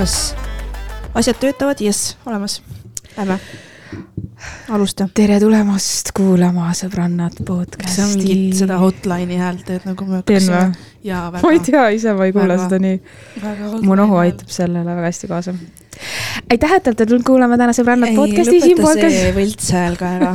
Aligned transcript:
kas 0.00 0.34
asjad 1.14 1.36
töötavad? 1.36 1.80
jess, 1.80 2.16
olemas. 2.26 2.62
Lähme. 3.16 3.38
alusta. 4.68 5.08
tere 5.14 5.36
tulemast 5.40 6.08
kuulama 6.16 6.70
Sõbrannad 6.72 7.36
podcasti. 7.44 7.92
sa 7.92 8.06
mingit 8.08 8.56
seda 8.62 8.78
hotline'i 8.80 9.36
häält 9.36 9.66
teed 9.68 9.84
nagu 9.84 10.06
me 10.08 10.22
või? 10.24 10.70
jaa, 11.04 11.26
väga. 11.34 11.42
ma 11.44 11.52
ei 11.52 11.60
tea, 11.66 11.84
ise 11.98 12.14
ma 12.16 12.30
ei 12.30 12.32
kuule 12.32 12.56
Väga- 12.56 12.64
seda 12.64 12.78
nii. 12.80 13.02
mu 13.84 13.98
nohu 14.00 14.16
aitab 14.22 14.48
sellele 14.48 14.88
väga 14.88 15.04
hästi 15.10 15.28
kaasa. 15.34 15.54
Aitäh, 16.50 16.72
et 16.76 16.88
olete 16.90 17.06
tulnud 17.06 17.24
kuulama 17.26 17.58
täna 17.60 17.74
Sõbrannad 17.76 18.14
podcasti 18.16 18.60
siin 18.62 18.78
lõpeta 18.78 18.86
podcast. 18.86 19.16
see 19.16 19.34
võlts 19.36 19.68
hääl 19.74 19.96
ka 20.00 20.10
ära. 20.16 20.30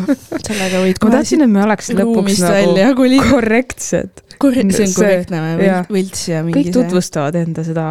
sellega 0.48 0.84
võid 0.84 1.02
ma 1.04 1.12
tahtsin, 1.18 1.44
et 1.46 1.52
me 1.56 1.64
oleks 1.66 1.92
lõpuks 1.96 2.40
nagu 2.46 2.96
kolida. 3.00 3.28
korrektsed. 3.32 4.24
Korre- 4.42 4.66
see 4.68 4.84
on 4.84 4.92
see- 4.92 4.96
korrektne 5.00 5.42
või 5.60 5.68
võlts 5.96 6.24
ja 6.28 6.42
mingi 6.44 6.60
kõik 6.66 6.74
tutvustavad 6.76 7.36
enda 7.40 7.64
seda 7.64 7.86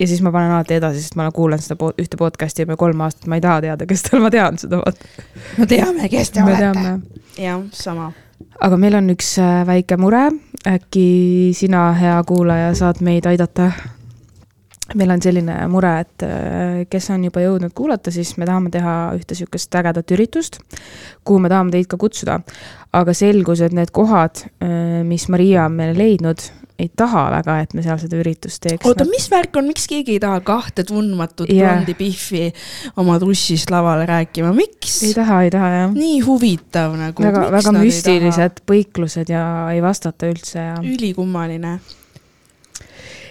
ja 0.00 0.06
siis 0.06 0.22
ma 0.24 0.32
panen 0.32 0.54
alati 0.56 0.78
edasi, 0.78 1.02
sest 1.04 1.16
ma 1.18 1.26
olen 1.26 1.34
kuulanud 1.36 1.64
seda 1.64 1.76
po 1.80 1.90
ühte 2.00 2.16
podcast'i 2.20 2.64
juba 2.64 2.78
kolm 2.80 3.00
aastat, 3.04 3.26
ma 3.28 3.36
ei 3.36 3.44
taha 3.44 3.60
teada, 3.66 3.86
kes 3.88 4.06
tal, 4.08 4.22
ma 4.24 4.30
tean 4.32 4.56
seda, 4.58 4.80
me 5.58 5.66
teame, 5.68 6.08
kes 6.12 6.30
te 6.32 6.44
me 6.46 6.54
olete. 6.56 6.94
jah, 7.42 7.60
sama. 7.76 8.12
aga 8.60 8.76
meil 8.80 8.96
on 8.96 9.12
üks 9.12 9.34
äh, 9.42 9.66
väike 9.68 9.98
mure, 10.00 10.30
äkki 10.66 11.52
sina, 11.56 11.90
hea 11.92 12.16
kuulaja, 12.24 12.72
saad 12.74 13.04
meid 13.04 13.28
aidata? 13.28 13.72
Meil 14.94 15.10
on 15.10 15.22
selline 15.22 15.56
mure, 15.72 15.92
et 16.04 16.26
äh, 16.26 16.82
kes 16.90 17.10
on 17.14 17.24
juba 17.26 17.42
jõudnud 17.42 17.74
kuulata, 17.76 18.12
siis 18.14 18.36
me 18.40 18.46
tahame 18.48 18.70
teha 18.74 18.96
ühte 19.18 19.38
sihukest 19.38 19.74
ägedat 19.80 20.14
üritust, 20.14 20.60
kuhu 21.26 21.42
me 21.42 21.50
tahame 21.52 21.74
teid 21.74 21.90
ka 21.90 21.98
kutsuda. 22.00 22.40
aga 22.96 23.12
selgus, 23.12 23.60
et 23.60 23.74
need 23.76 23.90
kohad, 23.92 24.46
mis 25.04 25.26
Maria 25.28 25.66
on 25.66 25.74
meile 25.76 25.92
leidnud, 25.98 26.40
ei 26.78 26.90
taha 26.96 27.26
väga, 27.32 27.56
et 27.64 27.74
me 27.76 27.82
seal 27.84 27.98
seda 28.00 28.18
üritust 28.20 28.60
teeks. 28.64 28.84
oota, 28.88 29.06
mis 29.08 29.26
värk 29.32 29.56
on, 29.56 29.68
miks 29.70 29.86
keegi 29.88 30.16
ei 30.16 30.22
taha 30.22 30.40
kahte 30.44 30.84
tundmatut 30.86 31.50
Jah. 31.52 31.72
blondi 31.72 31.96
Biffi 31.96 32.42
oma 33.00 33.18
tussist 33.22 33.72
lavale 33.72 34.06
rääkima, 34.08 34.52
miks? 34.56 34.98
ei 35.06 35.14
taha, 35.16 35.42
ei 35.46 35.52
taha 35.54 35.70
jah. 35.72 35.94
nii 35.96 36.18
huvitav 36.26 36.96
nagu. 37.00 37.24
väga, 37.24 37.46
väga 37.54 37.72
müstilised 37.78 38.60
põiklused 38.68 39.32
ja 39.32 39.44
ei 39.72 39.80
vastata 39.84 40.28
üldse 40.32 40.60
ja. 40.60 40.76
ülikummaline. 40.84 41.78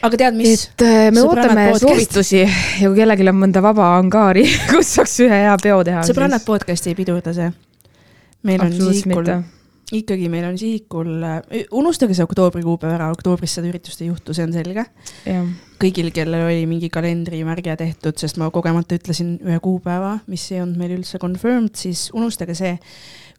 Aga 0.06 0.22
tead, 0.22 0.38
mis? 0.38 0.68
et 0.70 0.86
äh, 0.86 1.10
me 1.14 1.24
Sõbrannad 1.24 1.52
ootame 1.52 1.68
podcast. 1.74 1.88
soovitusi 1.88 2.42
ja 2.44 2.88
kui 2.88 2.96
kellelgi 3.00 3.28
on 3.32 3.42
mõnda 3.42 3.66
vaba 3.66 3.92
angaari, 3.98 4.46
kus 4.72 4.96
saaks 5.00 5.20
ühe 5.26 5.44
hea 5.46 5.58
peo 5.64 5.82
teha. 5.88 6.06
sõbrannad 6.08 6.46
podcast'i 6.48 6.94
ei 6.94 6.98
pidurda 6.98 7.36
see. 7.36 7.52
meil 8.46 8.66
on 8.66 8.74
sihikul 8.76 9.32
ikkagi 9.94 10.30
meil 10.34 10.48
on 10.48 10.56
sihikul, 10.58 11.12
unustage 11.78 12.16
see 12.18 12.26
oktoobri 12.26 12.64
kuupäev 12.66 12.96
ära, 12.96 13.12
oktoobris 13.14 13.54
seda 13.58 13.70
üritust 13.70 14.02
ei 14.02 14.10
juhtu, 14.10 14.34
see 14.34 14.48
on 14.48 14.56
selge. 14.56 14.86
kõigil, 15.82 16.10
kellel 16.16 16.48
oli 16.48 16.64
mingi 16.70 16.90
kalendrimärge 16.90 17.76
tehtud, 17.78 18.18
sest 18.18 18.40
ma 18.42 18.50
kogemata 18.54 18.98
ütlesin 18.98 19.36
ühe 19.46 19.60
kuupäeva, 19.62 20.18
mis 20.32 20.48
ei 20.54 20.64
olnud 20.64 20.80
meil 20.82 20.96
üldse 20.98 21.22
confirmed, 21.22 21.76
siis 21.78 22.10
unustage 22.18 22.58
see. 22.58 22.80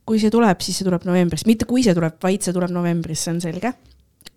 kui 0.07 0.21
see 0.23 0.31
tuleb, 0.31 0.61
siis 0.63 0.77
see 0.79 0.87
tuleb 0.87 1.03
novembris, 1.03 1.43
mitte 1.51 1.67
kui 1.67 1.83
see 1.83 1.95
tuleb, 1.97 2.15
vaid 2.23 2.45
see 2.47 2.55
tuleb 2.55 2.71
novembris, 2.71 3.25
see 3.27 3.33
on 3.35 3.41
selge. 3.43 3.73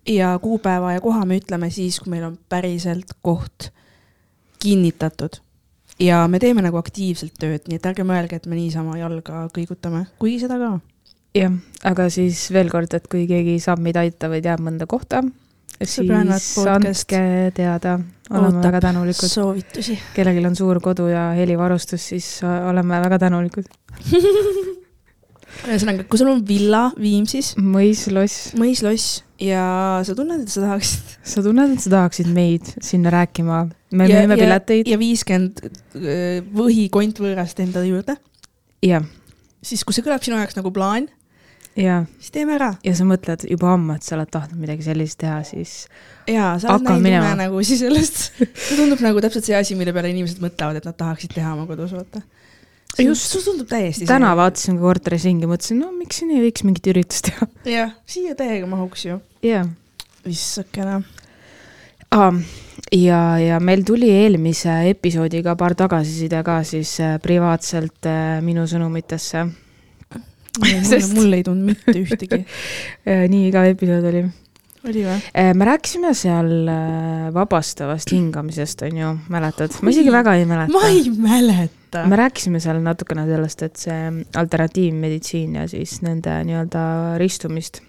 Ja 0.06 0.38
kuupäeva 0.38 0.92
ja 0.92 1.00
koha 1.00 1.24
me 1.24 1.38
ütleme 1.40 1.70
siis, 1.70 2.00
kui 2.00 2.10
meil 2.14 2.24
on 2.24 2.38
päriselt 2.48 3.16
koht 3.22 3.70
kinnitatud. 4.62 5.40
ja 6.00 6.28
me 6.28 6.38
teeme 6.38 6.62
nagu 6.62 6.76
aktiivselt 6.80 7.34
tööd, 7.40 7.66
nii 7.68 7.76
et 7.76 7.86
ärge 7.90 8.04
mõelge, 8.08 8.40
et 8.40 8.46
me 8.48 8.56
niisama 8.56 8.96
jalga 8.98 9.46
kõigutame, 9.54 10.06
kuigi 10.18 10.40
seda 10.44 10.58
ka. 10.60 10.72
jah, 11.36 11.60
aga 11.84 12.08
siis 12.12 12.48
veel 12.52 12.72
kord, 12.72 12.94
et 12.94 13.06
kui 13.08 13.26
keegi 13.28 13.58
saab 13.60 13.82
meid 13.84 14.00
aidata 14.00 14.32
või 14.32 14.42
teab 14.44 14.64
mõnda 14.64 14.88
kohta, 14.90 15.22
siis 15.80 16.56
andke 16.64 17.22
teada, 17.56 17.98
oleme 18.30 18.64
väga 18.64 18.80
tänulikud. 18.88 19.28
soovitusi. 19.28 19.98
kellelgi 20.14 20.46
on 20.46 20.56
suur 20.56 20.80
kodu 20.80 21.08
ja 21.12 21.30
helivarustus, 21.36 22.08
siis 22.12 22.32
oleme 22.44 23.00
väga 23.00 23.18
tänulikud. 23.26 23.68
ühesõnaga, 25.68 26.04
kui 26.08 26.20
sul 26.20 26.30
on 26.30 26.44
villa 26.46 26.86
Viimsis, 27.00 27.52
mõis, 27.58 28.06
loss, 28.12 28.54
mõisloss 28.56 29.24
ja 29.40 29.64
sa 30.06 30.16
tunned, 30.16 30.44
et 30.44 30.52
sa 30.52 30.64
tahaksid 30.64 31.14
sa 31.34 31.44
tunned, 31.44 31.76
et 31.76 31.84
sa 31.84 31.92
tahaksid 31.96 32.28
meid 32.34 32.72
sinna 32.84 33.12
rääkima? 33.14 33.62
me 33.90 34.08
ja, 34.08 34.20
müüme 34.20 34.36
pileteid. 34.38 34.90
ja 34.90 34.98
viiskümmend 35.00 35.64
võhi 36.54 36.88
kontvõõrast 36.92 37.62
enda 37.64 37.82
juurde, 37.86 38.18
jah, 38.84 39.06
siis 39.64 39.82
kui 39.84 39.96
see 39.96 40.04
kõlab 40.06 40.22
sinu 40.24 40.38
jaoks 40.38 40.58
nagu 40.58 40.72
plaan, 40.74 41.08
ja, 41.78 42.02
siis 42.18 42.34
teeme 42.34 42.56
ära. 42.58 42.74
ja 42.86 42.94
sa 42.96 43.06
mõtled 43.08 43.46
juba 43.50 43.72
ammu, 43.74 43.96
et 43.98 44.06
sa 44.06 44.16
oled 44.18 44.30
tahtnud 44.32 44.60
midagi 44.60 44.86
sellist 44.86 45.20
teha, 45.22 45.40
siis 45.48 45.84
ja 46.28 46.52
sa 46.60 46.74
oled 46.74 46.86
näinud 46.86 47.06
minema. 47.06 47.32
unenägusid 47.32 47.82
sellest. 47.84 48.22
see 48.36 48.76
tundub 48.78 49.02
nagu 49.04 49.24
täpselt 49.24 49.48
see 49.48 49.56
asi, 49.58 49.78
mille 49.78 49.94
peale 49.96 50.12
inimesed 50.12 50.42
mõtlevad, 50.44 50.80
et 50.80 50.88
nad 50.88 50.98
tahaksid 50.98 51.34
teha 51.36 51.54
oma 51.56 51.66
kodus, 51.70 51.94
vaata. 51.96 52.22
Just. 52.98 53.30
sul 53.30 53.42
tundub 53.44 53.68
täiesti. 53.70 54.06
täna. 54.08 54.32
vaatasin 54.36 54.78
ka 54.78 54.82
korteris 54.88 55.26
ringi, 55.28 55.48
mõtlesin, 55.48 55.78
no 55.82 55.92
miks 55.94 56.20
siin 56.20 56.32
ei 56.34 56.42
võiks 56.42 56.64
mingit 56.66 56.90
üritust 56.92 57.30
teha. 57.30 57.48
jah, 57.68 57.94
siia 58.08 58.34
täiega 58.38 58.66
mahuks 58.70 59.06
ju. 59.06 59.20
jah. 59.46 59.68
issakene. 60.28 61.00
ja, 62.96 63.22
ja 63.38 63.60
meil 63.62 63.86
tuli 63.86 64.10
eelmise 64.10 64.80
episoodiga 64.90 65.54
paar 65.56 65.76
tagasiside 65.78 66.42
ka 66.46 66.60
siis 66.66 66.96
äh, 67.04 67.16
privaatselt 67.22 68.10
äh, 68.10 68.38
minu 68.44 68.66
sõnumitesse. 68.68 69.46
Sest- 70.90 71.14
mul 71.14 71.32
ei 71.38 71.46
tulnud 71.46 71.72
mitte 71.72 71.98
ühtegi. 72.02 72.44
Äh, 73.08 73.24
nii 73.30 73.46
igav 73.48 73.70
episood 73.70 74.04
oli. 74.10 74.26
oli 74.84 75.02
või? 75.06 75.20
me 75.56 75.66
rääkisime 75.68 76.10
seal 76.16 76.50
vabastavast 77.32 78.12
hingamisest, 78.12 78.82
on 78.84 78.98
ju, 78.98 79.12
mäletad? 79.32 79.78
ma 79.80 79.92
isegi 79.94 80.12
väga 80.12 80.34
ei 80.36 80.48
mäleta. 80.48 80.74
ma 80.74 80.90
ei 80.90 81.06
mäleta. 81.14 81.79
Me 82.06 82.16
rääkisime 82.16 82.60
seal 82.62 82.80
natukene 82.84 83.26
sellest, 83.28 83.62
et 83.66 83.76
see 83.76 84.24
alternatiivmeditsiin 84.36 85.60
ja 85.60 85.68
siis 85.70 86.00
nende 86.06 86.40
nii-öelda 86.48 86.82
ristumist. 87.20 87.82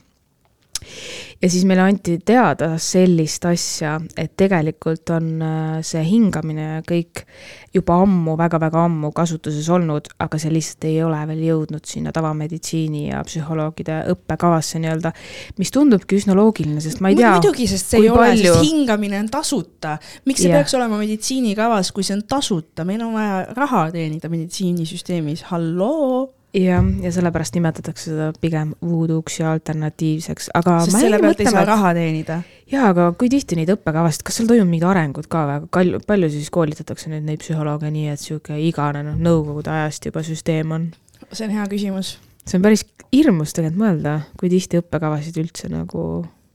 Ja 1.41 1.49
siis 1.49 1.65
meile 1.65 1.85
anti 1.85 2.17
teada 2.25 2.75
sellist 2.81 3.45
asja, 3.49 3.97
et 4.17 4.35
tegelikult 4.39 5.09
on 5.15 5.33
äh, 5.41 5.81
see 5.85 6.03
hingamine 6.05 6.67
ja 6.77 6.81
kõik 6.87 7.25
juba 7.73 8.01
ammu 8.03 8.35
väga,, 8.39 8.51
väga-väga 8.61 8.83
ammu 8.85 9.11
kasutuses 9.15 9.69
olnud, 9.71 10.09
aga 10.21 10.39
see 10.41 10.51
lihtsalt 10.53 10.87
ei 10.89 10.97
ole 11.03 11.19
veel 11.29 11.43
jõudnud 11.47 11.87
sinna 11.87 12.11
tavameditsiini 12.15 13.07
ja 13.09 13.21
psühholoogide 13.27 14.01
õppekavasse 14.13 14.81
nii-öelda, 14.81 15.13
mis 15.59 15.71
tundubki 15.73 16.19
üsna 16.19 16.35
loogiline, 16.37 16.81
sest 16.83 17.01
ma 17.03 17.11
ei 17.11 17.19
tea, 17.19 17.31
muidugi, 17.37 17.67
sest 17.71 17.93
see 17.93 18.03
ei 18.03 18.11
ole, 18.11 18.25
palju- 18.25 18.53
sest 18.57 18.67
hingamine 18.67 19.21
on 19.21 19.31
tasuta. 19.31 19.97
miks 20.25 20.43
see 20.43 20.51
Jah. 20.51 20.59
peaks 20.59 20.75
olema 20.77 20.99
meditsiinikavas, 21.01 21.91
kui 21.95 22.03
see 22.07 22.17
on 22.17 22.25
tasuta, 22.27 22.85
meil 22.87 23.01
on 23.05 23.15
vaja 23.15 23.41
raha 23.57 23.87
teenida 23.95 24.31
meditsiinisüsteemis, 24.31 25.47
halloo. 25.51 26.29
jah, 26.53 26.87
ja 27.03 27.11
sellepärast 27.13 27.55
nimetatakse 27.55 28.11
seda 28.11 28.31
pigem 28.41 28.73
voodooks 28.83 29.39
ja 29.39 29.51
alternatiivseks, 29.55 30.51
aga 30.57 30.79
sest 30.85 30.99
selle 30.99 31.19
pealt 31.21 31.43
ei 31.43 31.51
saa 31.51 31.65
raha 31.67 31.93
teenida. 31.97 32.41
jaa, 32.71 32.89
aga 32.91 33.11
kui 33.19 33.29
tihti 33.31 33.59
neid 33.59 33.71
õppekavasid, 33.75 34.25
kas 34.27 34.39
seal 34.39 34.49
toimub 34.51 34.71
mingid 34.71 34.87
arengud 34.89 35.29
ka 35.31 35.45
väga 35.49 35.69
palju, 35.77 36.01
palju 36.07 36.31
siis 36.33 36.49
koolitatakse 36.53 37.11
nüüd 37.13 37.27
neid 37.27 37.43
psühholooge 37.43 37.91
nii, 37.93 38.09
et 38.15 38.23
sihuke 38.23 38.57
igane 38.67 39.05
noh, 39.07 39.19
nõukogude 39.29 39.71
ajast 39.73 40.09
juba 40.11 40.25
süsteem 40.27 40.75
on? 40.75 40.91
see 41.31 41.47
on 41.47 41.55
hea 41.55 41.69
küsimus. 41.71 42.17
see 42.45 42.59
on 42.59 42.67
päris 42.67 42.85
hirmus 43.13 43.55
tegelikult 43.55 43.81
mõelda, 43.85 44.19
kui 44.39 44.51
tihti 44.51 44.81
õppekavasid 44.81 45.39
üldse 45.41 45.71
nagu 45.71 46.05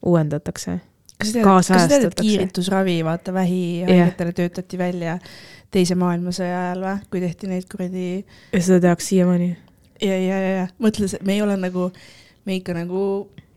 uuendatakse. 0.06 0.78
kas 1.16 1.32
sa 1.32 1.38
tead, 1.38 1.46
kas 1.48 1.68
sa 1.68 1.84
tead, 1.90 2.08
et 2.10 2.20
kiiritusravi, 2.20 2.98
vaata 3.06 3.32
vähihaigetele 3.36 4.36
töötati 4.36 4.80
välja 4.80 5.18
teise 5.72 5.96
maailmasõja 5.98 6.58
ajal 6.62 6.82
või, 6.84 6.96
kui 7.10 7.22
tehti 7.24 7.50
neid 7.50 7.68
kuradi 7.70 8.08
ja 8.20 8.60
seda 8.60 8.80
tehakse 8.88 9.14
siiamaani. 9.14 9.54
ja, 10.02 10.16
ja, 10.16 10.38
ja, 10.38 10.54
ja 10.60 10.64
mõtle, 10.82 11.08
me 11.26 11.36
ei 11.36 11.42
ole 11.44 11.56
nagu, 11.60 11.90
me 12.46 12.56
ikka 12.60 12.76
nagu, 12.76 13.02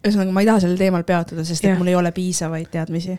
ühesõnaga 0.04 0.36
ma 0.36 0.44
ei 0.44 0.50
taha 0.50 0.64
sellel 0.66 0.80
teemal 0.80 1.06
peatuda, 1.08 1.46
sest 1.48 1.64
et 1.64 1.72
Jah. 1.72 1.80
mul 1.80 1.92
ei 1.92 1.98
ole 2.00 2.12
piisavaid 2.16 2.70
teadmisi. 2.72 3.18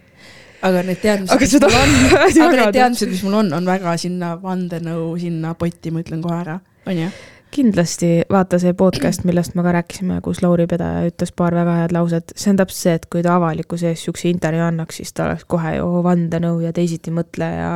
aga 0.62 0.82
need 0.84 1.00
teadmised, 1.02 1.40
mis 1.40 1.56
mul 1.60 1.76
on, 1.80 1.94
aga 2.20 2.50
need 2.56 2.78
teadmised, 2.78 3.12
mis 3.12 3.22
mul 3.26 3.38
on, 3.42 3.52
on 3.56 3.68
väga 3.68 3.96
sinna 4.00 4.34
vandenõu, 4.42 5.12
sinna 5.20 5.54
potti, 5.58 5.92
ma 5.94 6.04
ütlen 6.04 6.24
kohe 6.24 6.40
ära, 6.40 6.58
onju. 6.88 7.10
Kindlasti 7.50 8.08
vaata 8.30 8.58
see 8.62 8.74
podcast, 8.78 9.24
millest 9.28 9.56
me 9.58 9.64
ka 9.66 9.72
rääkisime, 9.74 10.20
kus 10.24 10.42
Lauri 10.44 10.66
Pedaja 10.70 11.08
ütles 11.08 11.32
paar 11.36 11.54
väga 11.56 11.76
head 11.80 11.94
lauset, 11.94 12.34
see 12.38 12.52
on 12.52 12.60
täpselt 12.60 12.80
see, 12.80 12.94
et 12.98 13.08
kui 13.12 13.24
ta 13.26 13.34
avalikkuse 13.38 13.90
ees 13.90 14.04
siukse 14.06 14.30
intervjuu 14.30 14.66
annaks, 14.66 15.00
siis 15.00 15.12
ta 15.16 15.26
oleks 15.26 15.46
kohe 15.50 15.74
ju 15.76 15.88
vandenõu 16.06 16.60
ja 16.64 16.72
teisitimõtleja 16.76 17.64
ja 17.64 17.72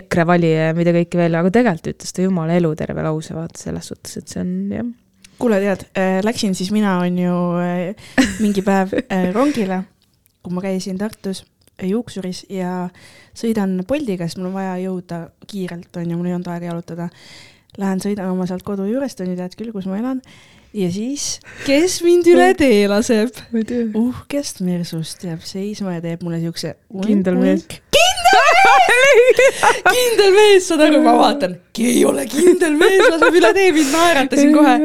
EKRE 0.00 0.26
valija 0.32 0.66
ja 0.68 0.74
mida 0.78 0.94
kõike 0.96 1.20
veel, 1.20 1.38
aga 1.38 1.54
tegelikult 1.54 1.92
ütles 1.94 2.16
ta 2.16 2.26
jumala 2.26 2.58
eluterve 2.58 3.06
lause, 3.06 3.36
vaata 3.36 3.62
selles 3.62 3.92
suhtes, 3.92 4.18
et 4.18 4.34
see 4.34 4.42
on 4.42 4.52
jah. 4.74 4.90
kuule, 5.38 5.62
tead 5.62 5.86
äh,, 5.98 6.18
läksin 6.26 6.58
siis 6.58 6.74
mina 6.74 6.98
on 7.04 7.22
ju 7.22 7.38
äh, 7.62 8.12
mingi 8.42 8.66
päev 8.66 8.96
äh, 9.04 9.30
rongile, 9.34 9.84
kui 10.42 10.54
ma 10.54 10.66
käisin 10.66 10.98
Tartus 10.98 11.44
juuksuris 11.82 12.44
ja 12.52 12.88
sõidan 13.36 13.80
Boltiga, 13.88 14.26
sest 14.26 14.40
mul 14.40 14.50
on 14.50 14.58
vaja 14.58 14.76
jõuda 14.82 15.22
kiirelt, 15.48 15.90
on 15.96 16.10
ju, 16.10 16.18
mul 16.18 16.30
ei 16.30 16.36
olnud 16.36 16.50
aega 16.52 16.70
jalutada. 16.72 17.08
Lähen 17.80 18.02
sõidan 18.04 18.28
oma 18.28 18.44
sealt 18.48 18.64
kodu 18.66 18.84
juurest, 18.84 19.20
on 19.24 19.30
ju, 19.32 19.36
tead 19.38 19.54
küll, 19.56 19.72
kus 19.72 19.86
ma 19.88 19.96
elan. 19.96 20.18
Ja 20.72 20.88
siis, 20.92 21.36
kes 21.66 22.00
mind 22.04 22.28
üle 22.32 22.52
tee 22.56 22.84
laseb? 22.88 23.36
uhkest 23.98 24.62
mersust 24.64 25.24
jääb 25.26 25.42
seisma 25.44 25.98
ja 25.98 26.04
teeb 26.04 26.22
mulle 26.24 26.40
siukse. 26.40 26.76
Kindel 27.04 27.36
mees. 27.40 27.66
kindel 27.68 27.90
kindel 29.92 30.30
mees, 30.32 30.64
saad 30.64 30.84
aru, 30.86 31.02
ma 31.04 31.12
vaatan, 31.18 31.58
ei 31.82 32.00
ole 32.08 32.24
kindel 32.30 32.78
mees, 32.80 33.02
laseb 33.04 33.36
üle 33.40 33.50
tee, 33.56 33.66
mind 33.76 33.92
naeratasin 33.92 34.54
kohe. 34.54 34.76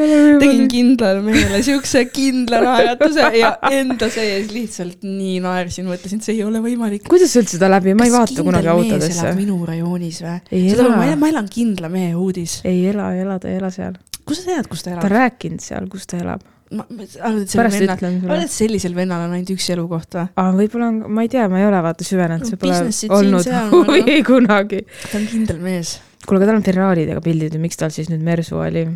tegin 0.42 0.68
kindlale 0.72 1.24
mehele 1.24 1.62
siukse 1.63 2.04
kindla 2.12 2.60
naeratuse 2.66 3.30
ja 3.39 3.54
enda 3.72 4.12
sees 4.12 4.51
lihtsalt 4.51 5.07
nii 5.07 5.39
naersin, 5.45 5.88
mõtlesin, 5.88 6.19
et 6.19 6.28
see 6.28 6.36
ei 6.36 6.44
ole 6.48 6.62
võimalik. 6.63 7.07
kuidas 7.07 7.31
sa 7.31 7.44
üldse 7.44 7.56
seda 7.56 7.72
läbi, 7.72 7.95
ma 7.95 8.10
ei 8.10 8.16
vaata 8.18 8.44
kunagi 8.44 8.72
autodesse. 8.75 9.31
minu 9.39 9.62
rajoonis 9.69 10.19
või? 10.25 10.38
Saad 10.68 10.84
aru, 10.84 10.94
ma 11.24 11.31
elan 11.31 11.48
kindla 11.51 11.92
mehe 11.94 12.12
uudis. 12.19 12.60
ei 12.68 12.89
ela, 12.92 13.13
ei 13.16 13.24
ela, 13.24 13.39
ta 13.39 13.51
ei 13.51 13.62
ela 13.62 13.72
seal. 13.72 13.95
Kust 14.27 14.45
sa 14.45 14.53
tead, 14.53 14.69
kus 14.71 14.83
ta 14.83 14.91
ta 14.91 14.95
on 14.95 15.01
elab? 15.01 15.15
rääkinud 15.15 15.63
seal, 15.63 15.89
kus 15.91 16.07
ta 16.09 16.19
elab. 16.21 16.45
pärast 16.68 17.77
vennal, 17.79 17.95
ütlen 17.95 18.18
arvad, 18.18 18.21
sulle. 18.21 18.44
et 18.44 18.53
sellisel 18.53 18.95
vennal 18.97 19.25
on 19.27 19.35
ainult 19.38 19.53
üks 19.56 19.69
elukoht 19.75 20.18
või? 20.19 20.27
aa, 20.35 20.53
võib-olla 20.59 20.91
on, 20.91 21.01
ma 21.15 21.25
ei 21.25 21.31
tea, 21.31 21.47
ma 21.51 21.62
ei 21.62 21.68
ole 21.69 21.81
vaata 21.85 22.07
süvenenud, 22.07 22.47
see 22.50 22.59
pole 22.59 22.81
olnud 23.19 23.51
huvi 23.74 24.18
kunagi. 24.31 24.83
ta 25.07 25.19
on 25.21 25.27
kindel 25.31 25.62
mees. 25.63 25.97
kuule, 26.25 26.41
aga 26.41 26.51
tal 26.51 26.59
on 26.59 26.65
Ferraridega 26.68 27.24
pildid 27.24 27.56
ja 27.56 27.62
miks 27.63 27.79
tal 27.79 27.94
siis 27.95 28.12
nüüd 28.12 28.25
Mersu 28.27 28.59
oli? 28.59 28.88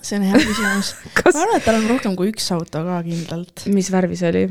see 0.00 0.18
on 0.20 0.26
hea 0.28 0.40
küsimus. 0.40 0.94
kas 1.18 1.36
ma, 1.36 1.44
arvan, 1.46 1.60
et 1.60 1.68
tal 1.68 1.78
on 1.80 1.88
rohkem 1.94 2.18
kui 2.18 2.32
üks 2.32 2.50
auto 2.56 2.84
ka 2.86 3.00
kindlalt. 3.06 3.64
mis 3.72 3.90
värvi 3.92 4.20
see 4.20 4.34
oli? 4.34 4.44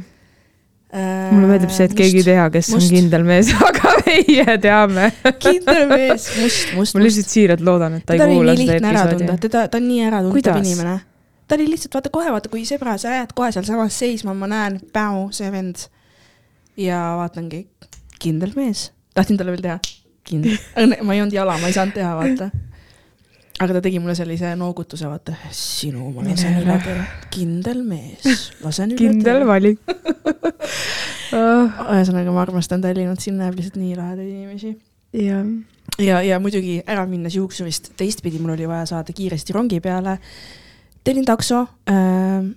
Mulle 0.89 1.49
meeldib 1.51 1.69
see, 1.73 1.85
et 1.85 1.93
keegi 1.97 2.23
ei 2.23 2.25
tea, 2.25 2.45
kes 2.53 2.71
must. 2.73 2.87
on 2.87 2.95
kindel 2.95 3.25
mees, 3.27 3.51
aga 3.67 3.91
meie 4.07 4.55
teame. 4.63 5.11
kindel 5.37 5.83
mees, 5.91 6.25
must, 6.39 6.71
must, 6.73 6.95
ma 6.95 7.01
must. 7.01 7.03
lihtsalt 7.05 7.33
siiralt 7.35 7.61
loodan, 7.65 7.99
et 7.99 8.05
ta 8.07 8.15
teda 8.15 8.25
ei 8.25 8.39
kuula 8.39 8.55
seda 8.57 8.77
episoodi. 8.79 9.29
teda, 9.45 9.67
ta 9.69 9.77
on 9.77 9.85
nii 9.85 10.07
äratuntav 10.07 10.57
inimene. 10.63 10.95
ta 11.45 11.59
oli 11.59 11.67
lihtsalt, 11.75 11.99
vaata 11.99 12.13
kohe, 12.13 12.33
vaata 12.33 12.53
kui 12.53 12.65
sõbra, 12.69 12.97
sa 13.01 13.13
jääd 13.19 13.35
kohe 13.37 13.51
sealsamas 13.53 13.99
seisma, 14.01 14.33
ma 14.37 14.49
näen, 14.49 14.79
päu, 14.95 15.27
see 15.35 15.51
vend. 15.53 15.85
ja 16.79 17.03
vaatangi, 17.21 17.67
kindel 18.17 18.57
mees, 18.57 18.89
tahtsin 19.13 19.37
talle 19.37 19.53
veel 19.53 19.67
teha, 19.67 19.77
kindel, 20.25 20.57
ma 21.05 21.13
ei 21.13 21.21
olnud 21.21 21.37
jala, 21.37 21.59
ma 21.61 21.69
ei 21.69 21.77
saanud 21.77 21.97
teha, 21.99 22.15
vaata. 22.17 22.49
Aga 23.59 23.75
ta 23.75 23.81
tegi 23.83 23.99
mulle 23.99 24.15
sellise 24.17 24.53
noogutuse, 24.59 25.07
vaata, 25.09 25.35
sinu 25.55 26.11
ma 26.15 26.23
lasen 26.27 26.61
üle 26.61 26.77
tee, 26.83 26.99
kindel 27.33 27.81
mees, 27.87 28.51
lasen 28.63 28.93
üle 28.95 29.01
kindel 29.01 29.41
tee. 29.43 29.49
valik 29.49 29.81
oh. 31.35 31.81
ühesõnaga, 31.95 32.31
ma 32.35 32.45
armastan 32.45 32.85
Tallinnat, 32.85 33.21
siin 33.23 33.39
näeb 33.41 33.57
lihtsalt 33.59 33.79
nii 33.81 33.97
lahedaid 33.99 34.29
inimesi 34.29 34.73
jah, 35.17 35.43
ja, 35.99 36.21
ja 36.25 36.39
muidugi 36.43 36.79
ära 36.87 37.03
minnes 37.09 37.35
juuksurist 37.35 37.93
teistpidi, 37.99 38.41
mul 38.41 38.55
oli 38.55 38.69
vaja 38.69 38.87
saada 38.93 39.15
kiiresti 39.15 39.55
rongi 39.55 39.83
peale. 39.83 40.19
tellin 41.03 41.27
takso 41.27 41.67
äh,. 41.89 42.49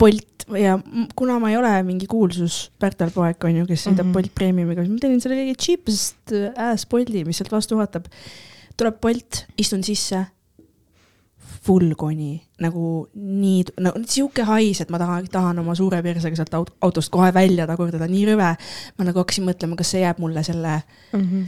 Bolt 0.00 0.46
ja 0.56 0.78
kuna 1.16 1.38
ma 1.38 1.50
ei 1.50 1.56
ole 1.58 1.72
mingi 1.84 2.06
kuulsus 2.08 2.70
Pärtel 2.80 3.10
poeg 3.12 3.44
on 3.44 3.58
ju, 3.58 3.66
kes 3.68 3.84
sõidab 3.84 4.06
mm. 4.06 4.08
-hmm. 4.08 4.14
Bolt 4.14 4.34
Premiumiga, 4.34 4.84
siis 4.84 4.94
ma 4.94 5.02
tellin 5.02 5.20
selle 5.20 5.36
kõige 5.36 5.56
cheapest 5.60 6.32
äh, 6.32 6.70
ass 6.70 6.88
Bolti, 6.88 7.24
mis 7.24 7.36
sealt 7.36 7.52
vastu 7.52 7.76
vaatab. 7.76 8.08
Tuleb 8.80 9.00
Bolt, 9.00 9.44
istun 9.60 9.84
sisse. 9.86 10.24
Full 11.60 11.92
koni 12.00 12.38
nagu 12.60 12.82
nii, 13.14 13.64
no 13.84 13.90
sihuke 14.08 14.44
hais, 14.48 14.78
et 14.80 14.90
ma 14.92 14.98
tahan, 15.00 15.26
tahan 15.32 15.58
oma 15.62 15.74
suure 15.76 15.98
persega 16.04 16.36
sealt 16.36 16.54
aut- 16.56 16.72
autost 16.84 17.10
kohe 17.12 17.28
välja 17.36 17.66
tagurdada, 17.68 18.08
nii 18.08 18.26
rõve. 18.28 18.50
ma 18.98 19.04
nagu 19.04 19.20
hakkasin 19.22 19.44
mõtlema, 19.48 19.76
kas 19.76 19.92
see 19.94 20.00
jääb 20.00 20.20
mulle 20.20 20.42
selle 20.44 20.82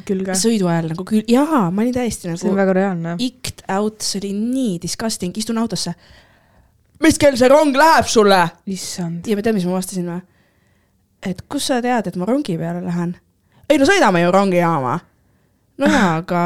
külge. 0.08 0.36
sõidu 0.36 0.68
ajal 0.68 0.90
nagu 0.92 1.04
küll, 1.08 1.24
jaa, 1.28 1.70
ma 1.70 1.84
olin 1.84 1.94
täiesti 1.96 2.28
see 2.28 2.32
on 2.32 2.36
nagu 2.52 2.56
väga 2.56 2.76
reaalne. 2.80 3.14
ikt 3.18 3.64
out, 3.68 4.00
see 4.00 4.20
oli 4.20 4.32
nii 4.32 4.78
disgusting, 4.82 5.36
istun 5.36 5.58
autosse. 5.58 5.94
mis 7.00 7.18
kell 7.18 7.36
see 7.36 7.48
rong 7.48 7.76
läheb 7.76 8.08
sulle? 8.08 8.42
issand. 8.66 9.26
ja 9.26 9.36
tead, 9.36 9.54
mis 9.54 9.68
ma 9.68 9.78
vastasin 9.78 10.08
või? 10.08 10.20
et 11.28 11.44
kust 11.48 11.72
sa 11.72 11.80
tead, 11.84 12.06
et 12.08 12.16
ma 12.16 12.28
rongi 12.28 12.58
peale 12.58 12.84
lähen? 12.84 13.16
ei 13.68 13.78
no 13.78 13.88
sõidame 13.88 14.24
ju 14.24 14.32
rongijaama. 14.32 14.98
No 15.80 15.90
jaa, 15.90 16.14
aga 16.20 16.42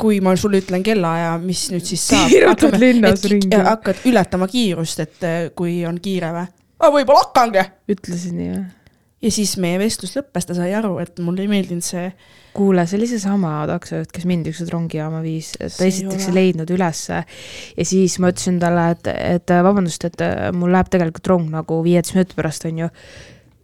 kui 0.00 0.20
ma 0.24 0.34
sulle 0.38 0.60
ütlen 0.62 0.84
kellaaja, 0.86 1.36
mis 1.42 1.66
nüüd 1.74 1.86
siis 1.86 2.06
saab? 2.12 2.28
Tiirutad 2.32 2.76
linnas 2.80 3.24
ringi. 3.30 3.62
hakkad 3.70 4.04
ületama 4.10 4.50
kiirust, 4.50 5.06
et 5.06 5.26
eh, 5.28 5.38
kui 5.56 5.80
on 5.88 6.00
kiire 6.02 6.34
või? 6.36 6.50
võib-olla 6.80 7.24
hakkangi. 7.26 7.64
ütlesid 7.92 8.36
nii 8.36 8.52
või? 8.52 8.66
ja 9.20 9.32
siis 9.34 9.56
meie 9.60 9.78
vestlus 9.80 10.14
lõppes, 10.16 10.46
ta 10.48 10.56
sai 10.56 10.72
aru, 10.76 10.94
et 11.02 11.18
mulle 11.24 11.44
ei 11.44 11.50
meeldinud 11.50 11.84
see 11.84 12.06
kuule, 12.56 12.86
see 12.88 12.98
oli 12.98 13.08
seesama 13.10 13.52
taksojuht, 13.68 14.10
kes 14.14 14.24
mind 14.28 14.48
ükskord 14.50 14.72
rongijaama 14.74 15.20
viis, 15.24 15.52
ta 15.60 15.86
esiteks 15.86 16.30
ei 16.30 16.36
leidnud 16.38 16.70
ülesse 16.74 17.20
ja 17.20 17.86
siis 17.86 18.16
ma 18.22 18.32
ütlesin 18.32 18.58
talle, 18.62 18.86
et, 18.96 19.10
et 19.36 19.54
vabandust, 19.66 20.08
et 20.08 20.24
äh, 20.24 20.48
mul 20.56 20.72
läheb 20.74 20.90
tegelikult 20.92 21.30
rong 21.30 21.52
nagu 21.52 21.82
viieteist 21.86 22.16
minuti 22.16 22.38
pärast, 22.38 22.66
on 22.70 22.86
ju. 22.86 22.88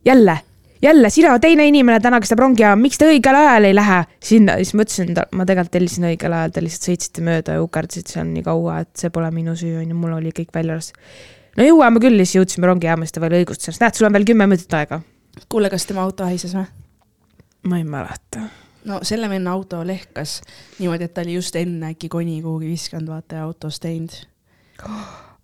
jälle, 0.07 0.37
jälle, 0.83 1.11
sina 1.11 1.39
teine 1.39 1.67
inimene 1.69 2.01
täna, 2.01 2.21
kes 2.21 2.33
läheb 2.33 2.43
rongijaama, 2.45 2.81
miks 2.83 2.99
te 3.01 3.09
õigel 3.11 3.39
ajal 3.39 3.69
ei 3.69 3.75
lähe 3.77 4.01
sinna, 4.23 4.57
siis 4.61 4.75
ma 4.77 4.87
ütlesin, 4.87 5.13
ma 5.33 5.47
tegelikult 5.49 5.75
tellisin 5.77 6.09
õigel 6.11 6.37
ajal, 6.37 6.55
te 6.55 6.65
lihtsalt 6.65 6.91
sõitsite 6.91 7.25
mööda 7.27 7.57
ja 7.57 7.65
ukerdasite 7.65 8.17
seal 8.17 8.29
nii 8.31 8.45
kaua, 8.47 8.81
et 8.85 8.93
see 9.01 9.13
pole 9.15 9.31
minu 9.35 9.57
süü, 9.59 9.77
on 9.81 9.89
ju, 9.91 9.99
mul 9.99 10.17
oli 10.19 10.35
kõik 10.37 10.53
väljas. 10.55 10.93
no 11.57 11.67
jõuame 11.67 12.03
küll, 12.03 12.21
siis 12.25 12.37
jõudsime 12.39 12.71
rongijaama, 12.71 13.07
siis 13.07 13.17
ta 13.17 13.25
veel 13.25 13.41
õigustas 13.41 13.73
ennast, 13.73 13.85
näed, 13.85 13.99
sul 13.99 14.11
on 14.11 14.19
veel 14.19 14.29
kümme 14.29 14.49
minutit 14.51 14.79
aega. 14.79 15.01
kuule, 15.49 15.73
kas 15.73 15.89
tema 15.89 16.05
auto 16.07 16.29
haises 16.29 16.55
või? 16.57 16.69
ma 17.67 17.81
ei 17.81 17.85
mäleta. 17.85 18.47
no 18.85 19.01
selle 19.03 19.29
venna 19.33 19.57
auto 19.57 19.83
lehkas 19.87 20.41
niimoodi, 20.79 21.09
et 21.09 21.15
ta 21.15 21.25
oli 21.27 21.39
just 21.39 21.57
enne 21.57 21.95
äkki 21.95 22.09
koni 22.13 22.41
kuhugi 22.43 22.73
viskanud, 22.75 23.11
vaata 23.11 23.41
ja 23.41 23.49
autos 23.49 23.81
teinud. 23.81 24.21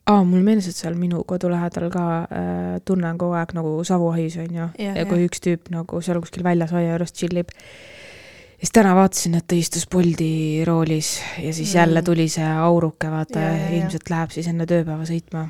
aa, 0.07 0.25
mul 0.25 0.43
meenus, 0.43 0.67
et 0.69 0.77
seal 0.77 0.95
minu 0.99 1.23
kodu 1.29 1.49
lähedal 1.53 1.89
ka 1.95 2.05
äh, 2.27 2.81
tunnen 2.85 3.19
kogu 3.19 3.37
aeg 3.39 3.53
nagu 3.55 3.75
savuhais 3.87 4.37
on 4.43 4.55
ju, 4.55 4.69
Jah, 4.79 4.97
ja 4.99 5.05
kui 5.07 5.27
üks 5.29 5.43
tüüp 5.45 5.71
nagu 5.71 6.01
seal 6.03 6.21
kuskil 6.21 6.43
väljas 6.47 6.73
aia 6.75 6.91
juures 6.95 7.13
tšillib. 7.13 7.51
ja 7.55 8.63
siis 8.67 8.73
täna 8.75 8.95
vaatasin, 8.99 9.35
et 9.39 9.47
ta 9.47 9.55
istus 9.59 9.87
Boldi 9.91 10.65
roolis 10.67 11.21
ja 11.39 11.53
siis 11.55 11.75
Mm. 11.75 11.79
jälle 11.81 12.03
tuli 12.03 12.29
see 12.29 12.47
auruke, 12.47 13.11
vaata 13.11 13.39
Ja, 13.39 13.53
ja, 13.53 13.59
ja. 13.63 13.71
ilmselt 13.79 14.11
läheb 14.11 14.31
siis 14.31 14.47
enne 14.49 14.67
tööpäeva 14.67 15.05
sõitma. 15.07 15.49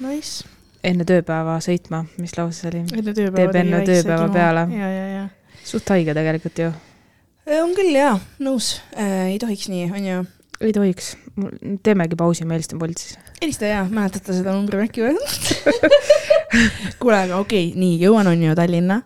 Nice. 0.00 0.44
enne 0.84 1.04
tööpäeva 1.04 1.58
sõitma, 1.60 2.04
mis 2.18 2.36
lause 2.38 2.60
see 2.60 2.70
oli? 2.70 3.02
Teeb 3.14 3.54
enne 3.54 3.82
tööpäeva 3.86 4.28
peale. 4.32 4.66
ja, 4.72 4.88
ja, 4.92 5.06
ja. 5.14 5.28
suht 5.64 5.88
haige 5.88 6.14
tegelikult 6.14 6.58
ju. 6.58 6.70
on 7.62 7.74
küll 7.76 7.94
jaa, 7.94 8.18
nõus 8.40 8.80
äh,, 8.96 9.30
ei 9.34 9.38
tohiks 9.38 9.68
nii, 9.68 9.90
on 9.92 10.06
ju. 10.06 10.20
Ei 10.60 10.72
tohiks, 10.76 11.14
teemegi 11.82 12.18
pausi, 12.20 12.44
ma 12.44 12.56
helistan 12.56 12.80
siis. 12.98 13.18
helista 13.40 13.70
jaa, 13.70 13.84
mäletate 13.88 14.36
seda 14.36 14.52
numbrimärki 14.52 15.06
või? 15.06 15.16
kuule, 17.00 17.16
aga 17.16 17.38
okei 17.40 17.70
okay,, 17.70 17.80
nii 17.80 17.96
jõuan 18.02 18.28
on 18.28 18.42
ju 18.44 18.58
Tallinna 18.58 19.00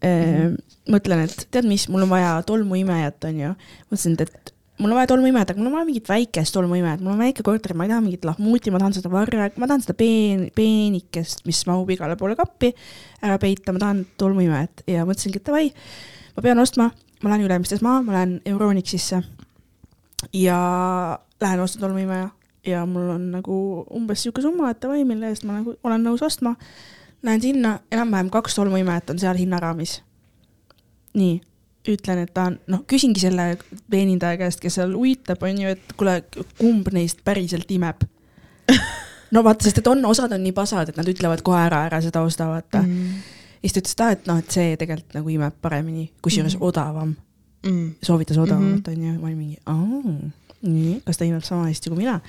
Mhm. 0.00 0.54
mõtlen, 0.88 1.26
et 1.26 1.46
tead 1.52 1.66
mis, 1.68 1.84
mul 1.92 2.06
on 2.06 2.08
vaja 2.08 2.38
tolmuimejat, 2.46 3.24
on 3.28 3.40
ju. 3.40 3.50
mõtlesin, 3.90 4.14
et 4.20 4.52
mul 4.78 4.94
on 4.94 4.96
vaja 4.96 5.10
tolmuimejat, 5.12 5.50
aga 5.50 5.60
mul 5.60 5.68
on 5.68 5.76
vaja 5.76 5.88
mingit 5.90 6.08
väikest 6.08 6.54
tolmuimejat, 6.56 7.02
mul 7.04 7.12
on 7.12 7.20
väike 7.20 7.44
korter, 7.44 7.74
ma 7.76 7.84
ei 7.84 7.92
taha 7.92 8.00
mingit 8.00 8.24
lahmuuti, 8.24 8.72
ma 8.72 8.80
tahan 8.80 8.96
seda 8.96 9.12
varra, 9.12 9.50
ma 9.56 9.68
tahan 9.68 9.84
seda 9.84 9.94
peen, 9.98 10.46
peenikest, 10.56 11.44
mis 11.44 11.60
mahub 11.68 11.90
igale 11.92 12.16
poole 12.16 12.36
kappi 12.38 12.72
ära 13.20 13.36
peita, 13.38 13.74
ma 13.76 13.82
tahan 13.82 14.06
tolmuimejat 14.16 14.86
ja 14.88 15.04
mõtlesingi, 15.04 15.42
et 15.42 15.50
davai, 15.50 15.68
ma 16.36 16.46
pean 16.48 16.64
ostma, 16.64 16.88
ma 17.20 17.34
lähen 17.34 17.44
Ülemistes 17.44 17.84
maha, 17.84 18.00
ma 18.06 18.16
lähen 18.16 18.38
Euronixisse 18.48 19.20
ja 20.32 20.60
lähen 21.40 21.60
ostan 21.60 21.80
tolmuimeja 21.80 22.28
ja 22.66 22.86
mul 22.86 23.08
on 23.08 23.30
nagu 23.32 23.56
umbes 23.90 24.20
niisugune 24.20 24.42
summa, 24.42 24.70
et 24.70 24.80
davai, 24.82 25.04
mille 25.08 25.30
eest 25.32 25.46
ma 25.48 25.60
nagu 25.60 25.76
olen 25.84 26.02
nõus 26.04 26.22
ostma. 26.24 26.54
Lähen 27.22 27.42
sinna, 27.42 27.78
enam-vähem 27.92 28.30
kaks 28.32 28.56
tolmuimejat 28.56 29.10
on 29.10 29.18
seal 29.20 29.36
hinnaraamis. 29.36 30.00
nii, 31.14 31.40
ütlen, 31.90 32.20
et 32.22 32.30
tahan, 32.34 32.60
noh, 32.70 32.84
küsingi 32.86 33.18
selle 33.22 33.56
teenindaja 33.90 34.38
käest, 34.38 34.60
kes 34.62 34.76
seal 34.78 34.92
uitab, 34.94 35.42
on 35.42 35.58
ju, 35.58 35.72
et 35.74 35.94
kuule, 35.98 36.20
kumb 36.58 36.90
neist 36.94 37.24
päriselt 37.26 37.70
imeb. 37.74 38.04
no 39.34 39.42
vaata, 39.44 39.66
sest 39.66 39.80
et 39.82 39.90
on, 39.90 40.04
osad 40.06 40.32
on 40.36 40.44
nii 40.44 40.54
pasad, 40.54 40.92
et 40.92 41.00
nad 41.00 41.08
ütlevad 41.10 41.42
kohe 41.46 41.58
ära, 41.64 41.82
ära 41.88 41.98
seda 42.04 42.22
osta, 42.26 42.46
vaata 42.50 42.84
mm.. 42.84 42.92
Mm. 42.92 43.40
ja 43.62 43.72
siis 43.72 43.74
ta 43.74 43.82
ütles, 43.82 43.96
et 43.96 44.04
aa, 44.04 44.14
et 44.14 44.30
noh, 44.30 44.38
et 44.44 44.56
see 44.56 44.76
tegelikult 44.80 45.18
nagu 45.18 45.34
imeb 45.34 45.58
paremini, 45.62 46.06
kusjuures 46.22 46.58
mm. 46.58 46.68
odavam, 46.70 47.16
Mm. 47.62 47.94
soovitas 48.02 48.38
odavamat 48.38 48.86
Mhm. 48.86 48.90
onju 48.90 49.10
mm 49.10 49.16
-hmm., 49.16 49.20
ma 49.20 49.26
olin 49.26 49.38
mingi, 49.38 49.58
aa, 49.66 50.30
nii, 50.62 51.00
kas 51.04 51.16
ta 51.16 51.24
imeb 51.24 51.42
sama 51.44 51.66
hästi 51.68 51.90
kui 51.90 51.98
mina? 51.98 52.20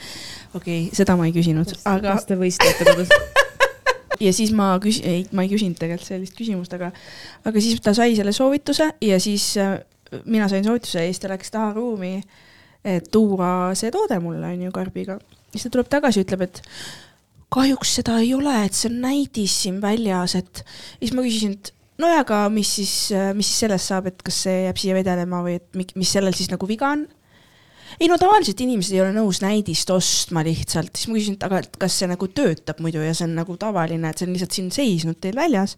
okei 0.53 0.85
okay,, 0.85 0.95
seda 0.95 1.15
ma 1.15 1.25
ei 1.25 1.31
küsinud, 1.35 1.71
aga 1.85 2.13
kas 2.15 2.25
te 2.25 2.35
võistlete 2.35 2.85
kodus? 2.87 3.09
ja 4.25 4.33
siis 4.33 4.51
ma 4.51 4.73
küsin, 4.83 5.05
ei, 5.07 5.25
ma 5.31 5.43
ei 5.43 5.49
küsinud 5.49 5.79
tegelikult 5.79 6.07
sellist 6.07 6.35
küsimust, 6.37 6.73
aga, 6.77 6.91
aga 7.45 7.61
siis 7.63 7.81
ta 7.81 7.93
sai 7.93 8.15
selle 8.15 8.31
soovituse 8.35 8.91
ja 9.01 9.19
siis 9.19 9.57
äh, 9.57 9.79
mina 10.25 10.47
sain 10.51 10.63
soovituse 10.63 10.99
ja 10.99 11.07
siis 11.07 11.19
ta 11.19 11.31
läks 11.31 11.51
taha 11.51 11.73
ruumi, 11.73 12.21
et 12.85 13.07
tuua 13.11 13.71
see 13.77 13.91
toode 13.91 14.19
mulle, 14.19 14.47
on 14.47 14.61
ju, 14.67 14.71
karbiga. 14.71 15.19
siis 15.51 15.63
ta 15.63 15.69
tuleb 15.69 15.87
tagasi, 15.89 16.23
ütleb, 16.25 16.41
et 16.41 16.61
kahjuks 17.51 17.95
seda 17.95 18.19
ei 18.19 18.33
ole, 18.33 18.65
et 18.65 18.73
see 18.73 18.89
on 18.91 19.01
näidis 19.01 19.61
siin 19.63 19.81
väljas, 19.81 20.35
et 20.35 20.65
siis 20.99 21.13
ma 21.13 21.21
küsisin, 21.25 21.51
et 21.59 21.73
no 21.99 22.09
ja 22.09 22.21
aga 22.23 22.43
mis 22.53 22.69
siis, 22.79 22.93
mis 23.37 23.49
siis 23.51 23.65
sellest 23.65 23.91
saab, 23.91 24.07
et 24.11 24.21
kas 24.25 24.43
see 24.45 24.63
jääb 24.67 24.79
siia 24.79 24.95
vedelema 24.97 25.41
või 25.45 25.57
et 25.59 25.67
mi- 25.77 25.89
mis 25.95 26.13
sellel 26.15 26.33
siis 26.37 26.51
nagu 26.53 26.69
viga 26.69 26.93
on? 26.95 27.05
ei 27.99 28.07
no 28.07 28.17
tavaliselt 28.17 28.61
inimesed 28.63 28.95
ei 28.95 29.03
ole 29.03 29.11
nõus 29.15 29.41
näidist 29.43 29.89
ostma 29.91 30.43
lihtsalt, 30.47 30.95
siis 30.95 31.09
ma 31.11 31.17
küsisin, 31.17 31.37
et 31.37 31.45
aga 31.47 31.59
et 31.65 31.77
kas 31.81 31.99
see 31.99 32.09
nagu 32.09 32.27
töötab 32.31 32.79
muidu 32.83 33.03
ja 33.03 33.13
see 33.17 33.27
on 33.27 33.35
nagu 33.35 33.57
tavaline, 33.59 34.09
et 34.09 34.17
see 34.17 34.29
on 34.29 34.33
lihtsalt 34.35 34.57
siin 34.57 34.71
seisnud 34.71 35.19
teil 35.21 35.35
väljas. 35.37 35.77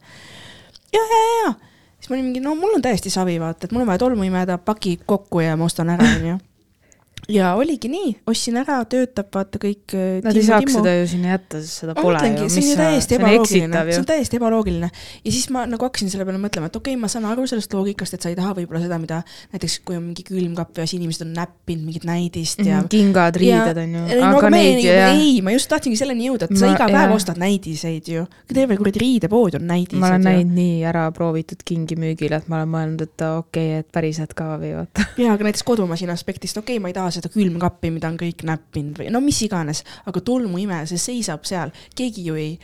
ja, 0.94 1.02
ja, 1.02 1.22
ja, 1.44 1.54
siis 1.98 2.10
ma 2.12 2.18
olin 2.20 2.30
mingi, 2.30 2.44
no 2.46 2.56
mul 2.60 2.78
on 2.78 2.86
täiesti 2.86 3.10
savi, 3.14 3.40
vaata, 3.42 3.66
et 3.66 3.74
mul 3.74 3.84
on 3.88 3.90
vaja 3.90 4.04
tolmu 4.06 4.30
imeda, 4.30 4.60
paki 4.62 5.00
kokku 5.06 5.42
ja 5.42 5.58
ma 5.58 5.66
ostan 5.66 5.90
ära, 5.96 6.06
onju 6.20 6.38
ja 7.32 7.54
oligi 7.56 7.90
nii, 7.92 8.10
ostsin 8.28 8.58
ära, 8.60 8.80
töötab, 8.90 9.30
vaata 9.34 9.60
kõik. 9.62 9.96
Äh, 9.96 10.20
Nad 10.26 10.38
ei 10.38 10.46
saaks 10.46 10.76
seda 10.76 10.94
ju 10.98 11.08
sinna 11.14 11.34
jätta, 11.34 11.62
sest 11.64 11.84
seda 11.84 11.96
pole 11.98 12.20
ju. 12.20 12.50
see 12.52 12.64
on 12.64 12.70
ju 12.70 12.78
täiesti 12.80 13.18
ebaloogiline, 13.18 13.84
see 13.90 14.02
on 14.02 14.08
täiesti 14.10 14.40
ebaloogiline. 14.40 14.90
ja 15.24 15.32
siis 15.32 15.48
ma 15.54 15.66
nagu 15.70 15.88
hakkasin 15.88 16.12
selle 16.12 16.28
peale 16.28 16.42
mõtlema, 16.42 16.70
et 16.72 16.80
okei 16.80 16.96
okay,, 16.96 17.02
ma 17.02 17.10
saan 17.12 17.28
aru 17.30 17.46
sellest 17.50 17.74
loogikast, 17.74 18.18
et 18.18 18.26
sa 18.26 18.32
ei 18.32 18.38
taha 18.40 18.56
võib-olla 18.58 18.84
seda, 18.84 19.00
mida 19.02 19.22
näiteks 19.54 19.80
kui 19.88 19.98
on 20.00 20.04
mingi 20.10 20.26
külmkapp 20.28 20.82
ja 20.82 20.88
siis 20.88 21.00
inimesed 21.00 21.26
on 21.28 21.34
näppinud 21.38 21.88
mingit 21.88 22.08
näidist 22.08 22.60
ja 22.60 22.66
mm. 22.66 22.82
-hmm, 22.82 22.92
kingad, 22.92 23.40
riided 23.40 23.82
on 23.84 23.96
ju. 23.96 24.04
No, 24.04 24.32
aga 24.38 24.52
neid 24.54 24.84
ja. 24.84 25.08
ei, 25.14 25.40
ma 25.46 25.56
just 25.56 25.70
tahtsingi 25.72 26.00
selleni 26.00 26.28
jõuda, 26.28 26.50
et 26.50 26.56
ma, 26.56 26.60
sa 26.60 26.74
iga 26.74 26.90
päev 26.90 27.08
jah. 27.08 27.16
ostad 27.16 27.40
näidiseid 27.42 28.12
ju. 28.12 28.26
terve 28.54 28.78
kuradi 28.78 29.04
riidepood 29.04 29.60
on 29.60 29.68
näidised. 29.68 30.00
ma 30.02 30.12
olen 30.12 30.28
näinud 30.28 30.56
nii 30.60 30.84
ära 30.92 31.08
proovitud 31.16 31.64
kingi 31.66 31.96
müügil, 32.00 32.36
et 32.36 32.52
ma 32.52 32.62
olen 32.62 32.74
mõelnud, 32.76 33.08
et 33.08 33.26
okei 33.28 33.70
okay,, 33.72 33.80
et 33.84 33.92
päriselt 33.94 34.36
ka 34.38 34.54
või 34.60 34.76
vaata. 34.76 35.08
jaa, 35.18 35.34
aga 35.34 35.50
näiteks 35.50 35.64
kodumasina 35.68 36.14
aspektist, 36.14 36.58
okei 36.58 36.78
okay,, 36.78 36.84
ma 36.84 36.92
ei 36.92 36.98
taha 36.98 37.13
seda 37.16 37.32
külmkappi 37.34 37.92
mida 37.94 38.12
on 38.12 38.20
kõik 38.20 38.46
näppinud 38.48 39.02
või 39.02 39.12
no 39.14 39.22
mis 39.24 39.42
iganes, 39.46 39.84
aga 40.10 40.24
tolmuimeja, 40.26 40.88
see 40.90 41.02
seisab 41.02 41.46
seal, 41.50 41.74
keegi 41.98 42.26
ju 42.28 42.40
ei 42.40 42.56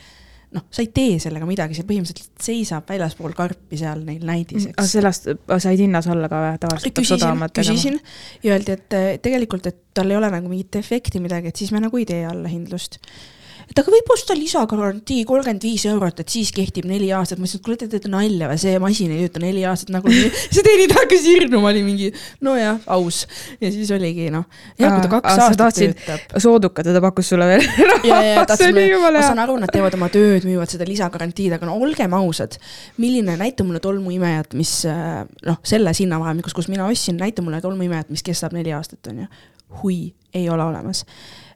noh, 0.54 0.64
sa 0.74 0.82
ei 0.82 0.90
tee 0.94 1.18
sellega 1.22 1.46
midagi, 1.46 1.76
see 1.78 1.86
põhimõtteliselt 1.86 2.42
seisab 2.42 2.88
väljaspool 2.90 3.34
karpi 3.38 3.78
seal 3.78 4.02
neil 4.06 4.24
näidiseks. 4.26 4.74
aga 4.76 4.86
sellest 4.90 5.28
said 5.62 5.78
hinnas 5.78 6.08
olla 6.10 6.30
ka 6.30 6.40
või, 6.42 6.62
tavaliselt 6.62 6.96
tegema? 6.98 7.50
küsisin 7.54 8.00
ja 8.42 8.56
öeldi, 8.56 8.78
et 8.78 9.22
tegelikult, 9.22 9.70
et 9.70 9.82
tal 9.94 10.10
ei 10.10 10.18
ole 10.18 10.30
nagu 10.32 10.50
mingit 10.50 10.80
efekti 10.80 11.22
midagi, 11.22 11.52
et 11.52 11.60
siis 11.60 11.70
me 11.74 11.82
nagu 11.82 12.00
ei 12.00 12.08
tee 12.08 12.24
allahindlust 12.26 12.98
et 13.70 13.78
aga 13.78 13.92
võib 13.92 14.08
osta 14.10 14.34
lisagarantii 14.34 15.22
kolmkümmend 15.28 15.62
viis 15.62 15.84
eurot, 15.86 16.22
et 16.22 16.32
siis 16.32 16.50
kehtib 16.54 16.88
neli 16.90 17.10
aastat. 17.14 17.38
ma 17.38 17.46
ütlesin, 17.46 17.60
et 17.60 17.66
kuule, 17.66 17.78
te 17.78 17.88
teete 17.90 18.10
nalja 18.10 18.48
või, 18.50 18.58
see 18.58 18.78
masin 18.82 19.12
ei 19.14 19.26
tööta 19.26 19.42
neli 19.44 19.62
aastat 19.68 19.92
nagu 19.94 20.10
see 20.54 20.64
teenida 20.66 20.96
hakkas 20.98 21.26
hirmuma, 21.28 21.70
oli 21.70 21.84
mingi 21.86 22.10
nojah, 22.44 22.80
aus. 22.90 23.22
ja 23.62 23.70
siis 23.70 23.92
oligi 23.94 24.30
noh, 24.34 24.46
jah, 24.80 24.96
kui 24.96 25.04
ta 25.04 25.12
kaks 25.12 25.30
aa, 25.30 25.48
aastat 25.48 25.78
töötab. 25.78 26.38
soodukat 26.42 26.90
ja 26.90 26.96
ta 26.96 27.02
pakkus 27.04 27.30
sulle 27.30 27.46
veel 27.50 27.66
ja, 28.10 28.22
ja 28.26 28.46
tahtsime, 28.50 28.86
ma 29.02 29.12
saan 29.22 29.42
aru, 29.44 29.58
nad 29.62 29.70
teevad 29.74 29.94
oma 29.98 30.10
tööd, 30.12 30.46
müüvad 30.48 30.72
seda 30.72 30.88
lisagarantiid, 30.88 31.54
aga 31.56 31.68
no 31.68 31.76
olgem 31.78 32.16
ausad, 32.18 32.58
milline, 33.00 33.36
näita 33.40 33.66
mulle 33.66 33.82
tolmuimejat, 33.84 34.56
mis 34.58 34.80
äh, 34.90 35.20
noh, 35.46 35.60
selles 35.66 36.02
hinnavahemikus, 36.02 36.56
kus 36.56 36.70
mina 36.72 36.88
ostsin, 36.90 37.20
näita 37.20 37.44
mulle 37.46 37.62
tolmuimejat, 37.62 38.10
mis 38.10 38.26
kestab 38.26 38.56
neli 38.56 38.74
aastat, 38.74 39.12
on 39.12 39.24
ju. 39.24 39.30
hui, 39.82 40.00
ei 40.34 40.48
ole 40.50 40.64
olemas 40.66 41.04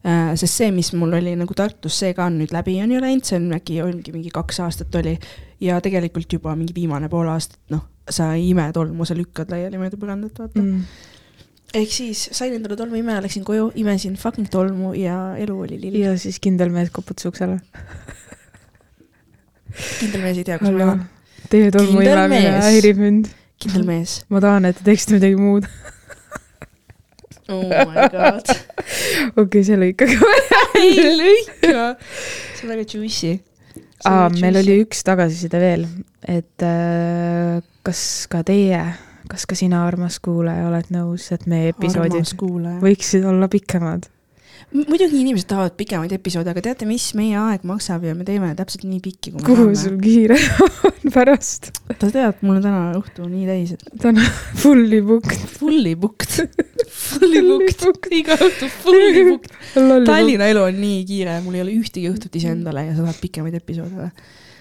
sest 0.05 0.61
see, 0.61 0.71
mis 0.75 0.91
mul 0.93 1.17
oli 1.17 1.33
nagu 1.39 1.55
Tartus, 1.57 1.97
see 2.03 2.13
ka 2.17 2.27
on 2.29 2.37
nüüd 2.43 2.53
läbi, 2.53 2.77
on 2.85 2.93
ju 2.93 3.01
läinud, 3.01 3.25
see 3.25 3.39
on 3.41 3.49
äkki 3.57 3.81
ongi 3.85 4.13
mingi 4.13 4.33
kaks 4.35 4.61
aastat 4.61 4.95
oli 5.01 5.15
ja 5.65 5.79
tegelikult 5.85 6.33
juba 6.37 6.53
mingi 6.59 6.77
viimane 6.77 7.09
pool 7.13 7.31
aastat, 7.33 7.61
noh, 7.73 7.87
sa 8.11 8.35
ei 8.37 8.51
ime 8.51 8.67
tolmu, 8.77 9.07
sa 9.09 9.17
lükkad 9.17 9.53
laiali 9.55 9.81
mööda 9.81 9.97
põrandat, 10.01 10.37
vaata 10.43 10.61
mm. 10.61 10.83
ehk 11.81 11.95
siis 11.95 12.27
sain 12.37 12.53
endale 12.57 12.77
tolmu 12.77 13.01
ime, 13.01 13.17
läksin 13.25 13.47
koju, 13.49 13.71
imesin 13.81 14.19
fucking 14.21 14.51
tolmu 14.53 14.93
ja 14.99 15.17
elu 15.41 15.57
oli 15.67 15.81
lill. 15.87 15.97
ja 16.03 16.19
siis 16.21 16.37
kindel 16.43 16.75
mees 16.75 16.93
koputas 16.93 17.31
uksele 17.33 17.57
kindel 20.03 20.21
mees 20.21 20.37
ei 20.37 20.45
tea, 20.47 20.61
kus 20.61 20.69
ma 20.69 20.77
olen. 20.77 21.03
Teie 21.49 21.73
tolmu 21.73 22.05
imemine 22.05 22.61
häirib 22.61 23.01
mind. 23.01 23.33
kindel 23.63 23.89
mees. 23.89 24.21
ma 24.29 24.45
tahan, 24.45 24.69
et 24.69 24.77
te 24.77 24.85
teeksite 24.91 25.17
midagi 25.17 25.41
muud 25.41 25.69
oh 27.49 27.63
my 27.63 28.09
god. 28.13 28.53
okei 29.43 29.65
see 29.67 29.79
lõikage 29.81 30.19
välja. 30.31 30.63
ei 30.81 31.11
lõika. 31.19 31.87
see 32.55 32.67
on 32.67 32.75
väga 32.75 32.87
juicy. 32.89 33.35
aa, 34.09 34.29
meil 34.39 34.61
oli 34.63 34.79
üks 34.85 35.05
tagasiside 35.07 35.61
veel, 35.63 35.87
et 36.29 36.67
äh, 36.67 37.61
kas 37.85 38.03
ka 38.33 38.45
teie, 38.47 38.81
kas 39.31 39.47
ka 39.49 39.59
sina, 39.59 39.85
armas 39.89 40.21
kuulaja, 40.25 40.69
oled 40.71 40.91
nõus, 40.95 41.31
et 41.37 41.47
meie 41.51 41.75
episoodid 41.75 42.35
võiksid 42.85 43.29
olla 43.29 43.51
pikemad? 43.53 44.11
muidugi 44.75 45.21
inimesed 45.21 45.47
tahavad 45.51 45.77
pikemaid 45.79 46.13
episoode, 46.17 46.51
aga 46.51 46.63
teate, 46.65 46.87
mis 46.89 47.07
meie 47.19 47.37
aeg 47.39 47.63
maksab 47.69 48.07
ja 48.09 48.15
me 48.17 48.27
teeme 48.27 48.51
täpselt 48.59 48.87
nii 48.89 49.01
pikki, 49.05 49.35
kui 49.35 49.39
me 49.39 49.47
kuhu 49.47 49.69
tahame. 49.69 49.77
sul 49.79 49.99
kiire 50.03 50.39
on 50.89 51.04
pärast? 51.15 51.71
sa 51.89 52.11
tead, 52.11 52.41
mul 52.45 52.59
on 52.59 52.65
täna 52.65 52.81
õhtu 52.99 53.27
nii 53.29 53.47
täis, 53.49 53.75
täna 54.03 54.25
fully 54.63 55.01
booked. 55.07 55.47
Fully 55.59 55.95
booked 55.99 56.39
Fully 57.05 57.43
booked, 57.47 58.09
iga 58.15 58.37
õhtu 58.37 58.69
fully 58.83 59.25
booked. 59.31 59.55
Tallinna 60.07 60.49
elu 60.53 60.65
on 60.69 60.81
nii 60.81 61.03
kiire, 61.09 61.39
mul 61.45 61.59
ei 61.59 61.65
ole 61.65 61.77
ühtegi 61.79 62.11
õhtut 62.11 62.35
iseendale 62.41 62.89
ja 62.89 62.97
sa 62.97 63.07
tahad 63.07 63.21
pikemaid 63.23 63.61
episoode 63.61 63.95
või? 63.99 64.11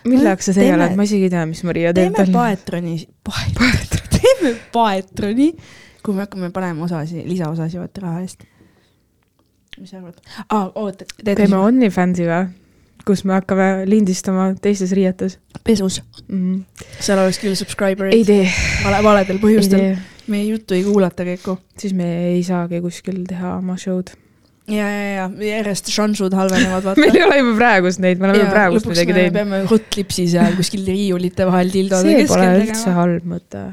mille 0.04 0.28
jaoks 0.28 0.50
sa 0.50 0.54
see 0.58 0.68
oled, 0.68 0.98
ma 1.00 1.06
isegi 1.08 1.30
ei 1.30 1.32
tea, 1.32 1.46
mis 1.48 1.62
Maria 1.64 1.94
teeb. 1.96 2.12
teeme 2.18 2.34
paetroni, 2.36 2.96
paetroni, 3.24 4.02
teeme 4.18 4.50
paetroni, 4.74 5.46
kui 6.04 6.18
me 6.18 6.26
hakkame 6.26 6.50
panema 6.56 6.84
osasi, 6.90 7.24
lisaosasi 7.24 7.80
vaata 7.80 8.04
raha 8.04 8.26
eest 8.26 8.44
mis 9.80 9.90
sa 9.90 9.98
arvad 9.98 10.20
ah,? 10.50 10.72
oota. 10.76 11.06
teeme 11.24 11.58
OnlyFansi 11.58 12.28
või? 12.28 12.44
Kus 13.08 13.24
me 13.28 13.38
hakkame 13.38 13.68
lindistama 13.90 14.52
teistes 14.62 14.94
riietes. 14.96 15.38
pesus 15.64 16.02
mm. 16.28 16.40
-hmm. 16.40 16.88
seal 17.00 17.20
oleks 17.20 17.40
küll 17.44 17.56
subscriber'id. 17.60 18.14
ei 18.14 18.26
tee. 18.26 18.50
vale, 18.84 19.04
valedel 19.04 19.40
põhjustel. 19.44 19.96
meie 20.28 20.46
juttu 20.46 20.74
ei 20.74 20.84
kuulata 20.84 21.26
käiku. 21.26 21.58
siis 21.78 21.94
me 21.94 22.10
ei 22.34 22.44
saagi 22.44 22.82
kuskil 22.82 23.24
teha 23.28 23.58
oma 23.58 23.78
show'd 23.78 24.16
ja, 24.68 24.88
ja, 24.88 25.30
ja 25.30 25.48
järjest 25.58 25.92
šansud 25.92 26.34
halvenevad, 26.34 26.84
vaata 26.84 27.02
meil 27.04 27.16
ei 27.20 27.24
ole 27.26 27.40
juba 27.42 27.56
praegust 27.60 28.04
neid, 28.04 28.20
me 28.20 28.30
oleme 28.30 28.50
praegust 28.52 28.88
midagi 28.88 29.16
teinud. 29.18 29.38
peame 29.40 29.64
hot-lipsi 29.72 30.28
seal 30.36 30.60
kuskil 30.60 30.86
riiulite 30.88 31.48
vahel 31.50 31.72
tildode 31.74 32.16
keskel 32.16 32.28
tegema. 32.28 32.28
see 32.28 32.54
pole 32.54 32.68
üldse 32.68 32.98
halb 33.00 33.32
mõte 33.36 33.64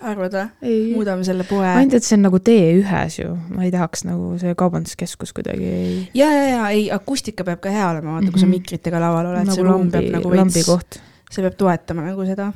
arvad 0.00 0.36
või? 0.36 0.78
muudame 0.94 1.26
selle 1.26 1.44
poe. 1.48 1.66
ainult, 1.66 1.96
et 1.98 2.06
see 2.06 2.16
on 2.18 2.24
nagu 2.26 2.40
T1-s 2.46 3.18
ju, 3.20 3.34
ma 3.54 3.66
ei 3.66 3.72
tahaks 3.74 4.04
nagu 4.08 4.32
see 4.40 4.54
kaubanduskeskus 4.58 5.34
kuidagi 5.36 5.68
ja, 6.16 6.28
ja, 6.28 6.46
ja 6.48 6.62
ei, 6.72 6.88
akustika 6.94 7.46
peab 7.46 7.62
ka 7.64 7.72
hea 7.74 7.86
olema, 7.90 8.16
vaata 8.16 8.24
mm, 8.24 8.28
-hmm. 8.28 8.32
kui 8.32 8.40
sa 8.40 8.46
mhm. 8.46 8.56
mikritega 8.56 9.02
laval 9.02 9.30
oled 9.32 9.46
nagu, 9.48 9.58
see 9.58 9.68
ruum 9.68 9.92
peab 9.92 10.08
nagu 10.16 10.32
veits, 10.32 11.00
see 11.30 11.44
peab 11.44 11.60
toetama 11.60 12.08
nagu 12.08 12.26
seda. 12.28 12.50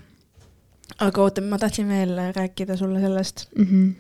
aga 0.99 1.23
oota, 1.23 1.45
ma 1.45 1.61
tahtsin 1.61 1.89
veel 1.89 2.17
rääkida 2.37 2.77
sulle 2.81 3.01
sellest 3.05 3.49
mm. 3.57 3.65
-hmm. 3.65 3.95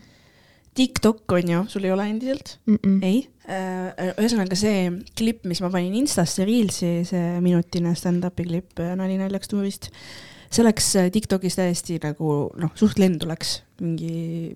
TikTok 0.74 1.32
on 1.32 1.48
ju, 1.48 1.64
sul 1.68 1.84
ei 1.84 1.92
ole 1.92 2.08
endiselt 2.10 2.58
mm? 2.66 2.78
-mm. 2.82 2.98
ei? 3.02 3.28
Äh, 3.44 4.14
ühesõnaga 4.16 4.56
see 4.56 4.92
klipp, 5.16 5.44
mis 5.44 5.60
ma 5.60 5.70
panin 5.70 5.94
Instasse 5.94 6.44
Reelsi, 6.44 7.04
see 7.04 7.40
minutine 7.40 7.94
stand-up'i 7.94 8.46
klipp 8.46 8.80
äh, 8.80 8.96
Nali 8.96 9.18
naljaks 9.20 9.48
tuurist 9.48 9.90
see 10.50 10.66
läks 10.66 10.90
äh, 11.00 11.10
Tiktokis 11.14 11.58
täiesti 11.58 11.98
nagu 12.02 12.34
noh, 12.60 12.72
suht 12.78 13.00
lendu 13.02 13.28
läks, 13.30 13.58
mingi 13.82 14.54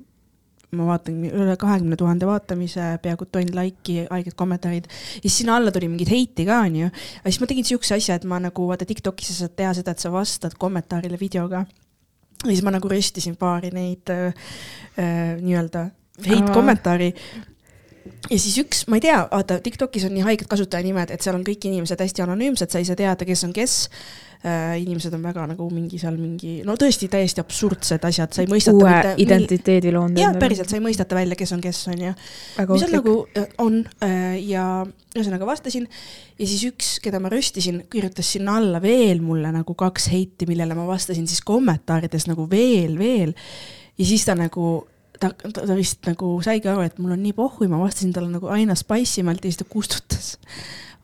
ma 0.76 0.85
vaatan 0.90 1.23
üle 1.25 1.54
kahekümne 1.61 1.97
tuhande 1.97 2.28
vaatamise, 2.28 2.90
peaaegu 3.02 3.28
tonn 3.33 3.54
laiki, 3.57 4.02
haiged 4.11 4.37
kommentaarid. 4.37 4.88
ja 4.88 5.25
siis 5.25 5.38
sinna 5.40 5.57
alla 5.57 5.73
tuli 5.73 5.88
mingit 5.88 6.11
heiti 6.12 6.45
ka, 6.49 6.61
onju. 6.66 6.90
aga 6.92 7.33
siis 7.33 7.40
ma 7.40 7.49
tegin 7.49 7.68
siukse 7.68 7.97
asja, 7.97 8.18
et 8.18 8.26
ma 8.28 8.40
nagu 8.42 8.68
vaata 8.68 8.88
Tiktokis 8.88 9.33
sa 9.33 9.45
saad 9.45 9.57
teha 9.57 9.75
seda, 9.80 9.97
et 9.97 10.04
sa 10.04 10.12
vastad 10.12 10.59
kommentaarile 10.61 11.21
videoga. 11.21 11.64
ja 12.45 12.50
siis 12.50 12.64
ma 12.66 12.75
nagu 12.75 12.90
röstisin 12.90 13.38
paari 13.40 13.73
neid 13.73 14.12
äh, 14.12 14.50
äh, 15.00 15.38
nii-öelda 15.40 15.88
heit-kommentaari 16.26 17.12
ja 18.28 18.38
siis 18.38 18.56
üks, 18.62 18.84
ma 18.90 18.98
ei 18.98 19.04
tea, 19.04 19.18
vaata 19.30 19.58
Tiktokis 19.64 20.06
on 20.08 20.14
nii 20.16 20.24
haiged 20.26 20.48
kasutajanimed, 20.50 21.12
et 21.14 21.24
seal 21.24 21.36
on 21.38 21.44
kõik 21.46 21.68
inimesed 21.68 22.00
hästi 22.04 22.24
anonüümsed, 22.24 22.72
sa 22.72 22.80
ei 22.80 22.88
saa 22.88 22.98
teada, 22.98 23.28
kes 23.28 23.44
on 23.46 23.54
kes 23.56 23.76
äh,. 24.44 24.76
inimesed 24.82 25.14
on 25.16 25.22
väga 25.26 25.46
nagu 25.50 25.68
mingi 25.72 25.98
seal 25.98 26.18
mingi, 26.20 26.58
no 26.66 26.76
tõesti 26.78 27.08
täiesti 27.10 27.42
absurdsed 27.42 28.04
asjad, 28.08 28.34
sa 28.34 28.44
ei 28.44 28.50
mõistata. 28.50 28.76
uue 28.76 28.92
mitte, 28.92 29.14
identiteedi 29.24 29.92
loonud. 29.94 30.20
jah, 30.20 30.36
päriselt, 30.38 30.70
sa 30.70 30.78
ei 30.78 30.84
mõistata 30.84 31.18
välja, 31.18 31.38
kes 31.38 31.54
on 31.56 31.64
kes, 31.64 31.82
on 31.92 32.04
ju. 32.06 32.12
mis 32.74 32.86
nagu 32.92 33.16
äh, 33.38 33.48
on 33.64 33.80
äh, 34.04 34.36
ja 34.44 34.66
ühesõnaga 35.16 35.48
vastasin 35.48 35.88
ja 36.38 36.46
siis 36.46 36.68
üks, 36.68 36.92
keda 37.02 37.22
ma 37.22 37.32
röstisin, 37.32 37.82
kirjutas 37.90 38.30
sinna 38.36 38.58
alla 38.60 38.82
veel 38.82 39.24
mulle 39.24 39.50
nagu 39.54 39.74
kaks 39.78 40.10
heiti, 40.12 40.46
millele 40.50 40.76
ma 40.78 40.86
vastasin 40.86 41.26
siis 41.30 41.42
kommentaarides 41.46 42.28
nagu 42.30 42.46
veel, 42.50 42.94
veel. 43.00 43.34
ja 43.98 44.06
siis 44.06 44.28
ta 44.28 44.38
nagu 44.38 44.70
ta, 45.20 45.30
ta, 45.32 45.64
ta 45.64 45.76
vist 45.78 46.06
nagu 46.08 46.37
saigi 46.44 46.70
aru, 46.70 46.84
et 46.87 47.00
mul 47.02 47.14
on 47.16 47.22
nii 47.22 47.34
pohhu 47.37 47.66
ja 47.66 47.72
ma 47.72 47.80
vastasin 47.82 48.12
talle 48.16 48.30
nagu 48.32 48.50
aina 48.52 48.76
spice 48.78 49.22
imalt 49.22 49.44
ja 49.44 49.52
siis 49.52 49.62
ta 49.62 49.68
kustutas 49.68 50.37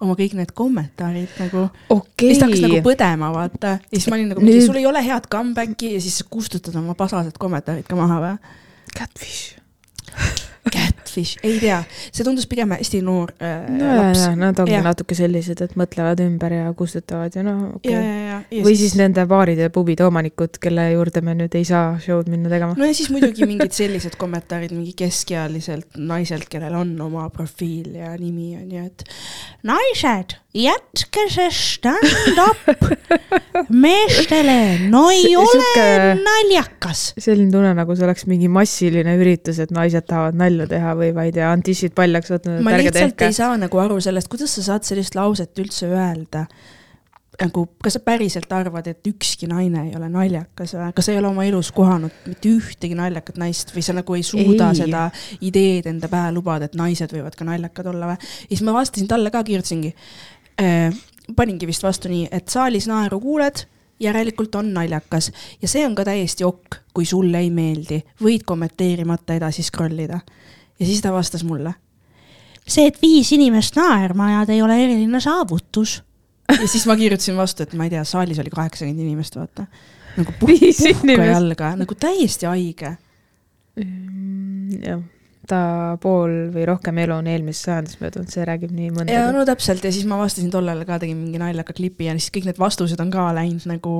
oma 0.02 0.16
kõik 0.18 0.34
need 0.38 0.54
kommentaarid 0.56 1.36
nagu 1.40 1.66
okay.. 1.94 2.32
siis 2.32 2.40
ta 2.42 2.48
hakkas 2.48 2.64
nagu 2.66 2.80
põdema, 2.86 3.30
vaata. 3.34 3.76
ja 3.82 3.98
siis 3.98 4.08
ma 4.10 4.18
olin 4.18 4.32
nagu 4.34 4.44
Nüüd..., 4.44 4.64
sul 4.66 4.80
ei 4.80 4.88
ole 4.90 5.04
head 5.06 5.28
comeback'i 5.32 5.94
ja 5.96 6.02
siis 6.04 6.22
kustutad 6.30 6.76
oma 6.80 6.96
pasased 6.98 7.38
kommentaarid 7.40 7.86
ka 7.88 7.98
maha 7.98 8.22
või? 8.24 8.56
Catfish 8.94 10.50
Catfish 10.72 11.36
ei 11.44 11.58
tea, 11.60 11.78
see 12.08 12.24
tundus 12.24 12.46
pigem 12.48 12.72
hästi 12.72 13.00
noor 13.04 13.34
äh, 13.36 13.66
no 13.68 13.84
ja, 13.84 13.96
laps 13.98 14.22
ja. 14.24 14.30
nad 14.38 14.60
ongi 14.62 14.72
Jah. 14.72 14.84
natuke 14.86 15.16
sellised, 15.18 15.60
et 15.60 15.74
mõtlevad 15.76 16.22
ümber 16.24 16.54
ja 16.56 16.70
kustutavad 16.76 17.36
ja 17.36 17.44
noh, 17.44 17.58
ja, 17.66 17.72
okei 17.76 17.92
okay.. 17.92 18.06
ja, 18.06 18.14
ja, 18.30 18.38
ja 18.58 18.64
või 18.64 18.76
siis 18.80 18.96
nende 18.98 19.26
baaride 19.28 19.68
ja 19.68 19.72
pubide 19.74 20.06
omanikud, 20.08 20.56
kelle 20.62 20.86
juurde 20.94 21.20
me 21.26 21.36
nüüd 21.36 21.56
ei 21.58 21.66
saa 21.68 21.98
show'd 22.00 22.30
minna 22.32 22.52
tegema. 22.52 22.76
no 22.80 22.88
ja 22.88 22.96
siis 22.96 23.12
muidugi 23.12 23.48
mingid 23.48 23.76
sellised 23.76 24.16
kommentaarid 24.20 24.72
mingi 24.72 24.94
keskealiselt 25.04 26.00
naiselt, 26.00 26.48
kellel 26.52 26.78
on 26.80 26.96
oma 27.04 27.28
profiil 27.34 28.00
ja 28.00 28.14
nimi 28.16 28.54
on 28.56 28.72
ju, 28.72 28.86
et 28.88 29.04
naised, 29.68 30.38
jätke 30.56 31.28
see 31.34 31.50
stand-up 31.52 32.88
meestele, 33.84 34.88
no 34.88 35.06
ei 35.12 35.28
See- 35.28 35.36
ole 35.36 36.16
naljakas. 36.24 37.10
selline 37.20 37.52
tunne, 37.52 37.76
nagu 37.76 37.96
see 37.96 38.08
oleks 38.08 38.24
mingi 38.30 38.48
massiline 38.48 39.18
üritus, 39.20 39.60
et 39.60 39.74
naised 39.74 40.08
tahavad 40.08 40.40
nalja 40.40 40.53
teha 40.70 40.94
või 40.98 41.10
ma 41.16 41.26
ei 41.28 41.34
tea, 41.34 41.50
on 41.52 41.62
tissid 41.64 41.94
paljaks 41.96 42.32
võtnud, 42.34 42.62
ma 42.64 42.76
lihtsalt 42.78 43.14
tehke 43.16 43.28
ei. 43.30 43.36
saa 43.36 43.58
nagu 43.60 43.82
aru 43.82 44.00
sellest, 44.04 44.30
kuidas 44.32 44.54
sa 44.56 44.64
saad 44.70 44.86
sellist 44.88 45.18
lauset 45.18 45.62
üldse 45.62 45.90
öelda 45.90 46.46
nagu, 47.40 47.64
kas 47.82 47.96
sa 47.96 48.02
päriselt 48.04 48.52
arvad, 48.54 48.86
et 48.90 49.08
ükski 49.08 49.48
naine 49.50 49.88
ei 49.88 49.96
ole 49.98 50.08
naljakas 50.12 50.74
või, 50.76 50.90
kas 50.94 51.08
sa 51.08 51.14
ei 51.14 51.18
ole 51.20 51.30
oma 51.30 51.46
elus 51.48 51.70
kohanud 51.74 52.14
mitte 52.28 52.50
ühtegi 52.50 52.96
naljakat 52.98 53.38
naist 53.40 53.74
või 53.74 53.84
sa 53.86 53.96
nagu 53.96 54.16
ei 54.16 54.22
suuda 54.26 54.70
Ei. 54.70 54.80
seda 54.84 55.04
ideed 55.44 55.88
enda 55.90 56.10
pähe 56.12 56.30
lubada, 56.36 56.68
et 56.68 56.78
naised 56.78 57.14
võivad 57.14 57.36
ka 57.38 57.46
naljakad 57.48 57.90
olla 57.90 58.12
või? 58.12 58.18
ja 58.46 58.50
siis 58.52 58.64
ma 58.66 58.76
vastasin 58.76 59.10
talle 59.10 59.32
ka, 59.34 59.42
kirjutasingi 59.46 59.94
äh,, 60.62 60.94
paningi 61.36 61.68
vist 61.70 61.86
vastu 61.86 62.12
nii, 62.12 62.28
et 62.34 62.52
saalis 62.52 62.88
naeru 62.90 63.20
kuuled, 63.22 63.64
järelikult 64.02 64.54
on 64.60 64.72
naljakas 64.74 65.30
ja 65.62 65.70
see 65.70 65.84
on 65.86 65.94
ka 65.98 66.06
täiesti 66.06 66.46
ok, 66.46 66.80
kui 66.94 67.06
sulle 67.08 67.42
ei 67.42 67.50
meeldi, 67.54 68.02
võid 68.22 68.46
kommenteerimata 68.46 69.38
edasi 69.38 69.64
scroll 69.66 70.04
ida. 70.06 70.20
Ja 70.80 70.86
siis 70.86 71.00
ta 71.02 71.12
vastas 71.12 71.44
mulle 71.44 71.74
see, 72.64 72.86
et 72.88 73.00
viis 73.02 73.30
inimest 73.36 73.76
naerma 73.78 74.30
ajada, 74.32 74.54
ei 74.54 74.62
ole 74.64 74.76
eriline 74.84 75.20
saavutus. 75.20 75.98
ja 76.48 76.68
siis 76.68 76.86
ma 76.88 76.96
kirjutasin 76.96 77.36
vastu, 77.36 77.64
et 77.64 77.74
ma 77.78 77.88
ei 77.88 77.92
tea, 77.94 78.04
saalis 78.08 78.40
oli 78.42 78.52
kaheksakümmend 78.52 79.04
inimest, 79.04 79.36
vaata. 79.36 79.66
nagu 80.16 80.34
puh- 80.40 80.52
Viis 80.52 80.80
puhka 80.82 81.04
inimest. 81.08 81.32
jalga, 81.32 81.74
nagu 81.80 81.98
täiesti 82.00 82.48
haige. 82.48 82.94
Mm, 83.80 84.78
jah, 84.84 85.02
ta 85.50 85.60
pool 86.00 86.34
või 86.54 86.64
rohkem 86.70 86.98
elu 87.02 87.16
on 87.18 87.28
eelmises 87.28 87.66
sajandis 87.66 87.98
möödunud, 88.00 88.30
see 88.32 88.46
räägib 88.48 88.72
nii 88.72 88.88
ja 88.88 88.94
mõndagi. 88.96 89.32
no 89.36 89.44
täpselt 89.48 89.84
ja 89.84 89.92
siis 89.92 90.06
ma 90.08 90.18
vastasin 90.20 90.52
tollele 90.52 90.86
ka, 90.88 91.00
tegin 91.02 91.18
mingi 91.20 91.42
naljaka 91.42 91.74
klipi 91.76 92.08
ja 92.08 92.14
siis 92.16 92.30
kõik 92.32 92.48
need 92.48 92.60
vastused 92.62 93.00
on 93.02 93.10
ka 93.12 93.26
läinud 93.36 93.66
nagu, 93.68 93.94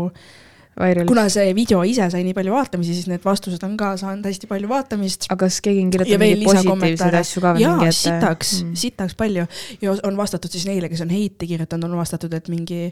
Viral. 0.81 1.07
kuna 1.07 1.28
see 1.31 1.52
video 1.54 1.83
ise 1.87 2.09
sai 2.11 2.25
nii 2.26 2.35
palju 2.35 2.54
vaatamisi, 2.54 2.97
siis 2.97 3.09
need 3.11 3.23
vastused 3.25 3.62
on 3.66 3.76
ka 3.78 3.93
saanud 4.00 4.26
hästi 4.26 4.49
palju 4.50 4.71
vaatamist. 4.71 5.28
aga 5.31 5.47
kas 5.47 5.61
keegi 5.64 5.85
on 5.85 5.93
kirjutanud 5.95 6.25
mingeid 6.25 6.49
positiivseid 6.49 7.19
asju 7.21 7.45
ka 7.45 7.54
või 7.54 7.69
mingi, 7.71 7.93
sitaks 7.99 8.54
Mm. 8.54 8.69
mm., 8.69 8.81
sitaks 8.83 9.14
palju 9.19 9.47
ja 9.83 9.97
on 10.02 10.16
vastatud 10.19 10.50
siis 10.50 10.66
neile, 10.66 10.90
kes 10.90 11.04
on 11.04 11.12
heiti 11.14 11.47
kirjutanud, 11.50 11.90
on 11.90 12.00
vastatud, 12.02 12.35
et 12.35 12.49
mingi 12.50 12.88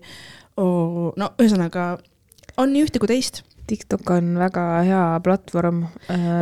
oh,, 0.56 1.10
no 1.16 1.32
ühesõnaga 1.38 1.96
on 2.60 2.72
nii 2.72 2.84
ühte 2.86 3.02
kui 3.02 3.10
teist, 3.10 3.42
TikTok 3.66 4.10
on 4.10 4.34
väga 4.38 4.64
hea 4.86 5.02
platvorm. 5.24 5.84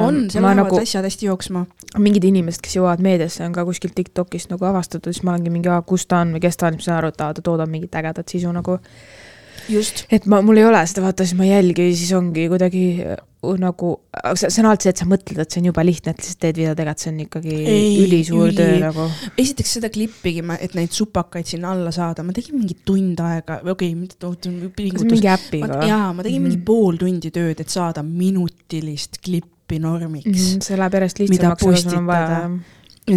on, 0.00 0.24
seal 0.32 0.42
lähevad 0.44 0.64
nagu 0.64 0.80
asjad 0.80 1.04
hästi 1.04 1.26
jooksma. 1.26 1.66
mingid 1.98 2.24
inimesed, 2.24 2.62
kes 2.64 2.76
jõuavad 2.76 3.02
meediasse, 3.04 3.44
on 3.44 3.52
ka 3.52 3.64
kuskilt 3.68 3.94
TikTokist 3.94 4.50
nagu 4.52 4.64
avastatud, 4.64 5.12
siis 5.12 5.24
ma 5.26 5.34
olengi 5.34 5.50
mingi, 5.50 5.72
kus 5.86 6.06
ta 6.06 6.22
on 6.24 6.36
või 6.36 6.44
kes 6.44 6.56
ta 6.56 6.68
on, 6.68 6.78
siis 6.78 6.86
ma 6.86 6.90
saan 6.90 7.00
aru, 7.00 7.10
et 7.12 7.18
ta 7.18 7.32
toodab 7.42 7.70
mingit 7.70 7.94
ägedat 7.94 8.28
sisu 8.28 8.52
nagu. 8.52 8.78
just, 8.78 9.19
et 10.10 10.26
ma, 10.30 10.40
mul 10.44 10.60
ei 10.60 10.64
ole 10.68 10.80
seda, 10.90 11.02
vaata 11.06 11.26
siis 11.26 11.36
ma 11.38 11.46
ei 11.46 11.52
jälgi, 11.54 11.90
siis 11.98 12.12
ongi 12.16 12.46
kuidagi 12.52 12.82
uh, 13.04 13.54
nagu, 13.60 13.92
see 14.36 14.50
see 14.50 14.62
on 14.62 14.68
alati 14.70 14.88
see, 14.88 14.94
et 14.94 15.02
sa 15.02 15.06
mõtled, 15.08 15.38
et 15.42 15.54
see 15.54 15.62
on 15.62 15.68
jube 15.70 15.84
lihtne, 15.86 16.14
et 16.14 16.20
lihtsalt 16.22 16.40
teed 16.44 16.58
video, 16.60 16.74
tegelikult 16.78 17.04
see 17.04 17.12
on 17.12 17.20
ikkagi 17.24 17.54
Ei, 17.74 17.92
ülisuur 18.04 18.48
üli- 18.48 18.56
töö 18.58 18.80
nagu. 18.82 19.06
esiteks 19.44 19.76
seda 19.78 19.92
klippigi, 19.94 20.42
et 20.60 20.74
neid 20.78 20.92
supakaid 20.96 21.48
sinna 21.52 21.72
alla 21.76 21.92
saada, 21.94 22.24
ma 22.26 22.34
tegin 22.36 22.58
mingi 22.58 22.76
tund 22.84 23.22
aega, 23.24 23.60
okei 23.62 23.72
okay,, 23.92 23.94
mitte 23.94 24.26
on 24.26 24.36
pingutus. 24.76 25.06
mingi 25.08 25.30
äpiga 25.30 25.70
või? 25.76 25.88
jaa, 25.92 26.10
ma 26.12 26.26
tegin 26.26 26.40
mm 26.40 26.44
-hmm. 26.44 26.50
mingi 26.50 26.60
Mhm. 26.60 26.66
pool 26.66 27.00
tundi 27.00 27.30
tööd, 27.30 27.60
et 27.60 27.68
saada 27.68 28.02
minutilist 28.02 29.18
klippi 29.24 29.78
normiks 29.78 30.26
mm. 30.26 30.44
-hmm. 30.56 30.60
see 30.66 30.76
läheb 30.76 30.94
järjest 30.98 31.18
lihtsamaks, 31.18 31.62
aga 31.62 31.76
sul 31.76 31.98
on 31.98 32.06
vaja 32.06 32.50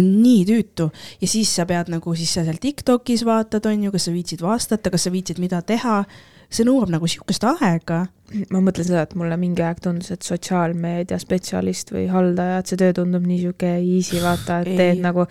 nii 0.02 0.44
tüütu 0.48 0.88
ja 1.20 1.28
siis 1.28 1.50
sa 1.56 1.66
pead 1.68 1.90
nagu 1.92 2.14
siis 2.18 2.32
sa 2.34 2.44
seal 2.44 2.58
Tiktokis 2.60 3.24
vaatad, 3.26 3.66
on 3.70 3.84
ju, 3.84 3.92
kas 3.94 4.08
sa 4.08 4.14
viitsid 4.14 4.42
vastata, 4.42 4.90
kas 4.90 5.04
sa 5.06 5.12
viitsid 5.12 5.38
mida 5.42 5.62
teha. 5.62 6.04
See 6.52 6.66
nõuab 6.66 6.92
nagu 6.92 7.08
sihukest 7.08 7.46
aega. 7.48 8.04
ma 8.50 8.58
mõtlen 8.64 8.86
seda, 8.88 9.04
et 9.04 9.12
mulle 9.18 9.36
mingi 9.38 9.62
aeg 9.62 9.78
tundus, 9.84 10.10
et 10.10 10.24
sotsiaalmeedia 10.26 11.18
spetsialist 11.22 11.92
või 11.94 12.06
haldaja, 12.10 12.58
et 12.58 12.70
see 12.70 12.78
töö 12.80 12.94
tundub 12.96 13.26
nii 13.28 13.42
sihuke 13.42 13.70
easy, 13.78 14.18
vaata, 14.22 14.62
et 14.64 14.72
Ei. 14.72 14.78
teed 14.80 15.02
nagu, 15.04 15.26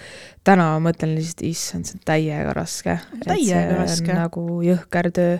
täna 0.46 0.70
ma 0.76 0.84
mõtlen 0.86 1.16
lihtsalt, 1.18 1.44
issand, 1.50 1.90
see 1.90 1.98
on 2.00 2.06
täiega 2.08 2.54
raske. 2.56 2.96
Täiega 3.26 3.82
raske. 3.82 4.14
nagu 4.16 4.46
jõhker 4.64 5.12
töö. 5.16 5.40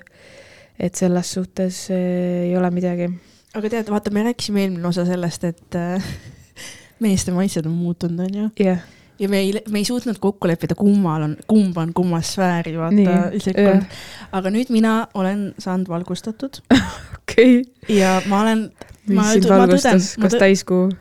et 0.80 0.98
selles 0.98 1.30
suhtes 1.38 1.86
eh, 1.94 2.50
ei 2.50 2.58
ole 2.58 2.72
midagi. 2.74 3.12
aga 3.54 3.70
tead, 3.70 3.94
vaata, 3.94 4.12
me 4.12 4.26
rääkisime 4.28 4.66
eelmine 4.66 4.90
osa 4.90 5.06
sellest, 5.08 5.46
et 5.46 5.80
äh, 5.80 6.12
meeste 7.06 7.32
maitsed 7.32 7.70
on 7.70 7.78
muutunud, 7.78 8.26
on 8.28 8.42
ju. 8.42 8.50
jah, 8.66 8.84
ja 9.20 9.30
me 9.30 9.40
ei, 9.40 9.64
me 9.70 9.82
ei 9.82 9.86
suutnud 9.86 10.18
kokku 10.20 10.48
leppida, 10.48 10.76
kummal 10.76 11.22
on, 11.28 11.38
kumb 11.48 11.78
on 11.78 11.94
kummas 11.94 12.34
sfääri, 12.34 12.78
vaata, 12.78 13.42
sekund. 13.44 13.84
aga 14.32 14.50
nüüd 14.54 14.72
mina 14.74 15.08
olen 15.14 15.54
saanud 15.62 15.90
valgustatud 15.92 16.62
okei 17.20 17.62
okay.. 17.62 17.98
ja 17.98 18.22
ma 18.28 18.42
olen, 18.46 18.70
mis 19.08 19.34
sind 19.38 19.50
valgustas, 19.50 20.14
kas 20.22 20.38
täiskuu? 20.40 20.88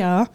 jaa, 0.00 0.26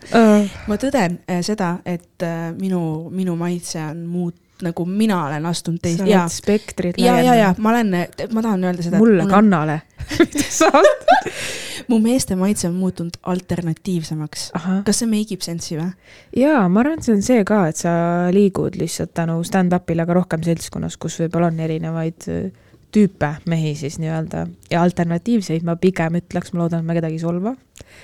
ma 0.67 0.81
tõden 0.81 1.19
äh, 1.29 1.41
seda, 1.45 1.77
et 1.85 2.25
äh, 2.25 2.51
minu, 2.59 2.81
minu 3.13 3.35
maitse 3.39 3.81
on 3.91 4.05
muut-, 4.09 4.48
nagu 4.65 4.85
mina 4.85 5.21
olen 5.27 5.45
astunud 5.49 5.79
sa 5.79 5.87
teist, 5.87 6.03
oled 6.03 6.11
jaa, 6.11 6.27
spektrit 6.31 6.99
ja, 7.01 7.15
ja, 7.23 7.35
ja 7.37 7.49
ma 7.57 7.73
olen, 7.73 7.95
ma 8.33 8.43
tahan 8.45 8.63
öelda 8.69 8.85
seda. 8.85 9.01
mulle. 9.01 9.25
kannale. 9.29 9.81
sa 10.59 10.71
oled? 10.73 11.05
mu 11.91 11.99
meeste 12.03 12.35
maitse 12.39 12.67
on 12.69 12.77
muutunud 12.79 13.19
alternatiivsemaks. 13.31 14.49
kas 14.85 15.01
see 15.01 15.09
make 15.09 15.35
ib 15.35 15.45
sense'i 15.45 15.79
või? 15.79 15.89
jaa, 16.37 16.63
ma 16.69 16.83
arvan, 16.83 16.99
et 16.99 17.07
see 17.07 17.15
on 17.17 17.25
see 17.25 17.43
ka, 17.47 17.61
et 17.71 17.79
sa 17.79 17.93
liigud 18.35 18.79
lihtsalt 18.79 19.13
tänu 19.17 19.39
stand-up'ile 19.47 20.05
ka 20.05 20.17
rohkem 20.17 20.43
seltskonnas, 20.45 20.99
kus 21.01 21.19
võib-olla 21.23 21.51
on 21.53 21.63
erinevaid 21.65 22.29
äh, 22.29 22.49
tüüpe 22.93 23.35
mehi 23.49 23.75
siis 23.77 23.99
nii-öelda 24.01 24.45
ja 24.71 24.81
alternatiivseid 24.81 25.65
ma 25.67 25.75
pigem 25.79 26.17
ütleks, 26.19 26.53
ma 26.53 26.63
loodan, 26.63 26.81
et 26.81 26.89
ma 26.89 26.95
kedagi 26.97 27.19
ei 27.19 27.23
solva. 27.23 27.55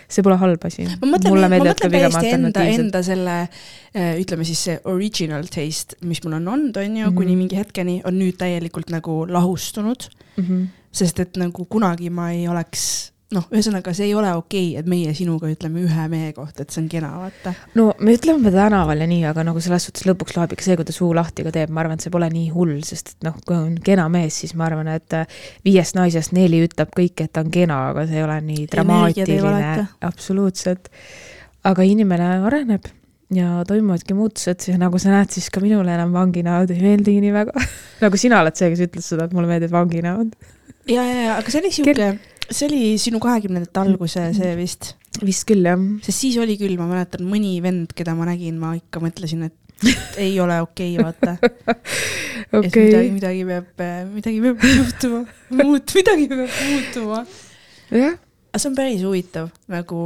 see 0.10 0.24
pole 0.26 0.38
halb 0.42 0.64
asi. 0.66 0.86
ma 1.02 1.10
mõtlen, 1.10 1.36
ma 1.42 1.60
mõtlen 1.62 1.92
täiesti 1.92 2.32
enda, 2.34 2.64
enda 2.76 3.02
selle, 3.06 3.36
ütleme 4.22 4.46
siis 4.48 4.62
see 4.70 4.78
original 4.92 5.46
taste, 5.52 5.98
mis 6.06 6.22
mul 6.24 6.38
on 6.40 6.48
olnud, 6.54 6.78
on 6.78 6.98
ju, 6.98 7.12
kuni 7.12 7.34
Mhm. 7.34 7.38
mingi 7.38 7.60
hetkeni 7.60 8.02
on 8.06 8.18
nüüd 8.20 8.38
täielikult 8.38 8.90
nagu 8.94 9.26
lahustunud, 9.30 10.08
mm. 10.38 10.44
-hmm. 10.44 10.66
sest 10.92 11.20
et 11.20 11.38
nagu 11.38 11.66
kunagi 11.66 12.10
ma 12.10 12.32
ei 12.32 12.48
oleks, 12.48 13.12
noh, 13.34 13.46
ühesõnaga 13.50 13.94
see 13.96 14.10
ei 14.10 14.14
ole 14.18 14.30
okei 14.38 14.68
okay,, 14.72 14.82
et 14.82 14.90
meie 14.90 15.14
sinuga 15.18 15.50
ütleme 15.50 15.82
ühe 15.86 16.08
mehe 16.12 16.32
kohta, 16.36 16.64
et 16.64 16.74
see 16.74 16.84
on 16.84 16.90
kena, 16.92 17.10
vaata. 17.24 17.56
no 17.78 17.88
me 18.06 18.14
ütleme 18.18 18.52
tänaval 18.54 19.02
ja 19.02 19.08
nii, 19.10 19.24
aga 19.30 19.46
nagu 19.48 19.62
selles 19.64 19.88
suhtes 19.88 20.06
lõpuks 20.06 20.38
loeb 20.38 20.54
ikka 20.54 20.68
see, 20.68 20.78
kui 20.78 20.88
ta 20.88 20.96
suu 20.96 21.10
lahti 21.18 21.46
ka 21.48 21.54
teeb, 21.56 21.74
ma 21.74 21.82
arvan, 21.82 21.98
et 21.98 22.06
see 22.06 22.14
pole 22.14 22.30
nii 22.32 22.52
hull, 22.54 22.76
sest 22.86 23.16
et 23.16 23.26
noh, 23.28 23.38
kui 23.48 23.58
on 23.58 23.74
kena 23.86 24.06
mees, 24.14 24.38
siis 24.44 24.54
ma 24.58 24.68
arvan, 24.70 24.92
et 24.94 25.18
äh, 25.18 25.40
viiest 25.66 25.98
naisest 25.98 26.36
neli 26.38 26.62
ütleb 26.68 26.94
kõik, 26.96 27.26
et 27.26 27.34
ta 27.34 27.46
on 27.46 27.50
kena, 27.54 27.80
aga 27.94 28.06
see 28.10 28.22
ei 28.22 28.28
ole 28.28 28.38
nii 28.52 28.68
dramaatiline 28.76 29.88
absoluutselt. 30.06 30.92
aga 31.66 31.82
inimene 31.82 32.30
areneb 32.46 32.86
ja 33.34 33.64
toimuvadki 33.68 34.14
muutused 34.14 34.68
ja 34.70 34.78
nagu 34.78 35.00
sa 35.02 35.16
näed, 35.16 35.34
siis 35.34 35.50
ka 35.50 35.64
minule 35.64 35.90
enam 35.96 36.14
vanginäod 36.14 36.70
ei 36.76 36.84
meeldigi 36.84 37.24
nii 37.24 37.34
väga. 37.34 37.66
nagu 38.04 38.22
sina 38.22 38.44
oled 38.46 38.58
see, 38.58 38.70
kes 38.74 38.86
ütles 38.86 39.10
seda, 39.10 39.26
et 39.26 39.34
mulle 39.34 39.50
meeldivad 39.50 39.80
vanginäod. 39.80 40.38
ja, 40.86 41.02
ja, 41.02 41.22
ja, 41.24 41.36
aga 41.40 41.50
see 41.50 41.64
oli 41.64 41.74
sihuke, 41.74 42.14
see 42.52 42.68
oli 42.70 42.82
sinu 43.02 43.20
kahekümnendate 43.24 43.82
alguse 43.82 44.28
see 44.36 44.54
vist, 44.60 44.94
vist 45.26 45.46
küll 45.50 45.66
jah. 45.66 45.82
sest 46.06 46.26
siis 46.26 46.38
oli 46.42 46.58
küll, 46.60 46.76
ma 46.80 46.88
mäletan, 46.90 47.26
mõni 47.30 47.58
vend, 47.64 47.94
keda 47.98 48.16
ma 48.18 48.28
nägin, 48.30 48.60
ma 48.62 48.76
ikka 48.78 49.02
mõtlesin, 49.04 49.48
et 49.50 49.56
ei 50.26 50.38
ole 50.40 50.60
okei 50.64 50.96
okay,, 50.98 51.06
vaata. 51.06 51.38
et 52.66 52.78
midagi, 52.78 53.10
midagi 53.16 53.48
peab, 53.48 53.82
midagi 54.14 54.44
peab 54.44 54.68
juhtuma, 54.80 55.24
muut-, 55.62 55.96
midagi 55.98 56.30
peab 56.32 56.62
muutuma. 56.70 57.24
jah, 57.92 58.16
aga 58.52 58.62
see 58.62 58.72
on 58.72 58.78
päris 58.78 59.04
huvitav, 59.06 59.52
nagu 59.72 60.00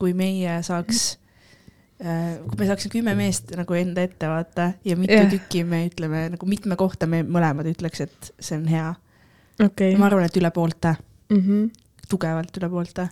kui 0.00 0.14
meie 0.16 0.58
saaks, 0.66 1.04
kui 1.98 2.58
me 2.60 2.66
saaksime 2.68 2.92
kümme 2.92 3.14
meest 3.16 3.54
nagu 3.56 3.76
enda 3.78 4.02
ette 4.04 4.28
vaata 4.28 4.72
ja 4.84 4.96
mitu 4.98 5.14
yeah. 5.14 5.30
tükki 5.30 5.62
me 5.64 5.84
ütleme 5.86 6.26
nagu 6.34 6.48
mitme 6.50 6.76
kohta 6.76 7.06
me 7.08 7.22
mõlemad 7.22 7.68
ütleks, 7.70 8.02
et 8.04 8.30
see 8.42 8.58
on 8.58 8.66
hea. 8.68 8.90
okei. 9.62 9.94
ma 9.96 10.10
arvan, 10.10 10.26
et 10.26 10.40
üle 10.40 10.50
poolte, 10.54 10.96
Mhm. 11.30 11.70
tugevalt 12.08 12.56
üle 12.58 12.68
poolte, 12.68 13.08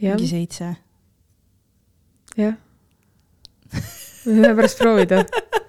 mingi, 0.00 0.26
seitse. 0.28 0.72
jah. 2.36 2.56
võime 4.26 4.54
pärast 4.58 4.78
proovida. 4.82 5.22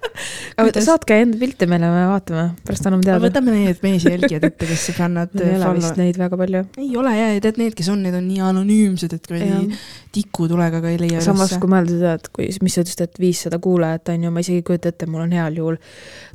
saatke 0.58 1.16
enda 1.22 1.38
pilte 1.38 1.66
meile, 1.70 1.88
me 1.92 2.04
vaatame, 2.10 2.44
pärast 2.66 2.86
anname 2.88 3.06
teada. 3.06 3.20
võtame 3.22 3.54
need 3.54 3.82
meesi 3.84 4.10
jälgijad 4.10 4.46
ette, 4.48 4.66
kes 4.66 4.86
fännad. 4.96 5.34
ei 5.44 5.54
ole 5.56 5.70
vist 5.78 5.98
neid 6.00 6.18
väga 6.18 6.38
palju. 6.40 6.62
ei 6.82 6.90
ole 6.98 7.14
ja, 7.14 7.28
ja 7.36 7.42
tead, 7.44 7.60
need, 7.62 7.76
kes 7.78 7.90
on, 7.92 8.02
need 8.02 8.16
on 8.18 8.26
nii 8.26 8.42
anonüümsed, 8.44 9.14
et 9.14 9.28
kuradi 9.28 9.78
tikutulega 10.14 10.82
ka 10.82 10.92
ei 10.92 11.00
leia 11.00 11.22
samas, 11.24 11.54
kui 11.60 11.70
mõelda 11.70 11.94
seda, 11.94 12.14
et 12.18 12.30
kui, 12.34 12.48
mis 12.64 12.78
sa 12.78 12.84
ütlesid, 12.84 13.04
et 13.06 13.22
viissada 13.22 13.60
kuulajat 13.62 14.12
on 14.14 14.26
ju, 14.26 14.34
ma 14.34 14.44
isegi 14.44 14.62
ei 14.62 14.66
kujuta 14.66 14.92
ette, 14.92 15.08
mul 15.10 15.26
on 15.26 15.34
heal 15.38 15.58
juhul 15.62 15.80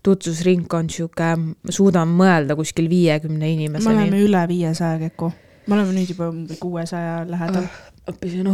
tutvusringkond 0.08 0.94
sihuke, 0.94 1.32
suudan 1.74 2.12
mõelda 2.16 2.58
kuskil 2.60 2.88
viiekümne 2.92 3.52
inimeseni. 3.58 3.96
me 3.96 4.06
oleme 4.08 4.24
üle 4.24 4.46
viiesaja 4.52 5.02
Keku, 5.04 5.34
me 5.68 5.80
oleme 5.80 5.98
nüüd 5.98 6.16
juba 6.16 6.32
kuuesaja 6.62 7.24
lähedal 7.28 7.68
oh,. 7.68 7.82
õppisin, 8.14 8.52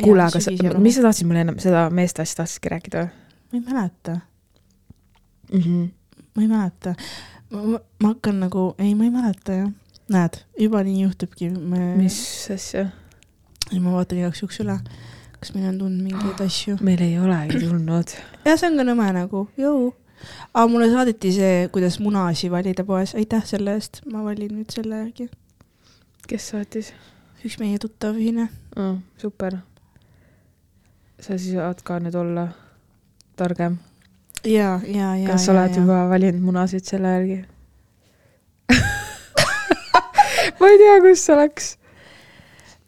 kuule, 0.00 0.24
aga 0.24 0.40
sa, 0.40 0.54
mis 0.80 0.96
sa 0.96 1.08
tahtsid 1.10 1.28
mulle 1.28 1.44
ennem, 1.44 1.60
seda 1.60 1.88
meeste 1.92 2.24
asja 2.24 2.42
tahtsidki 2.42 2.78
rääkida 2.78 3.04
või? 3.04 3.19
Ma 3.52 3.58
ei 3.58 3.60
mäleta 3.60 4.20
mm. 5.52 5.60
-hmm. 5.60 5.90
ma 6.34 6.42
ei 6.42 6.48
mäleta. 6.48 6.94
ma 8.00 8.08
hakkan 8.08 8.40
nagu, 8.40 8.74
ei, 8.78 8.94
ma 8.94 9.04
ei 9.04 9.10
mäleta 9.10 9.52
jah. 9.52 9.70
näed, 10.08 10.34
juba 10.58 10.82
nii 10.82 11.02
juhtubki 11.02 11.50
me.... 11.50 11.96
mis 11.96 12.48
asja? 12.54 12.86
ei, 13.72 13.80
ma 13.80 13.92
vaatan 13.92 14.18
igaks 14.18 14.42
juhuks 14.42 14.60
üle, 14.60 14.78
kas 15.38 15.54
meil 15.54 15.68
on 15.68 15.78
tulnud 15.78 16.02
mingeid 16.02 16.40
asju. 16.46 16.76
meil 16.80 17.02
ei 17.02 17.18
olegi 17.18 17.60
tulnud. 17.66 18.14
jah, 18.46 18.58
see 18.58 18.70
on 18.70 18.78
ka 18.78 18.86
nõme 18.86 19.10
nagu, 19.16 19.44
jõu. 19.58 19.92
aga 20.54 20.66
mulle 20.70 20.90
saadeti 20.92 21.32
see, 21.34 21.68
kuidas 21.74 22.00
munasi 22.00 22.50
valida 22.50 22.84
poes, 22.84 23.14
aitäh 23.14 23.44
selle 23.46 23.74
eest, 23.78 24.02
ma 24.12 24.24
valin 24.24 24.54
nüüd 24.60 24.70
selle 24.74 25.04
järgi. 25.04 25.30
kes 26.28 26.48
saatis? 26.54 26.94
üks 27.44 27.58
meie 27.58 27.78
tuttav 27.82 28.18
ühine 28.20 28.50
oh,. 28.76 28.98
super. 29.18 29.58
sa 31.20 31.36
siis 31.36 31.54
saad 31.56 31.82
ka 31.84 31.98
nüüd 32.00 32.14
olla 32.14 32.50
targem. 33.40 33.78
ja, 34.44 34.78
ja, 34.86 35.14
ja. 35.16 35.26
kas 35.32 35.46
sa 35.46 35.54
oled 35.54 35.74
ja, 35.74 35.82
juba 35.82 36.04
valinud 36.12 36.42
munasid 36.44 36.86
selle 36.88 37.12
järgi 37.16 37.38
ma 40.60 40.70
ei 40.70 40.80
tea, 40.80 40.96
kus 41.04 41.24
see 41.26 41.38
läks. 41.38 41.72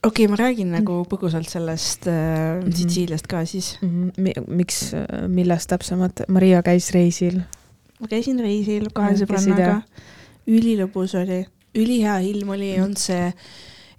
okei 0.02 0.26
okay,, 0.26 0.28
ma 0.32 0.40
räägin 0.40 0.70
nagu 0.76 1.00
põgusalt 1.10 1.50
sellest 1.50 2.06
äh, 2.06 2.14
mm 2.14 2.60
-hmm. 2.68 2.76
Sitsiiliast 2.76 3.26
ka 3.26 3.44
siis 3.44 3.78
mm. 3.80 4.10
-hmm. 4.10 4.46
miks, 4.60 4.94
millest 5.28 5.68
täpsemalt? 5.72 6.24
Maria 6.28 6.62
käis 6.62 6.92
reisil. 6.94 7.42
ma 8.00 8.08
käisin 8.08 8.40
reisil 8.40 8.88
kahe 8.94 9.16
sõbrannaga. 9.16 9.82
ülilõbus 10.46 11.14
oli, 11.14 11.44
ülihea 11.74 12.18
ilm 12.18 12.48
oli, 12.48 12.72
ei 12.74 12.80
olnud 12.80 12.98
see 12.98 13.26
äh, 13.26 13.34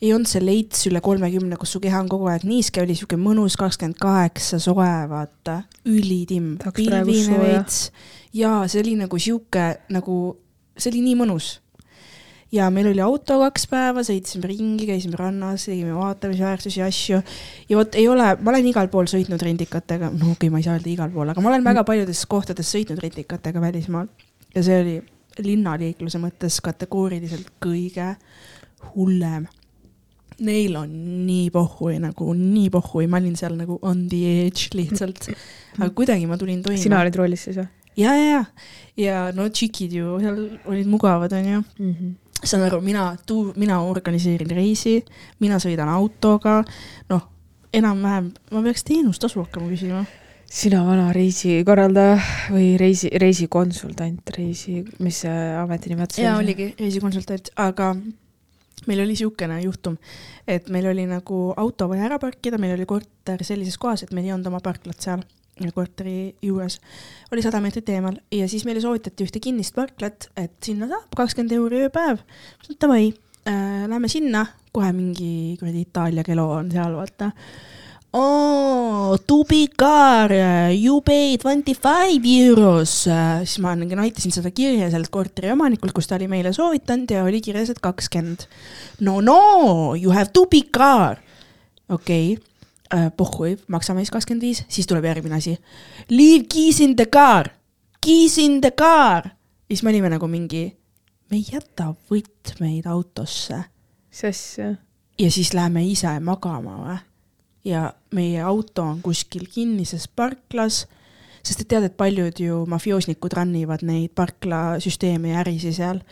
ei 0.03 0.11
olnud 0.11 0.27
see 0.27 0.43
leits 0.43 0.87
üle 0.89 0.99
kolmekümne, 1.03 1.55
kus 1.59 1.75
su 1.75 1.79
keha 1.83 2.01
on 2.03 2.09
kogu 2.11 2.27
aeg 2.31 2.43
niiske, 2.47 2.81
oli 2.83 2.95
sihuke 2.97 3.15
mõnus 3.19 3.55
kakskümmend 3.59 3.95
kaheksa, 4.01 4.59
soe, 4.59 4.91
vaata, 5.09 5.61
ülitimm, 5.87 6.57
pilvine 6.75 7.39
veits 7.39 7.85
ja 8.35 8.63
see 8.67 8.81
oli 8.83 8.97
nagu 8.99 9.19
sihuke 9.21 9.67
nagu, 9.93 10.17
see 10.75 10.91
oli 10.91 11.03
nii 11.05 11.19
mõnus. 11.21 11.53
ja 12.53 12.67
meil 12.69 12.91
oli 12.91 13.01
auto 13.01 13.39
kaks 13.41 13.63
päeva, 13.71 14.03
sõitsime 14.05 14.51
ringi, 14.51 14.85
käisime 14.89 15.17
rannas, 15.17 15.63
tegime 15.65 15.95
vaatamisväärtusi, 15.97 16.83
asju. 16.85 17.23
Ja 17.69 17.79
vot 17.79 17.95
ei 17.97 18.05
ole, 18.07 18.27
ma 18.43 18.51
olen 18.51 18.67
igal 18.69 18.91
pool 18.93 19.09
sõitnud 19.09 19.41
rendikatega, 19.41 20.11
no 20.11 20.35
okei 20.35 20.35
okay,, 20.35 20.51
ma 20.53 20.61
ei 20.61 20.67
saa 20.67 20.75
öelda 20.77 20.91
igal 20.91 21.09
pool, 21.15 21.31
aga 21.31 21.41
ma 21.41 21.49
olen 21.49 21.65
väga 21.65 21.85
paljudes 21.87 22.21
kohtades 22.29 22.69
sõitnud 22.75 23.01
rendikatega 23.01 23.63
välismaal. 23.63 24.11
Ja 24.53 24.67
see 24.67 24.77
oli 24.83 24.95
linnaliikluse 25.41 26.21
mõttes 26.21 26.59
kategooriliselt 26.61 27.49
kõige 27.63 28.11
hullem 28.93 29.47
neil 30.39 30.75
on 30.79 30.89
nii 31.27 31.49
pohhui 31.53 31.99
nagu, 32.01 32.33
nii 32.37 32.69
pohhui, 32.73 33.07
ma 33.11 33.21
olin 33.21 33.35
seal 33.39 33.55
nagu 33.59 33.77
on 33.81 34.07
the 34.11 34.47
edge 34.47 34.73
lihtsalt. 34.77 35.29
aga 35.79 35.89
kuidagi 35.95 36.27
ma 36.29 36.37
tulin 36.37 36.63
toime. 36.65 36.81
sina 36.81 37.01
olid 37.01 37.15
rollis 37.19 37.47
siis 37.47 37.59
või? 37.61 37.69
ja, 37.97 38.15
ja, 38.17 38.25
ja, 38.25 38.43
ja 38.97 39.19
no 39.35 39.47
tšikid 39.49 39.93
ju 39.99 40.17
seal 40.23 40.41
olid 40.65 40.89
mugavad, 40.89 41.33
onju 41.33 41.59
mm. 41.61 41.93
-hmm. 41.93 42.15
saan 42.43 42.63
aru, 42.69 42.81
mina, 42.81 43.15
mina 43.55 43.81
organiseerin 43.81 44.49
reisi, 44.49 45.03
mina 45.39 45.59
sõidan 45.61 45.89
autoga, 45.89 46.63
noh, 47.09 47.29
enam-vähem, 47.73 48.33
ma 48.51 48.61
peaks 48.61 48.83
teenustasu 48.83 49.45
hakkama 49.45 49.69
küsima 49.69 50.05
sina 50.53 50.83
vana 50.85 51.07
reisikorraldaja 51.15 52.17
või 52.53 52.73
reisi, 52.77 53.09
reisikonsultant, 53.09 54.29
reisi, 54.37 54.83
mis 55.01 55.23
see 55.23 55.39
ametinimetus 55.57 56.19
oli? 56.19 56.27
jaa, 56.27 56.35
oligi 56.37 56.67
reisikonsultant, 56.79 57.49
aga 57.57 57.95
meil 58.87 59.03
oli 59.03 59.13
niisugune 59.13 59.59
juhtum, 59.63 59.97
et 60.47 60.69
meil 60.73 60.87
oli 60.91 61.05
nagu 61.09 61.45
auto 61.57 61.87
vaja 61.91 62.07
ära 62.09 62.19
parkida, 62.21 62.59
meil 62.61 62.75
oli 62.77 62.87
korter 62.89 63.43
sellises 63.45 63.77
kohas, 63.81 64.03
et 64.03 64.13
meil 64.15 64.27
ei 64.29 64.35
olnud 64.35 64.51
oma 64.51 64.61
parklat 64.63 65.01
seal 65.01 65.23
korteri 65.73 66.33
juures, 66.41 66.79
oli 67.31 67.43
sada 67.45 67.59
meetrit 67.61 67.89
eemal 67.93 68.15
ja 68.33 68.47
siis 68.49 68.65
meile 68.65 68.81
soovitati 68.81 69.27
ühte 69.27 69.41
kinnist 69.43 69.75
parklat, 69.77 70.31
et 70.37 70.55
sinna 70.65 70.89
saab 70.89 71.13
kakskümmend 71.15 71.53
euri 71.53 71.83
ööpäev. 71.85 72.23
Davai 72.81 73.11
äh,, 73.47 73.85
lähme 73.89 74.09
sinna, 74.09 74.47
kohe 74.73 74.89
mingi 74.95 75.55
kuradi 75.59 75.85
Itaalia 75.85 76.25
kelo 76.25 76.49
on 76.57 76.71
seal, 76.73 76.97
vaata 76.97 77.31
oh, 78.13 79.17
to 79.27 79.43
be 79.43 79.67
car, 79.67 80.29
you 80.71 81.01
pay 81.01 81.37
twenty 81.37 81.73
five 81.73 82.21
euros. 82.23 83.07
siis 83.43 83.57
ma 83.63 83.73
nagu 83.77 83.97
näitasin 83.97 84.33
seda 84.33 84.51
kirja 84.53 84.89
sellelt 84.93 85.11
korteri 85.13 85.51
omanikult, 85.53 85.95
kus 85.95 86.07
ta 86.09 86.17
oli 86.19 86.29
meile 86.31 86.53
soovitanud 86.53 87.11
ja 87.11 87.23
oli 87.25 87.41
kirjas, 87.41 87.73
et 87.73 87.81
kakskümmend. 87.83 88.47
no 89.01 89.19
no, 89.21 89.95
you 89.95 90.13
have 90.13 90.31
to 90.33 90.45
be 90.45 90.61
car. 90.71 91.17
okei 91.89 92.37
okay. 92.37 92.43
äh,, 92.93 93.09
pohhui, 93.17 93.57
maksame 93.67 94.05
siis 94.05 94.13
kakskümmend 94.13 94.45
viis, 94.45 94.63
siis 94.69 94.87
tuleb 94.87 95.09
järgmine 95.09 95.41
asi. 95.41 95.57
Leave 96.09 96.45
keys 96.53 96.79
in 96.85 96.95
the 96.95 97.09
car, 97.09 97.49
keys 98.05 98.37
in 98.37 98.61
the 98.61 98.71
car. 98.71 99.33
siis 99.67 99.83
me 99.83 99.89
olime 99.89 100.13
nagu 100.13 100.29
mingi, 100.29 100.67
me 101.31 101.41
ei 101.41 101.47
jäta 101.49 101.89
võtmeid 102.11 102.85
autosse. 102.89 103.63
mis 104.13 104.23
asja? 104.29 104.75
ja 105.19 105.31
siis 105.31 105.53
läheme 105.53 105.85
ise 105.87 106.13
magama 106.21 106.77
või? 106.83 107.01
Ja 107.65 107.93
meie 108.11 108.41
auto 108.41 108.83
on 108.83 108.99
kuskil 109.01 109.47
kinnises 109.51 110.07
parklas, 110.07 110.83
sest 111.43 111.63
et 111.63 111.71
tead, 111.71 111.87
et 111.87 111.97
paljud 111.97 112.39
ju 112.39 112.63
mafioosnikud 112.69 113.35
run 113.37 113.55
ivad 113.59 113.83
neid 113.87 114.13
parklasüsteeme 114.15 115.33
ja 115.33 115.41
ärisi 115.43 115.73
seal. 115.75 116.03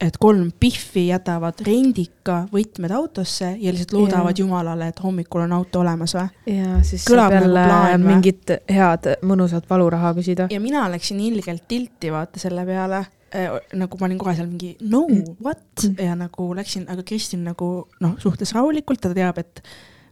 et 0.00 0.16
kolm 0.16 0.46
pihvi 0.56 1.02
jätavad 1.10 1.58
rendika 1.60 2.46
võtmed 2.48 2.92
autosse 2.96 3.50
ja 3.60 3.72
lihtsalt 3.72 3.92
loodavad 3.92 4.32
ja. 4.32 4.46
jumalale, 4.46 4.86
et 4.88 5.02
hommikul 5.04 5.42
on 5.44 5.52
auto 5.52 5.82
olemas 5.82 6.14
või? 6.16 6.54
ja 6.54 6.78
siis 6.86 7.04
Kõlab 7.04 7.34
jälle 7.36 7.66
nagu 7.68 8.06
mingit 8.06 8.54
head 8.70 9.10
mõnusat 9.22 9.68
valuraha 9.70 10.14
küsida. 10.16 10.48
ja 10.50 10.60
mina 10.60 10.86
läksin 10.90 11.20
ilgelt 11.20 11.66
tilti 11.68 12.12
vaata 12.12 12.40
selle 12.40 12.64
peale 12.64 13.02
äh, 13.34 13.60
nagu 13.74 14.00
ma 14.00 14.08
olin 14.08 14.22
kohe 14.22 14.34
seal 14.38 14.48
mingi 14.48 14.76
no 14.80 15.04
what 15.44 15.84
mm. 15.84 16.00
ja 16.00 16.16
nagu 16.16 16.48
läksin, 16.56 16.88
aga 16.88 17.04
Kristin 17.04 17.44
nagu 17.44 17.70
noh, 18.00 18.16
suhtles 18.22 18.56
rahulikult, 18.56 19.02
ta 19.04 19.12
teab, 19.14 19.44
et 19.44 19.60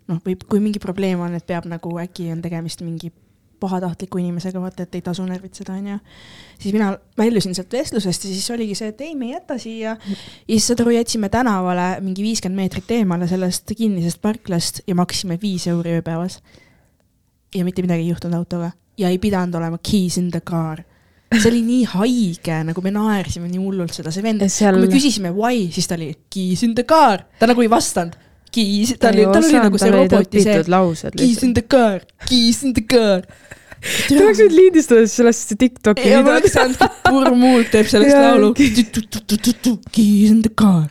noh, 0.08 0.20
võib, 0.24 0.44
kui 0.48 0.60
mingi 0.62 0.80
probleem 0.82 1.20
on, 1.24 1.36
et 1.36 1.46
peab 1.46 1.68
nagu 1.70 1.96
äkki 2.02 2.30
on 2.32 2.42
tegemist 2.44 2.84
mingi 2.84 3.12
pahatahtliku 3.58 4.20
inimesega, 4.22 4.60
vaata, 4.62 4.84
et 4.86 4.94
ei 4.94 5.02
tasu 5.02 5.24
närvitseda, 5.26 5.74
onju. 5.74 5.98
siis 6.58 6.74
mina 6.74 6.92
väljusin 7.18 7.56
sealt 7.56 7.72
vestlusest 7.74 8.24
ja 8.24 8.30
siis 8.30 8.50
oligi 8.54 8.76
see, 8.78 8.92
et 8.92 9.00
ei, 9.02 9.14
me 9.18 9.26
ei 9.28 9.32
jäta 9.32 9.58
siia. 9.58 9.96
ja 9.98 10.58
siis 10.58 10.70
aru, 10.76 10.92
jätsime 10.94 11.28
tänavale 11.32 11.88
mingi 12.04 12.22
viiskümmend 12.22 12.62
meetrit 12.62 12.92
eemale 13.00 13.28
sellest 13.30 13.74
kinnisest 13.76 14.22
parklast 14.22 14.82
ja 14.86 14.94
maksime 14.98 15.38
viis 15.42 15.66
euri 15.66 15.98
ööpäevas. 15.98 16.38
ja 17.54 17.64
mitte 17.64 17.82
midagi 17.82 18.06
ei 18.06 18.12
juhtunud 18.12 18.38
autoga 18.38 18.70
ja 18.98 19.10
ei 19.10 19.18
pidanud 19.18 19.54
olema 19.58 19.78
keys 19.82 20.18
in 20.18 20.30
the 20.30 20.40
car 20.40 20.84
see 21.34 21.50
oli 21.50 21.60
nii 21.64 21.82
haige, 21.92 22.62
nagu 22.70 22.82
me 22.84 22.94
naersime 22.94 23.50
nii 23.50 23.60
hullult 23.60 23.92
seda, 23.92 24.12
see 24.14 24.22
vend 24.24 24.46
seal..., 24.48 24.78
kui 24.78 24.86
me 24.86 24.94
küsisime 24.94 25.34
why, 25.34 25.66
siis 25.74 25.90
ta 25.90 25.98
oli 25.98 26.12
keys 26.32 26.62
in 26.64 26.78
the 26.78 26.86
car, 26.88 27.26
ta 27.40 27.50
nagu 27.50 27.64
ei 27.64 27.70
vastanud 27.70 28.16
keys, 28.54 28.94
tal 29.00 29.14
oli, 29.14 29.26
tal 29.28 29.44
oli 29.44 29.60
nagu 29.60 29.80
see 29.80 29.94
roboti 29.94 30.44
see 30.44 30.62
keys 31.16 31.44
in 31.46 31.54
the 31.56 31.64
car, 31.64 32.02
keys 32.28 32.62
in 32.66 32.74
the 32.76 32.84
car. 32.88 33.24
Te 33.78 34.16
oleks 34.18 34.40
võinud 34.42 34.56
lindistada 34.56 35.06
sellest 35.06 35.52
Tiktoki. 35.58 36.08
ja 36.10 36.22
ma 36.26 36.34
oleks 36.34 36.56
saanud, 36.56 36.80
Purr 37.04 37.36
Muult 37.38 37.70
teeb 37.70 37.86
sellest 37.86 38.18
laulu. 38.18 38.50
Keys 38.58 40.32
in 40.32 40.42
the 40.42 40.50
car 40.50 40.88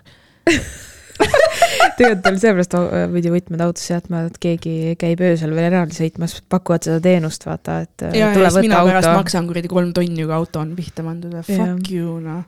tegelikult 1.97 2.27
oli 2.29 2.41
seepärast 2.41 2.75
pidi 3.13 3.31
võtmed 3.33 3.63
autosse 3.65 3.93
jätma, 3.95 4.23
et 4.29 4.37
keegi 4.41 4.93
käib 5.01 5.23
öösel 5.25 5.53
veel 5.57 5.69
eraldi 5.71 5.97
sõitmas, 5.97 6.37
pakuvad 6.51 6.85
seda 6.87 7.01
teenust, 7.03 7.47
vaata, 7.47 7.81
et. 7.87 8.05
ja, 8.13 8.31
ja 8.31 8.51
siis 8.51 8.67
mina 8.67 8.83
pärast 8.85 9.09
maksan 9.15 9.49
kuradi 9.49 9.71
kolm 9.71 9.93
tonni, 9.97 10.23
kui 10.23 10.35
auto 10.37 10.61
on 10.61 10.75
pihta 10.77 11.05
pandud, 11.05 11.33
fuck 11.47 11.91
you 11.91 12.19
noh 12.23 12.45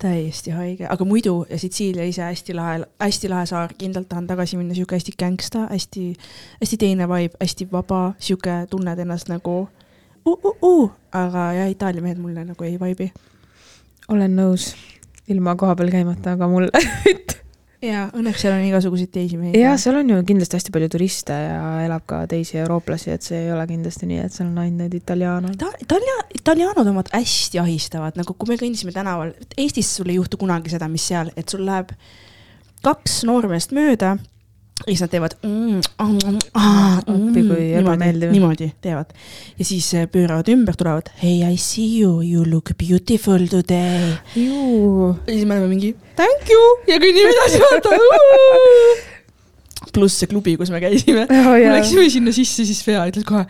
täiesti 0.00 0.50
haige, 0.50 0.86
aga 0.88 1.04
muidu 1.04 1.34
Sitsiilia 1.56 2.04
ise 2.08 2.22
hästi 2.22 2.54
lahe, 2.56 2.80
hästi 3.00 3.28
lahe 3.28 3.46
saar, 3.46 3.74
kindlalt 3.78 4.08
tahan 4.08 4.26
tagasi 4.26 4.56
minna, 4.56 4.74
sihuke 4.74 4.96
hästi 4.96 5.12
gängsta, 5.18 5.66
hästi, 5.70 6.04
hästi 6.62 6.78
teine 6.80 7.08
vibe, 7.08 7.36
hästi 7.40 7.68
vaba, 7.72 8.14
sihuke 8.18 8.62
tunned 8.70 8.98
ennast 8.98 9.28
nagu 9.32 9.56
uh, 10.26 10.38
uh, 10.44 10.56
uh. 10.62 10.90
aga 11.12 11.50
jah, 11.58 11.70
Itaalia 11.70 12.02
mehed 12.02 12.18
mulle 12.22 12.44
nagu 12.44 12.64
ei 12.64 12.78
vibe'i. 12.80 13.12
olen 14.08 14.36
nõus, 14.36 14.72
ilma 15.28 15.56
koha 15.56 15.76
peal 15.76 15.92
käimata, 15.92 16.36
aga 16.38 16.48
mulle 16.48 16.70
ja 17.84 18.06
õnneks 18.16 18.42
seal 18.44 18.54
on 18.56 18.64
igasuguseid 18.66 19.10
teisi 19.14 19.38
mehi. 19.40 19.58
ja 19.60 19.72
seal 19.80 20.00
on 20.00 20.10
ju 20.12 20.18
kindlasti 20.28 20.58
hästi 20.58 20.74
palju 20.74 20.88
turiste 20.92 21.36
ja 21.36 21.68
elab 21.84 22.04
ka 22.08 22.22
teisi 22.30 22.58
eurooplasi, 22.60 23.12
et 23.14 23.26
see 23.26 23.44
ei 23.46 23.52
ole 23.54 23.66
kindlasti 23.70 24.08
nii, 24.10 24.24
et 24.26 24.36
seal 24.36 24.50
on 24.50 24.58
ainult 24.62 24.84
need 24.84 24.96
italianod. 25.00 25.54
Ita-, 25.56 25.84
Italia, 25.86 26.16
italianod 26.36 26.90
omad 26.92 27.12
hästi 27.14 27.62
ahistavad, 27.62 28.18
nagu 28.20 28.36
kui 28.36 28.52
me 28.52 28.58
kõndisime 28.60 28.94
tänaval, 28.96 29.32
Eestis 29.56 29.94
sul 29.96 30.12
ei 30.12 30.18
juhtu 30.20 30.40
kunagi 30.40 30.72
seda, 30.72 30.90
mis 30.92 31.08
seal, 31.12 31.32
et 31.36 31.48
sul 31.48 31.64
läheb 31.68 31.94
kaks 32.84 33.22
noormeest 33.28 33.74
mööda 33.76 34.16
ja 34.80 34.88
siis 34.88 35.02
nad 35.04 35.12
teevad 35.12 35.36
mm, 35.42 35.80
mm, 36.00 36.18
mm, 36.26 36.38
Appi, 36.54 37.42
kui 37.48 37.66
ebameeldiv. 37.80 38.32
niimoodi 38.32 38.70
teevad 38.80 39.12
ja 39.58 39.64
siis 39.64 39.92
äh, 39.94 40.08
pööravad 40.12 40.48
ümber, 40.48 40.76
tulevad 40.76 41.12
hey 41.22 41.44
I 41.44 41.56
see 41.60 42.00
you, 42.00 42.22
you 42.24 42.44
look 42.48 42.72
beautiful 42.78 43.46
today. 43.50 44.16
ja 44.34 45.14
siis 45.34 45.44
me 45.46 45.54
oleme 45.54 45.68
mingi 45.74 45.94
thank 46.16 46.50
you 46.50 46.66
ja 46.88 46.98
kõnnime 47.02 47.36
edasi, 47.36 47.62
vaata. 47.66 49.08
Pluss 49.94 50.20
see 50.20 50.28
klubi, 50.28 50.56
kus 50.60 50.70
me 50.72 50.80
käisime 50.82 51.24
Oh, 51.40 51.54
jaa. 51.56 51.72
läksime 51.72 52.06
sinna 52.12 52.32
sisse, 52.34 52.66
siis 52.68 52.82
Fea 52.84 53.02
ütles 53.08 53.24
kohe, 53.26 53.46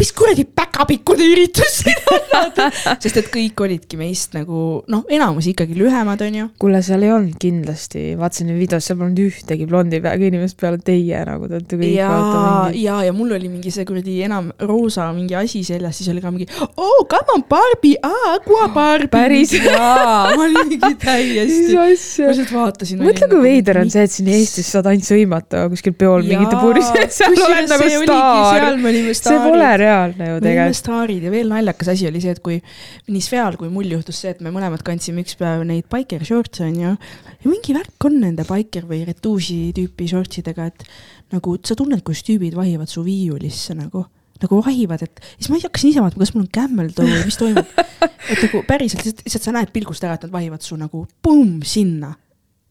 mis 0.00 0.12
kuradi 0.16 0.46
päkapikkude 0.48 1.26
üritus 1.28 1.80
siin 1.82 2.00
on, 2.12 2.62
sest 3.02 3.20
et 3.20 3.28
kõik 3.32 3.60
olidki 3.66 3.98
meist 4.00 4.32
nagu 4.36 4.62
noh, 4.92 5.04
enamus 5.12 5.50
ikkagi 5.52 5.76
lühemad, 5.76 6.22
onju. 6.26 6.48
kuule, 6.62 6.80
seal 6.86 7.04
ei 7.04 7.12
olnud 7.12 7.36
kindlasti, 7.40 8.06
vaatasin 8.18 8.54
videos, 8.56 8.88
seal 8.88 8.98
polnud 9.00 9.20
ühtegi 9.26 9.68
blondi 9.68 10.00
peaga 10.04 10.30
inimest 10.30 10.58
peale 10.60 10.80
teie 10.80 11.20
nagu 11.28 11.50
te 11.50 11.58
olete 11.60 11.80
kõik 11.80 11.92
ja 11.92 12.10
ja, 12.76 12.98
ja 13.06 13.12
mul 13.16 13.36
oli 13.36 13.50
mingi 13.52 13.72
see 13.74 13.86
kuradi 13.88 14.16
enam 14.26 14.48
roosa 14.64 15.10
mingi 15.16 15.36
asi 15.38 15.62
seljas, 15.66 16.00
siis 16.00 16.10
oli 16.14 16.24
ka 16.24 16.32
mingi 16.32 16.48
oh, 16.56 17.04
come 17.10 17.36
on 17.36 17.44
Barbi, 17.50 17.94
aqua 18.00 18.70
Barbi. 18.76 19.12
Päris? 19.12 19.52
jaa, 19.66 20.32
ma 20.32 20.48
olin 20.48 20.72
mingi 20.72 20.94
täiesti, 21.02 21.76
ma 21.76 21.86
lihtsalt 21.90 22.52
vaatasin. 22.52 23.04
mõtle, 23.04 23.28
kui 23.30 23.44
veider 23.44 23.82
on 23.82 23.92
see, 23.92 24.06
et 24.08 24.16
siin 24.16 24.32
Eestis 24.32 24.72
saad 24.72 24.88
ainult 24.90 25.06
sõimata 25.06 25.65
kuskil 25.72 25.94
peol 25.98 26.24
mingite 26.26 26.58
puuride, 26.60 27.06
seal 27.12 27.36
oled 27.46 27.70
nagu 27.70 27.90
staar. 28.02 28.68
see 29.18 29.38
pole 29.42 29.70
reaalne 29.82 30.16
ju 30.16 30.26
me 30.26 30.32
olime 30.36 30.48
tegelikult. 30.48 30.80
staarid 30.80 31.26
ja 31.26 31.32
veel 31.34 31.52
naljakas 31.52 31.92
asi 31.94 32.08
oli 32.10 32.22
see, 32.24 32.34
et 32.36 32.42
kui 32.44 32.58
nii 33.10 33.24
Sveal 33.26 33.58
kui 33.60 33.70
mul 33.72 33.90
juhtus 33.96 34.20
see, 34.22 34.34
et 34.34 34.42
me 34.44 34.52
mõlemad 34.54 34.84
kandsime 34.86 35.24
üks 35.24 35.38
päev 35.40 35.64
neid 35.68 35.88
biker 35.92 36.24
shorts'e 36.26 36.66
onju. 36.68 36.96
ja 36.96 37.52
mingi 37.52 37.76
värk 37.76 38.08
on 38.08 38.20
nende 38.24 38.46
biker 38.48 38.88
või 38.88 39.04
retuusi 39.08 39.72
tüüpi 39.76 40.10
shortsidega, 40.10 40.70
et 40.72 40.86
nagu 41.34 41.56
sa 41.66 41.78
tunned, 41.78 42.02
kuidas 42.06 42.26
tüübid 42.26 42.56
vahivad 42.58 42.90
su 42.90 43.04
viiulisse 43.06 43.74
nagu 43.78 44.06
nagu 44.42 44.60
vahivad, 44.60 45.00
et 45.06 45.22
siis 45.38 45.48
ma 45.48 45.58
hakkasin 45.60 45.92
ise 45.92 46.02
vaatama, 46.04 46.24
kas 46.24 46.34
mul 46.34 46.44
on 46.44 46.90
toe 46.92 47.06
või 47.08 47.22
mis 47.24 47.38
toimub. 47.40 47.70
et 48.32 48.42
nagu 48.42 48.62
päriselt 48.68 49.00
lihtsalt, 49.00 49.22
lihtsalt 49.24 49.48
sa 49.48 49.54
näed 49.56 49.72
pilgust 49.72 50.04
ära, 50.04 50.18
et 50.18 50.26
nad 50.26 50.34
vahivad 50.34 50.64
su 50.64 50.76
nagu 50.76 51.06
pumm 51.24 51.62
sinna. 51.64 52.14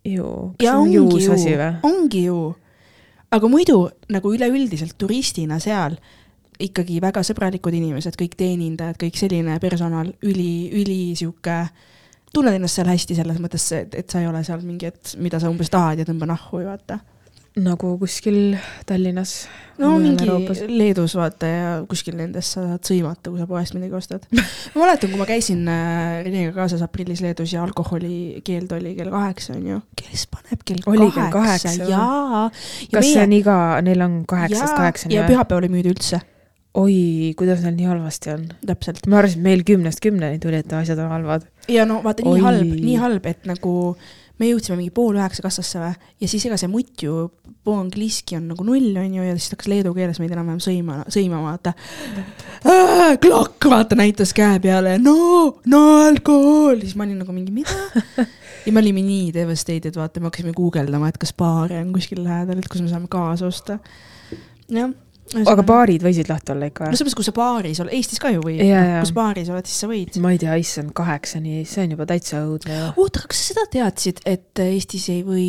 ju, 0.06 0.54
kas 0.60 0.68
see 0.68 0.76
on 0.76 0.84
ongi 0.84 1.00
juus 1.00 1.26
ju 1.26 1.34
asi 1.34 1.56
või?, 1.58 1.72
ongi 1.90 2.24
ju. 2.28 2.40
Aga 3.36 3.50
muidu 3.52 3.80
nagu 4.14 4.32
üleüldiselt 4.32 4.96
turistina 5.00 5.60
seal 5.64 5.98
ikkagi 6.62 7.02
väga 7.04 7.24
sõbralikud 7.26 7.76
inimesed, 7.76 8.16
kõik 8.20 8.38
teenindajad, 8.40 9.00
kõik 9.02 9.18
selline 9.20 9.58
personal, 9.60 10.14
üli, 10.24 10.70
üli 10.72 11.00
sihuke, 11.20 11.58
tunned 12.32 12.56
ennast 12.56 12.80
seal 12.80 12.92
hästi 12.92 13.18
selles 13.18 13.42
mõttes, 13.44 13.66
et, 13.76 13.98
et 14.00 14.12
sa 14.12 14.22
ei 14.22 14.30
ole 14.30 14.44
seal 14.48 14.64
mingi, 14.64 14.88
et 14.88 15.16
mida 15.20 15.42
sa 15.42 15.52
umbes 15.52 15.72
tahad 15.74 16.00
ja 16.00 16.08
tõmba 16.08 16.30
nahhu, 16.32 16.64
vaata. 16.64 17.02
Nagu 17.56 17.94
kuskil 18.00 18.58
Tallinnas. 18.86 19.48
no 19.80 19.94
mingi 20.00 20.28
Leedus 20.68 21.16
vaata 21.16 21.48
ja 21.48 21.70
kuskil 21.88 22.18
nendes 22.20 22.50
sa 22.52 22.66
saad 22.66 22.84
sõimata, 22.88 23.32
kui 23.32 23.40
sa 23.40 23.48
poest 23.48 23.76
midagi 23.78 23.96
ostad. 23.96 24.28
ma 24.76 24.84
mäletan, 24.84 25.12
kui 25.14 25.20
ma 25.20 25.28
käisin 25.30 25.64
äh, 25.72 26.20
Renega 26.26 26.52
kaasas 26.56 26.84
aprillis 26.84 27.24
Leedus 27.24 27.54
ja 27.56 27.64
alkoholi 27.64 28.42
keeld 28.46 28.76
oli 28.76 28.96
kell 28.98 29.12
kaheksa, 29.14 29.56
onju. 29.56 29.82
kes 30.02 30.28
paneb 30.32 30.66
kell 30.68 30.84
Oli 30.92 31.10
kaheksa 31.16 31.32
kaheksa,? 31.32 31.90
jaa. 31.90 32.46
kas 32.92 33.12
see 33.14 33.24
on 33.24 33.36
iga, 33.40 33.58
neil 33.86 34.04
on 34.04 34.22
kaheksast 34.28 34.76
kaheksani 34.76 35.16
ja 35.16 35.24
või? 35.24 35.36
pühapäeval 35.36 35.70
ei 35.70 35.76
müüda 35.78 35.94
üldse, 35.96 36.22
oi, 36.76 37.00
kuidas 37.40 37.64
neil 37.64 37.80
nii 37.80 37.90
halvasti 37.94 38.36
on? 38.36 38.46
täpselt. 38.68 39.00
ma 39.08 39.22
arvasin, 39.24 39.40
et 39.40 39.48
meil 39.48 39.64
kümnest 39.68 40.04
kümneni 40.04 40.44
tuli, 40.44 40.60
et 40.60 40.76
asjad 40.76 41.00
on 41.08 41.16
halvad. 41.16 41.48
ja 41.72 41.88
no 41.88 42.02
vaata, 42.04 42.28
nii 42.28 42.44
halb, 42.44 42.78
nii 42.90 43.00
halb, 43.00 43.32
et 43.32 43.48
nagu 43.48 43.96
me 44.40 44.50
jõudsime 44.50 44.78
mingi 44.80 44.94
pool 44.96 45.16
üheksa 45.18 45.46
kassasse 45.46 45.80
või 45.80 45.92
ja 46.22 46.30
siis 46.30 46.46
ega 46.48 46.58
see 46.60 46.72
mutt 46.72 47.04
ju, 47.06 47.30
Poangliski 47.66 48.36
on 48.38 48.50
nagu 48.52 48.62
null, 48.68 48.92
onju, 49.02 49.24
ja 49.26 49.34
siis 49.38 49.50
ta 49.50 49.56
hakkas 49.56 49.70
leedu 49.72 49.94
keeles 49.96 50.20
meid 50.22 50.34
enam-vähem 50.36 50.60
sõima, 50.62 51.00
sõimama, 51.10 51.56
vaata. 51.56 51.72
klokk, 53.24 53.66
vaata, 53.72 53.98
näitas 53.98 54.36
käe 54.38 54.60
peale, 54.62 55.00
no, 55.02 55.16
no 55.72 55.82
alkohol, 56.04 56.84
siis 56.84 56.94
ma 57.00 57.08
olin 57.08 57.24
nagu 57.24 57.34
mingi 57.34 57.56
mida. 57.56 57.74
ja 58.68 58.76
me 58.76 58.84
olime 58.84 59.02
nii 59.08 59.32
devastated, 59.34 59.98
vaata, 59.98 60.22
me 60.22 60.30
hakkasime 60.30 60.54
guugeldama, 60.58 61.10
et 61.10 61.18
kas 61.22 61.34
baare 61.38 61.82
on 61.82 61.90
kuskil 61.96 62.22
lähedal, 62.26 62.62
et 62.62 62.70
kus 62.70 62.86
me 62.86 62.92
saame 62.92 63.10
kaasa 63.10 63.50
osta. 63.50 63.80
jah. 64.70 64.94
Aga 65.34 65.64
baarid 65.66 66.04
võisid 66.06 66.30
lahti 66.30 66.54
olla 66.54 66.70
ikka 66.70 66.86
no? 66.86 66.94
selles 66.94 67.08
mõttes, 67.08 67.18
kui 67.18 67.28
sa 67.28 67.34
baaris 67.36 67.82
oled, 67.82 67.96
Eestis 67.98 68.22
ka 68.22 68.32
ju 68.34 68.44
võib, 68.46 68.62
kus 69.02 69.14
baaris 69.16 69.50
oled, 69.54 69.70
siis 69.70 69.82
sa 69.84 69.90
võid. 69.90 70.20
ma 70.22 70.34
ei 70.36 70.42
tea, 70.42 70.58
issand, 70.62 70.94
kaheksani, 70.98 71.64
see 71.70 71.86
on 71.86 71.96
juba 71.96 72.08
täitsa 72.10 72.44
õudne 72.46 72.82
oota, 72.94 73.24
kas 73.26 73.42
sa 73.42 73.54
seda 73.54 73.66
teadsid, 73.78 74.22
et 74.30 74.64
Eestis 74.68 75.08
ei 75.14 75.24
või, 75.26 75.48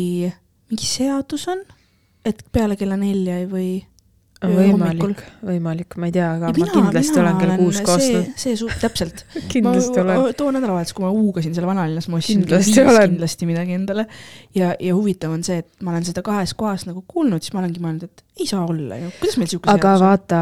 mingi 0.71 0.89
seadus 0.89 1.45
on, 1.53 1.61
et 2.27 2.41
peale 2.51 2.79
kella 2.79 2.97
nelja 2.99 3.37
ei 3.43 3.51
või? 3.51 3.69
võimalik, 4.43 5.21
võimalik, 5.41 5.95
ma 5.97 6.09
ei 6.09 6.13
tea, 6.13 6.27
aga 6.37 6.51
ma 6.53 6.67
kindlasti 6.69 7.21
olen 7.21 7.39
kell 7.41 7.53
kuus 7.57 7.79
koostanud. 7.85 8.27
see, 8.37 8.53
see, 8.59 8.75
täpselt. 8.83 9.23
kindlasti 9.53 10.01
olen. 10.03 10.21
too 10.37 10.51
nädalavahetus, 10.53 10.93
kui 10.97 11.05
ma 11.05 11.11
huugasin 11.13 11.55
seal 11.57 11.65
vanalinnas, 11.69 12.09
ma 12.11 12.19
ostsin 12.21 12.43
Kindlasti 12.43 12.85
kindlasti, 12.85 13.49
midagi 13.49 13.77
endale. 13.79 14.07
ja, 14.57 14.75
ja 14.77 14.93
huvitav 14.93 15.33
on 15.33 15.45
see, 15.47 15.63
et 15.63 15.69
ma 15.81 15.95
olen 15.95 16.05
seda 16.05 16.21
kahes 16.25 16.53
kohas 16.57 16.85
nagu 16.89 17.01
kuulnud, 17.09 17.41
siis 17.41 17.55
ma 17.55 17.63
olengi 17.63 17.81
mõelnud, 17.81 18.05
et 18.05 18.25
ei 18.37 18.49
saa 18.49 18.65
olla 18.69 19.01
ju, 19.01 19.13
kuidas 19.17 19.39
meil 19.41 19.53
siuke 19.53 19.73
aga 19.73 19.95
vaata 20.01 20.41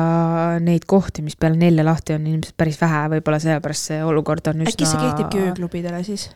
neid 0.64 0.88
kohti, 0.90 1.24
mis 1.26 1.40
peale 1.40 1.60
nelja 1.60 1.88
lahti 1.88 2.18
on 2.18 2.28
ilmselt 2.34 2.58
päris 2.60 2.82
vähe, 2.82 3.06
võib-olla 3.16 3.40
sellepärast 3.44 3.94
see 3.94 4.02
olukord 4.04 4.52
on 4.52 4.66
üsna. 4.66 4.76
äkki 4.76 4.90
see 4.90 5.06
kehtibki 5.06 5.46
ööklubidele 5.48 6.04
siis? 6.04 6.34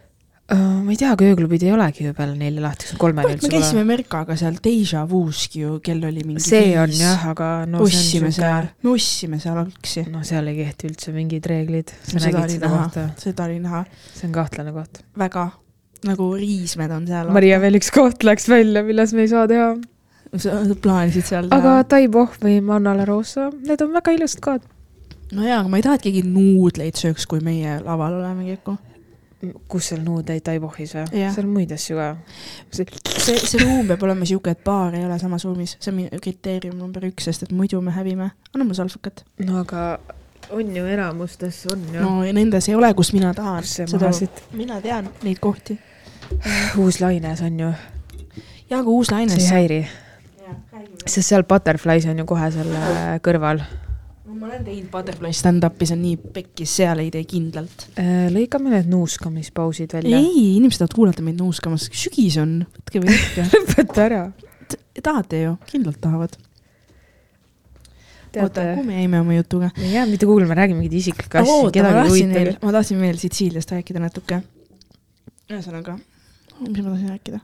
Ma 0.49 0.89
ei 0.89 0.97
tea, 0.97 1.11
aga 1.13 1.27
ööklubid 1.29 1.63
ei 1.65 1.71
olegi 1.73 2.07
ju 2.07 2.13
peale 2.17 2.33
nelja 2.37 2.63
lahti, 2.63 2.87
kas 2.87 2.95
on 2.95 3.01
kolmeni 3.03 3.35
kurat, 3.35 3.43
me 3.45 3.51
käisime 3.53 3.83
Merkaga 3.85 4.37
seal 4.39 4.57
Deja 4.65 5.03
Vu'ski 5.09 5.61
ju, 5.61 5.75
kell 5.85 6.05
oli 6.07 6.23
mingi 6.25 6.41
see 6.41 6.71
on 6.81 6.89
viis. 6.89 7.03
jah, 7.03 7.27
aga 7.29 7.49
no 7.69 7.83
ostsime 7.85 8.31
see 8.31 8.41
seal 8.41 8.63
on, 8.63 8.71
me 8.81 8.93
ostsime 8.95 9.39
seal 9.43 9.59
algsi. 9.61 10.05
no 10.09 10.23
seal 10.25 10.49
ei 10.49 10.57
kehti 10.63 10.89
üldse 10.89 11.13
mingid 11.13 11.49
reeglid, 11.51 11.93
sa 12.01 12.23
seda 12.23 12.43
oli 12.47 12.57
näha 12.63 13.05
seda 13.21 13.45
oli 13.45 13.59
näha 13.61 13.83
see 14.07 14.25
on 14.29 14.33
kahtlane 14.39 14.73
koht. 14.73 15.03
väga, 15.21 15.45
nagu 16.09 16.31
riismed 16.39 16.97
on 16.97 17.07
seal. 17.09 17.31
Maria 17.37 17.61
veel 17.61 17.77
üks 17.77 17.93
koht 17.93 18.25
läks 18.25 18.49
välja, 18.49 18.83
milles 18.87 19.13
me 19.13 19.27
ei 19.27 19.31
saa 19.31 19.45
teha, 19.51 19.71
sa 20.33 20.59
plaanisid 20.81 21.29
seal 21.29 21.53
aga 21.53 21.77
teha? 21.77 21.87
Taiboh 21.93 22.37
või 22.41 22.57
Manna 22.65 22.97
La 22.97 23.05
Rosa, 23.09 23.51
need 23.69 23.85
on 23.85 23.93
väga 23.99 24.17
ilusad 24.17 24.41
kohad. 24.49 24.69
no 25.29 25.45
jaa, 25.45 25.61
aga 25.61 25.69
ma 25.69 25.77
ei 25.77 25.85
taha, 25.85 26.01
et 26.01 26.09
keegi 26.09 26.25
nuudleid 26.25 26.97
sööks, 26.97 27.29
kui 27.29 27.45
meie 27.45 27.77
laval 27.85 28.17
oleme 28.23 28.49
kõik. 28.55 28.79
Kus 29.71 29.91
seal 29.91 30.01
nuudeid 30.03 30.43
Taibohis 30.43 30.93
või? 30.97 31.05
Jah. 31.21 31.33
seal 31.35 31.47
on 31.47 31.53
muid 31.55 31.71
asju 31.71 31.97
ka. 31.99 32.07
see, 32.75 33.37
see 33.39 33.61
ruum 33.63 33.87
peab 33.87 34.03
olema 34.07 34.27
siuke, 34.27 34.51
et 34.55 34.63
baar 34.65 34.97
ei 34.99 35.05
ole 35.07 35.19
samas 35.21 35.45
ruumis, 35.47 35.77
see 35.79 35.91
on 35.93 35.99
minu 36.01 36.21
kriteerium 36.23 36.75
number 36.79 37.05
üks, 37.07 37.29
sest 37.29 37.47
et 37.47 37.53
muidu 37.55 37.79
me 37.83 37.93
hävime. 37.95 38.31
anna 38.53 38.65
mulle 38.65 38.79
salvkat. 38.79 39.23
no 39.45 39.61
aga 39.63 39.85
on 40.51 40.75
ju 40.75 40.85
enamustes 40.85 41.65
on 41.71 41.85
ju 41.93 42.01
no 42.01 42.23
ja 42.23 42.33
nendes 42.35 42.69
ei 42.69 42.75
ole, 42.75 42.91
kus 42.93 43.13
mina 43.13 43.33
tahan. 43.33 43.63
see 43.63 43.87
siit, 44.11 44.43
mina 44.51 44.81
tean 44.81 45.09
neid 45.23 45.39
kohti. 45.39 45.79
uus 46.81 46.99
laines 47.01 47.41
on 47.41 47.59
ju, 47.59 47.73
ja 48.69 48.79
aga 48.79 48.89
uus 48.89 49.11
laine 49.11 49.35
see 49.35 49.45
ei. 49.45 49.51
häiri, 49.55 49.81
sest 51.05 51.29
seal 51.29 51.47
Butterflies 51.47 52.09
on 52.11 52.19
ju 52.19 52.27
kohe 52.29 52.51
selle 52.51 53.19
kõrval. 53.25 53.63
Ma 54.37 54.49
olen 54.49 54.65
teinud 54.65 54.89
Butterfly 54.91 55.31
stand-up'i, 55.35 55.87
see 55.87 55.95
on 55.95 56.03
nii 56.03 56.17
pekkis, 56.35 56.73
seal 56.79 57.01
ei 57.01 57.09
tee 57.13 57.23
kindlalt. 57.29 57.87
lõikame 58.33 58.73
need 58.73 58.89
nuuskamispausid 58.91 59.95
välja. 59.97 60.19
ei, 60.19 60.43
inimesed 60.57 60.83
tahavad 60.83 60.97
kuulata 60.97 61.25
meid 61.25 61.39
nuuskamas, 61.39 61.87
sügis 62.03 62.37
on, 62.41 62.59
võtke 62.75 63.01
või 63.03 63.15
võtke. 63.15 63.47
lõpeta 63.55 64.05
ära. 64.05 64.21
tahate 65.01 65.41
ju, 65.41 65.55
kindlalt 65.71 66.01
tahavad. 66.03 66.37
oota, 68.35 68.67
kuhu 68.75 68.85
me 68.85 68.99
jäime 68.99 69.23
oma 69.23 69.39
jutuga? 69.39 69.71
me 69.77 69.87
ei 69.87 69.97
jää 69.97 70.05
mitte 70.11 70.29
kuulma, 70.29 70.51
me 70.51 70.59
räägime 70.61 70.83
mingeid 70.83 70.99
isiklikke 71.01 71.41
asju, 71.41 71.73
kedagi 71.79 72.03
ei 72.03 72.27
huvita., 72.27 72.59
ma 72.65 72.75
tahtsin 72.77 73.01
veel 73.01 73.17
Sitsiiliast 73.21 73.73
rääkida 73.77 74.03
natuke. 74.03 74.43
ühesõnaga, 75.49 75.97
mis 76.65 76.83
ma 76.83 76.93
tahtsin 76.93 77.11
rääkida? 77.13 77.39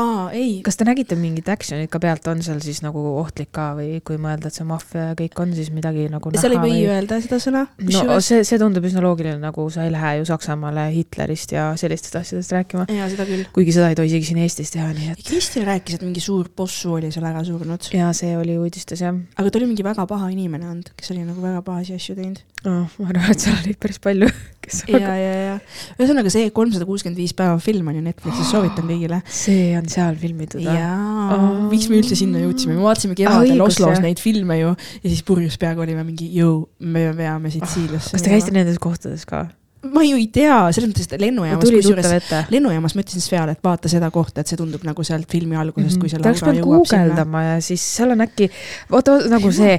aa, 0.00 0.26
ei, 0.36 0.60
kas 0.66 0.78
te 0.80 0.86
nägite 0.88 1.18
mingit 1.20 1.48
action'it 1.52 1.90
ka 1.92 2.00
pealt, 2.02 2.26
on 2.32 2.42
seal 2.44 2.60
siis 2.64 2.82
nagu 2.84 3.02
ohtlik 3.20 3.52
ka 3.56 3.70
või 3.78 4.00
kui 4.06 4.20
mõelda, 4.20 4.50
et 4.50 4.58
see 4.58 4.66
maffia 4.68 5.10
ja 5.10 5.18
kõik 5.18 5.40
on 5.42 5.54
siis 5.56 5.72
midagi 5.74 6.08
nagu 6.12 6.34
seal 6.36 6.56
ei 6.56 6.62
või 6.64 6.82
öelda 6.90 7.20
seda 7.24 7.40
sõna. 7.42 7.66
no 7.80 8.18
see, 8.24 8.42
see 8.46 8.60
tundub 8.60 8.86
üsna 8.88 9.04
loogiline, 9.04 9.40
nagu 9.42 9.66
sa 9.72 9.86
ei 9.86 9.94
lähe 9.94 10.16
ju 10.20 10.28
Saksamaale 10.30 10.88
Hitlerist 10.94 11.54
ja 11.56 11.70
sellistest 11.80 12.20
asjadest 12.22 12.56
rääkima. 12.56 12.86
jaa, 12.90 13.08
seda 13.12 13.28
küll. 13.28 13.46
kuigi 13.54 13.76
seda 13.76 13.92
ei 13.92 13.98
tohi 13.98 14.12
isegi 14.12 14.32
siin 14.32 14.42
Eestis 14.44 14.74
teha, 14.76 14.90
nii 14.96 15.14
et. 15.14 15.24
Kristjan 15.26 15.68
rääkis, 15.68 15.98
et 15.98 16.06
mingi 16.06 16.22
suur 16.24 16.50
bossu 16.56 16.96
oli 16.98 17.12
seal 17.14 17.26
ära 17.30 17.44
surnud, 17.46 17.90
ja 17.96 18.12
see 18.16 18.36
oli 18.38 18.58
uudistes 18.60 19.04
jah 19.04 19.14
aga 19.36 19.50
ta 19.50 19.58
oli 19.60 19.68
mingi 19.70 19.84
väga 19.84 20.06
paha 20.08 20.30
inimene 20.32 20.68
olnud, 20.70 20.90
kes 20.98 21.12
oli 21.14 21.24
nagu 21.24 21.42
väga 21.42 21.62
pahasi 21.66 21.96
asju 21.96 22.16
teinud. 22.18 22.40
oh,. 22.68 22.86
ma 23.00 23.10
arvan, 23.12 23.30
et 23.32 23.44
seal 23.44 23.56
oli 23.62 23.74
päris 23.80 24.00
palju, 24.02 24.28
kes 24.64 24.82
ja, 24.90 25.00
ja, 25.00 25.34
ja 25.46 25.54
ühesõnaga 25.98 26.32
see 26.32 26.50
kolmsada 26.56 26.88
kuuskümmend 26.88 27.20
viis 27.20 27.34
päeva 27.36 27.58
film 27.62 27.90
on 27.90 27.98
ju 28.00 28.04
Netflixis 28.04 28.49
soovitan 28.50 28.88
kõigile. 28.90 29.20
see 29.26 29.70
on 29.78 29.88
seal 29.92 30.18
filmitud 30.20 30.60
või? 30.64 30.74
jaa 30.78 31.28
Aa., 31.30 31.52
miks 31.70 31.88
me 31.90 32.00
üldse 32.00 32.18
sinna 32.18 32.42
jõudsime, 32.42 32.74
me 32.78 32.84
vaatasime 32.84 33.14
Ah, 33.14 33.20
kevadel 33.22 33.62
Oslos 33.66 34.00
neid 34.02 34.20
filme 34.22 34.58
ju 34.60 34.74
ja 34.74 35.06
siis 35.06 35.22
purjus 35.26 35.56
peaga 35.60 35.84
olime 35.84 36.04
mingi, 36.06 36.30
jõu, 36.34 36.64
me 36.80 37.08
veame 37.16 37.50
Sitsiiliasse. 37.54 38.10
Ah, 38.10 38.18
kas 38.18 38.26
te 38.26 38.32
käisite 38.34 38.54
nendes 38.56 38.78
kohtades 38.82 39.26
ka? 39.28 39.46
Ma 39.82 40.02
ju 40.04 40.16
ei 40.20 40.26
tea, 40.28 40.56
selles 40.76 40.90
mõttes, 40.90 41.06
et 41.08 41.22
lennujaamas, 41.22 41.64
kusjuures 41.64 42.26
lennujaamas 42.52 42.94
ma 42.96 43.04
ütlesin 43.04 43.22
Sveale, 43.24 43.54
et 43.56 43.62
vaata 43.64 43.88
seda 43.88 44.10
kohta, 44.12 44.42
et 44.42 44.50
see 44.50 44.58
tundub 44.60 44.82
nagu 44.84 45.04
sealt 45.06 45.30
filmi 45.32 45.56
algusest, 45.56 45.96
kui 46.00 46.10
see 46.12 46.18
Mhm. 46.18 46.22
ta 46.22 46.28
oleks 46.28 46.42
Laura 46.44 46.58
jõuab 46.58 46.86
sinna. 46.90 47.42
ja 47.46 47.54
siis 47.64 47.80
seal 47.96 48.12
on 48.12 48.20
äkki, 48.20 48.50
vaata 48.90 49.16
nagu 49.32 49.52
see, 49.52 49.78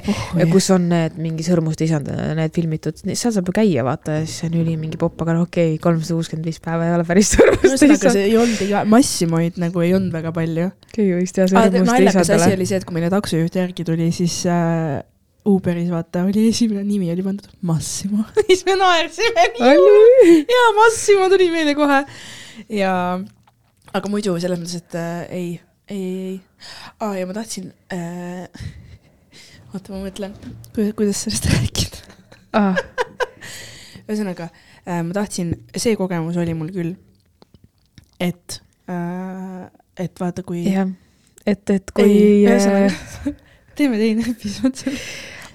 kus 0.50 0.70
on 0.74 0.88
need 0.88 1.18
mingi 1.22 1.46
sõrmuste 1.46 1.86
isand, 1.86 2.10
need 2.36 2.52
filmitud, 2.56 2.98
seal 3.14 3.32
saab 3.32 3.46
ju 3.46 3.54
käia, 3.60 3.84
vaata 3.86 4.18
ja 4.18 4.26
siis 4.26 4.40
see 4.42 4.50
on 4.50 4.58
üli 4.64 4.76
mingi 4.80 4.98
popp, 4.98 5.22
aga 5.22 5.34
no 5.38 5.46
okei 5.46 5.74
okay,, 5.76 5.82
kolmsada 5.82 6.18
kuuskümmend 6.18 6.50
viis 6.50 6.58
päeva 6.64 6.88
ei 6.88 6.96
ole 6.96 7.06
päris 7.06 7.30
sõrmuste 7.36 7.86
isand. 7.86 8.10
see 8.10 8.26
ei 8.26 8.36
olnud 8.36 8.66
iga, 8.66 8.82
Massimoid 8.84 9.62
nagu 9.62 9.80
ei 9.86 9.94
olnud 9.94 10.12
väga 10.12 10.32
palju. 10.34 10.70
keegi 10.92 11.14
võiks 11.20 11.32
teha 11.38 11.46
sõrmuste 11.52 11.86
naljakas 11.86 12.26
asi 12.26 12.32
isandale. 12.34 12.58
oli 12.58 12.66
see, 12.66 12.82
et 12.82 12.84
kui 12.88 12.98
meile 12.98 13.10
taksojuht 13.14 13.54
järgi 13.62 13.84
tuli, 13.86 14.10
siis 14.12 14.42
äh, 14.50 14.98
Uberis 15.48 15.88
vaata 15.90 16.22
oli 16.28 16.46
esimene 16.48 16.84
nimi 16.86 17.10
oli 17.10 17.22
pandud 17.26 17.48
Massimo. 17.66 18.24
siis 18.46 18.64
me 18.66 18.76
naersime 18.78 19.48
nii. 19.56 20.36
ja 20.54 20.62
Massimo 20.76 21.28
tuli 21.32 21.50
meile 21.50 21.74
kohe 21.74 22.04
ja, 22.70 22.92
aga 23.92 24.12
muidu 24.12 24.36
selles 24.42 24.60
mõttes, 24.60 24.78
et 24.84 24.96
äh, 24.98 25.24
ei, 25.34 25.48
ei, 25.88 25.98
ei, 25.98 26.30
ei 26.30 26.40
ah,. 27.00 27.16
ja 27.18 27.26
ma 27.26 27.34
tahtsin 27.36 27.72
äh, 27.92 28.46
oota, 29.72 29.92
ma 29.94 30.02
mõtlen, 30.04 30.34
kuidas 30.96 31.24
sellest 31.24 31.48
rääkida. 31.50 32.02
Ah, 32.52 32.78
ühesõnaga 34.06 34.50
äh, 34.84 35.00
ma 35.02 35.16
tahtsin, 35.16 35.54
see 35.74 35.96
kogemus 35.98 36.38
oli 36.40 36.54
mul 36.56 36.70
küll, 36.74 36.94
et 38.20 38.60
äh,, 38.86 39.70
et 39.98 40.20
vaata, 40.22 40.44
kui. 40.46 40.66
jah, 40.70 40.90
et, 41.46 41.64
et 41.72 41.94
kui 41.96 42.12
äh, 42.44 42.52
ühesõnaga- 42.52 43.40
teeme 43.78 43.98
teine 44.00 44.26
episood 44.32 44.78
seal. 44.78 44.96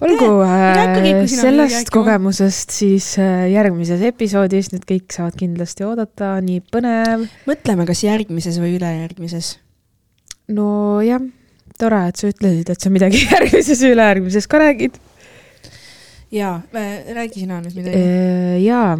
olgu 0.04 0.28
äh, 0.46 1.24
sellest 1.30 1.90
kogemusest 1.94 2.74
siis 2.74 3.10
äh, 3.22 3.48
järgmises 3.52 4.02
episoodis, 4.06 4.70
nüüd 4.74 4.86
kõik 4.88 5.14
saavad 5.14 5.38
kindlasti 5.38 5.86
oodata, 5.86 6.36
nii 6.44 6.62
põnev. 6.72 7.26
mõtleme, 7.48 7.88
kas 7.88 8.04
järgmises 8.06 8.60
või 8.62 8.76
ülejärgmises. 8.78 9.56
nojah, 10.54 11.26
tore, 11.78 12.04
et 12.12 12.20
sa 12.20 12.30
ütlesid, 12.30 12.72
et 12.72 12.86
sa 12.86 12.94
midagi 12.94 13.24
järgmises 13.32 13.82
ja 13.84 13.92
ülejärgmises 13.96 14.50
ka 14.50 14.62
räägid. 14.62 15.00
jaa, 16.34 16.54
räägi 16.72 17.42
sina 17.42 17.58
nüüd 17.64 17.80
midagi. 17.80 18.06
jaa, 18.66 18.94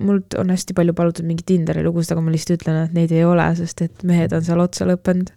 mult 0.00 0.40
on 0.40 0.56
hästi 0.56 0.76
palju 0.78 0.96
palutud 0.96 1.28
mingeid 1.28 1.48
Tinderi 1.52 1.84
lugusid, 1.84 2.16
aga 2.16 2.24
ma 2.24 2.32
lihtsalt 2.32 2.62
ütlen, 2.62 2.82
et 2.86 2.96
neid 2.96 3.12
ei 3.12 3.28
ole, 3.28 3.52
sest 3.60 3.84
et 3.84 4.08
mehed 4.08 4.32
on 4.32 4.44
seal 4.46 4.64
otsa 4.64 4.88
lõppenud. 4.88 5.34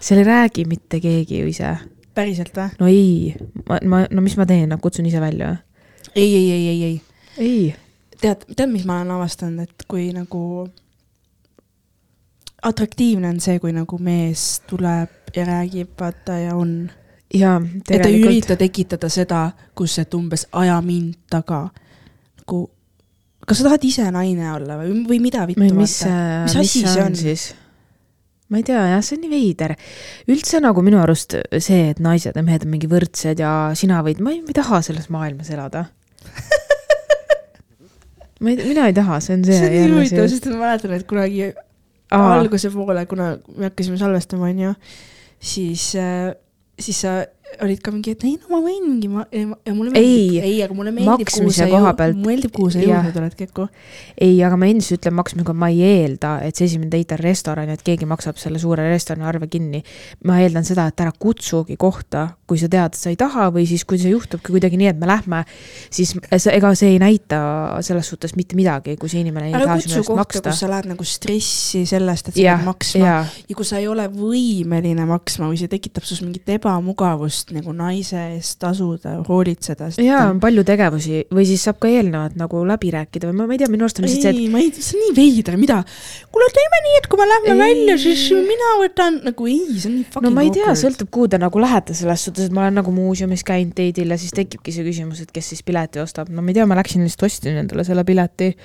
Seal 0.00 0.22
ei 0.22 0.28
räägi 0.28 0.64
mitte 0.68 1.00
keegi 1.00 1.40
ju 1.40 1.50
ise. 1.50 1.76
päriselt 2.14 2.56
või? 2.56 2.68
no 2.80 2.86
ei, 2.90 3.34
ma, 3.68 3.80
ma, 3.84 4.04
no 4.10 4.24
mis 4.24 4.36
ma 4.36 4.46
teen, 4.46 4.72
kutsun 4.80 5.06
ise 5.06 5.20
välja 5.20 5.52
või? 5.52 5.62
ei, 6.14 6.34
ei, 6.34 6.50
ei, 6.50 6.68
ei, 6.68 6.82
ei. 6.82 7.00
ei. 7.38 7.74
tead, 8.20 8.44
tead, 8.54 8.70
mis 8.72 8.84
ma 8.88 9.00
olen 9.00 9.16
avastanud, 9.18 9.66
et 9.68 9.88
kui 9.88 10.08
nagu 10.16 10.42
atraktiivne 12.62 13.28
on 13.28 13.40
see, 13.40 13.58
kui 13.62 13.74
nagu 13.76 13.98
mees 14.02 14.46
tuleb 14.68 15.36
ja 15.36 15.44
räägib, 15.46 15.92
vaata 16.00 16.38
ja 16.40 16.54
on. 16.56 16.90
et 17.34 18.02
ta 18.02 18.08
ei 18.08 18.22
ürita 18.22 18.56
tekitada 18.56 19.08
seda, 19.12 19.50
kus, 19.74 19.98
et 19.98 20.14
umbes 20.14 20.46
aja 20.52 20.80
mind 20.82 21.14
taga. 21.30 21.68
nagu, 22.40 22.62
kas 23.46 23.60
sa 23.60 23.68
tahad 23.68 23.84
ise 23.84 24.08
naine 24.10 24.50
olla 24.52 24.78
või, 24.80 25.04
või 25.08 25.20
mida 25.20 25.46
vittu 25.46 25.62
vaata? 25.62 25.78
mis 25.80 26.00
mis 26.06 26.56
asi 26.62 26.84
see 26.86 27.02
on 27.02 27.16
siis? 27.16 27.54
Ma 28.52 28.60
ei 28.60 28.66
tea 28.66 28.82
jah, 28.92 29.02
see 29.02 29.18
on 29.18 29.24
nii 29.24 29.32
veider. 29.32 29.74
üldse 30.30 30.60
nagu 30.62 30.82
minu 30.86 31.00
arust 31.02 31.34
see, 31.58 31.90
et 31.90 32.02
naised 32.02 32.36
ja 32.36 32.44
mehed 32.46 32.66
on 32.66 32.72
mingi 32.74 32.90
võrdsed 32.90 33.42
ja 33.42 33.52
sina 33.78 34.02
võid, 34.06 34.22
ma 34.22 34.34
ei, 34.34 34.42
ma 34.44 34.52
ei 34.52 34.58
taha 34.58 34.82
selles 34.86 35.08
maailmas 35.12 35.50
elada. 35.54 35.86
ma 38.40 38.52
ei, 38.52 38.60
mina 38.62 38.88
ei 38.90 38.96
taha, 38.96 39.20
see 39.24 39.38
on 39.38 39.46
see. 39.48 39.58
see 39.58 39.70
on 39.70 39.90
nii 39.90 39.98
huvitav, 39.98 40.28
sest 40.32 40.50
ma 40.52 40.60
mäletan, 40.62 40.96
et 40.98 41.06
kunagi 41.10 41.50
Aa. 42.14 42.36
alguse 42.36 42.70
poole, 42.74 43.06
kuna 43.10 43.32
me 43.56 43.70
hakkasime 43.70 43.98
salvestama, 43.98 44.52
onju, 44.52 44.76
siis, 45.42 45.88
siis 46.78 47.02
sa 47.02 47.18
olid 47.64 47.80
ka 47.84 47.92
mingi, 47.94 48.12
et 48.16 48.24
ei 48.26 48.34
no 48.36 48.50
ma 48.52 48.60
võin 48.64 48.84
mingi, 48.86 49.08
ma, 49.12 49.24
ja 49.32 49.74
mulle 49.74 49.92
Ei, 49.94 50.02
meeldib, 50.02 50.44
ei, 50.44 50.56
aga 50.64 50.76
mulle 50.76 50.92
meeldib, 50.96 51.30
kuhu 51.32 51.52
sa 51.54 51.68
koha 51.70 51.90
jõud- 51.90 51.98
pealt- 52.00 52.20
meeldib, 52.26 52.52
kuhu 52.56 52.70
sa 52.74 52.82
jõudnud 52.82 53.18
oled, 53.20 53.36
Keku. 53.38 53.68
ei, 54.20 54.36
aga 54.44 54.56
ma 54.60 54.68
endiselt 54.70 55.00
ütlen 55.00 55.16
maksmisega, 55.18 55.54
ma 55.56 55.68
ei 55.72 55.82
eelda, 55.86 56.32
et 56.46 56.56
see 56.56 56.68
esimene 56.70 56.90
date 56.92 57.16
on 57.16 57.22
restoran 57.24 57.68
ja 57.68 57.76
et 57.78 57.84
keegi 57.86 58.08
maksab 58.08 58.38
selle 58.40 58.58
suure 58.62 58.86
restorani 58.90 59.26
arve 59.28 59.48
kinni. 59.52 59.82
ma 60.24 60.40
eeldan 60.42 60.64
seda, 60.64 60.86
et 60.88 61.00
ära 61.00 61.12
kutsugi 61.18 61.76
kohta, 61.76 62.28
kui 62.46 62.58
sa 62.58 62.68
tead, 62.68 62.94
et 62.94 63.00
sa 63.00 63.10
ei 63.10 63.16
taha 63.20 63.48
või 63.54 63.66
siis, 63.68 63.84
kui 63.84 63.98
see 63.98 64.10
juhtubki 64.12 64.52
kuidagi 64.54 64.78
nii, 64.80 64.90
et 64.94 64.98
me 64.98 65.06
lähme, 65.10 65.44
siis 65.90 66.14
ega 66.52 66.74
see 66.74 66.94
ei 66.94 66.98
näita 67.02 67.40
selles 67.86 68.08
suhtes 68.08 68.36
mitte 68.36 68.56
midagi, 68.58 68.96
kui 69.00 69.08
see 69.08 69.20
inimene 69.24 69.50
ei 69.50 69.54
ära 69.56 69.66
taha 69.70 69.80
sinu 69.84 70.00
eest 70.00 70.14
maksta 70.16 70.50
kus. 70.50 70.60
sa 70.60 70.70
lähed 70.70 70.90
nagu 70.92 71.04
stressi 71.06 71.84
sellest, 71.88 72.30
et 72.30 72.38
sa 72.38 72.42
pead, 72.42 72.64
maksma 72.66 73.02
jaa, 73.02 73.24
ja 73.48 73.56
kui 73.58 73.64
sa 73.68 73.80
ei 73.82 73.88
ole 73.90 74.06
võimeline 74.12 75.06
maksma 75.08 75.50
või 75.50 75.58
see 75.60 75.70
tekitab 75.72 76.06
sinus 76.06 76.22
mingit 76.26 76.48
ebamugavust 76.56 77.45
nagu 77.54 77.70
naise 77.76 78.18
eest 78.34 78.56
tasuda, 78.58 79.12
hoolitseda. 79.28 79.92
jaa, 80.02 80.24
on 80.32 80.40
palju 80.42 80.64
tegevusi 80.66 81.20
või 81.34 81.44
siis 81.46 81.62
saab 81.68 81.78
ka 81.82 81.90
eelnevalt 81.90 82.34
nagu 82.40 82.62
läbi 82.66 82.90
rääkida 82.90 83.28
või 83.30 83.36
ma, 83.38 83.46
ma 83.46 83.54
ei 83.54 83.60
tea, 83.60 83.68
minu 83.70 83.86
arust 83.86 84.00
on 84.00 84.06
lihtsalt 84.08 84.24
see, 84.24 84.32
et 84.32 84.40
ei, 84.40 84.48
ma 84.50 84.62
ei, 84.64 84.72
see 84.74 84.96
on 84.98 85.04
nii 85.04 85.14
veider, 85.14 85.58
mida? 85.60 85.76
kuule, 86.34 86.48
teeme 86.56 86.82
nii, 86.88 86.96
et 86.98 87.08
kui 87.12 87.20
me 87.20 87.28
lähme 87.30 87.54
Ei. 87.54 87.60
välja, 87.62 87.96
siis 88.02 88.26
mina 88.34 88.72
võtan 88.82 89.20
nagu 89.28 89.48
ei, 89.50 89.62
see 89.76 89.92
on 89.92 89.96
nii 90.00 90.08
fucking 90.08 90.26
no 90.26 90.34
ma 90.34 90.46
ei 90.48 90.52
tea, 90.58 90.74
sõltub, 90.82 91.12
kuhu 91.14 91.30
te 91.30 91.40
nagu 91.42 91.62
lähete 91.62 91.94
selles 91.94 92.26
suhtes, 92.26 92.50
et 92.50 92.56
ma 92.56 92.66
olen 92.66 92.80
nagu 92.80 92.94
muuseumis 92.98 93.46
käinud 93.46 93.78
date'il 93.78 94.16
ja 94.16 94.18
siis 94.18 94.34
tekibki 94.34 94.74
see 94.74 94.86
küsimus, 94.88 95.22
et 95.22 95.30
kes 95.34 95.54
siis 95.54 95.62
pileti 95.66 96.02
ostab, 96.02 96.32
no 96.34 96.42
ma 96.42 96.50
ei 96.50 96.58
tea, 96.58 96.66
ma 96.66 96.78
läksin 96.80 97.06
lihtsalt 97.06 97.28
ostsin 97.30 97.62
endale 97.62 97.86
selle 97.86 98.02
pileti 98.08 98.56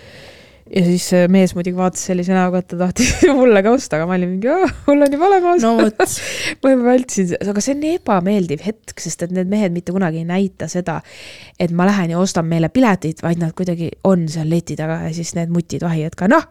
ja 0.71 0.83
siis 0.85 1.07
mees 1.31 1.53
muidugi 1.57 1.77
vaatas 1.77 2.05
sellise 2.07 2.35
näoga, 2.35 2.61
et 2.61 2.69
ta 2.71 2.79
tahtis 2.79 3.11
mulle 3.39 3.63
ka 3.65 3.73
osta, 3.75 3.99
aga 3.99 4.07
ma 4.09 4.15
olin 4.17 4.33
mingi, 4.35 4.53
mul 4.87 5.05
on 5.05 5.17
juba 5.17 5.27
olemas. 5.29 5.65
No 5.65 5.73
ma 6.63 6.73
juba 6.73 6.87
vältsin 6.87 7.31
seda, 7.33 7.49
aga 7.51 7.65
see 7.65 7.75
on 7.75 7.83
nii 7.83 7.99
ebameeldiv 7.99 8.63
hetk, 8.67 8.95
sest 9.03 9.27
et 9.27 9.35
need 9.35 9.51
mehed 9.51 9.75
mitte 9.75 9.95
kunagi 9.95 10.23
ei 10.23 10.29
näita 10.29 10.69
seda, 10.71 11.01
et 11.59 11.75
ma 11.75 11.89
lähen 11.89 12.15
ja 12.15 12.21
ostan 12.21 12.47
meile 12.49 12.71
piletit, 12.73 13.23
vaid 13.25 13.41
nad 13.41 13.55
kuidagi 13.57 13.91
on 14.07 14.27
seal 14.31 14.49
leti 14.51 14.79
taga 14.79 15.03
ja 15.07 15.13
siis 15.15 15.35
need 15.37 15.51
mutid 15.53 15.83
vahivad 15.85 16.17
ka, 16.19 16.31
noh, 16.31 16.47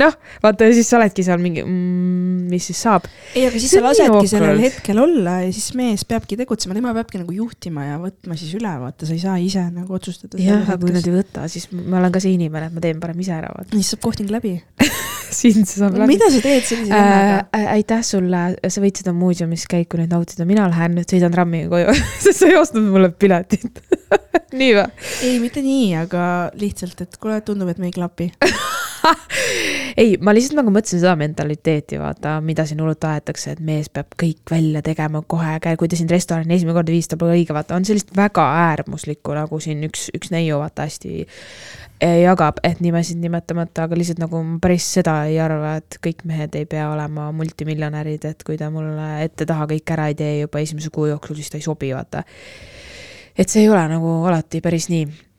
noh, 0.00 0.14
vaata 0.42 0.68
ja 0.68 0.74
siis 0.76 0.88
sa 0.88 0.96
oledki 0.98 1.24
seal 1.26 1.40
mingi 1.42 1.64
mm,, 1.64 2.46
mis 2.52 2.68
siis 2.70 2.80
saab. 2.86 3.06
ei, 3.34 3.44
aga 3.48 3.60
siis 3.60 3.74
sa 3.74 3.82
lasedki 3.84 4.30
sellel 4.30 4.62
hetkel 4.62 5.02
olla 5.02 5.38
ja 5.44 5.50
siis 5.52 5.72
mees 5.78 6.06
peabki 6.08 6.38
tegutsema, 6.40 6.76
tema 6.76 6.94
peabki 6.96 7.20
nagu 7.20 7.36
juhtima 7.36 7.84
ja 7.90 7.98
võtma 8.00 8.36
siis 8.40 8.54
üle, 8.58 8.72
vaata, 8.82 9.08
sa 9.08 9.16
ei 9.16 9.22
saa 9.22 9.36
ise 9.42 9.66
nagu 9.68 9.98
otsustada. 9.98 10.40
jah, 10.40 10.64
aga 10.64 10.80
kui 10.80 10.94
nad 10.96 11.08
ei 11.08 11.16
võta, 11.18 11.46
siis 11.52 11.68
ma 11.76 12.00
olen 12.00 12.14
ka 12.14 12.22
see 12.24 12.36
inimene, 12.38 12.70
et 12.70 12.76
ma 12.76 12.84
teen 12.84 13.02
parem 13.02 13.20
ise 13.24 13.36
ära, 13.36 13.52
vaata. 13.52 13.72
siis 13.76 13.92
saab 13.92 14.04
kohting 14.08 14.32
läbi. 14.32 14.56
sind 15.32 15.68
see 15.68 15.80
saab 15.80 15.96
läbi. 15.96 16.14
mida 16.14 16.28
sa 16.32 16.40
teed 16.44 16.66
sellise 16.66 16.92
vennaga? 16.92 17.44
äh, 17.56 17.68
aitäh 17.76 18.02
sulle, 18.06 18.42
sa 18.64 18.84
võid 18.84 19.00
seda 19.00 19.14
muuseumis 19.16 19.64
käiku 19.70 20.00
nüüd 20.00 20.12
nautida, 20.12 20.46
mina 20.48 20.68
lähen 20.72 20.96
nüüd 20.98 21.12
sõidan 21.12 21.34
trammiga 21.34 21.70
koju, 21.72 21.96
sest 22.24 22.42
sa 22.42 22.50
ei 22.50 22.58
ostnud 22.60 22.88
mulle 22.92 23.12
piletit. 23.12 23.82
nii 24.60 24.74
või? 24.76 24.86
ei, 25.28 25.38
mitte 25.42 25.64
nii, 25.64 25.88
aga 26.02 26.24
lihtsalt, 26.58 27.04
et 27.04 27.20
kuule, 27.20 27.40
tundub, 27.44 27.72
et 27.72 27.80
me 27.80 27.88
ei 27.90 27.96
klapi. 27.96 28.32
ei, 30.02 30.16
ma 30.22 30.34
lihtsalt 30.34 30.58
nagu 30.58 30.72
mõtlesin 30.72 31.02
seda 31.02 31.14
mentaliteeti, 31.18 31.98
vaata, 32.00 32.36
mida 32.44 32.64
siin 32.68 32.80
hullult 32.82 33.04
aetakse, 33.08 33.54
et 33.54 33.62
mees 33.64 33.88
peab 33.92 34.14
kõik 34.20 34.52
välja 34.52 34.82
tegema 34.84 35.22
kohe, 35.26 35.56
kui 35.78 35.90
ta 35.90 35.98
sind 35.98 36.12
restorani 36.12 36.56
esimene 36.56 36.76
kord 36.76 36.92
viis, 36.92 37.08
ta 37.10 37.18
pole 37.20 37.36
õige, 37.38 37.54
vaata, 37.56 37.78
on 37.78 37.86
sellist 37.88 38.12
väga 38.16 38.44
äärmuslikku 38.66 39.34
nagu 39.36 39.60
siin 39.62 39.82
üks, 39.88 40.08
üks 40.16 40.32
neiu 40.34 40.60
vaata 40.62 40.86
hästi 40.88 41.14
eh, 41.22 42.20
jagab, 42.22 42.60
et 42.66 42.82
nimesid 42.84 43.20
nimetamata, 43.22 43.88
aga 43.88 43.98
lihtsalt 43.98 44.22
nagu 44.22 44.42
ma 44.46 44.60
päris 44.62 44.86
seda 44.98 45.18
ei 45.30 45.40
arva, 45.42 45.76
et 45.82 45.98
kõik 46.04 46.24
mehed 46.28 46.56
ei 46.58 46.68
pea 46.70 46.88
olema 46.92 47.30
multimiljonärid, 47.36 48.28
et 48.30 48.46
kui 48.46 48.60
ta 48.60 48.70
mulle 48.74 49.10
ette-taha 49.26 49.68
kõik 49.74 49.96
ära 49.96 50.08
ei 50.12 50.18
tee 50.18 50.38
juba 50.44 50.62
esimese 50.62 50.92
kuu 50.94 51.10
jooksul, 51.10 51.38
siis 51.40 51.52
ta 51.52 51.60
ei 51.60 51.66
sobi, 51.66 51.92
vaata. 51.96 52.24
et 53.38 53.48
see 53.48 53.64
ei 53.64 53.70
ole 53.72 53.84
nagu 53.88 54.18
alati 54.28 54.60
päris 54.64 54.90
nii 54.92 55.31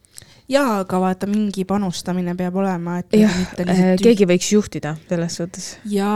jaa, 0.54 0.80
aga 0.84 1.00
vaata, 1.04 1.28
mingi 1.30 1.66
panustamine 1.70 2.36
peab 2.40 2.56
olema, 2.62 3.00
et 3.04 3.16
jah 3.20 3.34
nagu 3.58 3.74
Äh, 3.74 3.94
keegi 4.02 4.28
võiks 4.30 4.52
juhtida 4.54 4.96
selles 5.10 5.36
suhtes. 5.42 5.72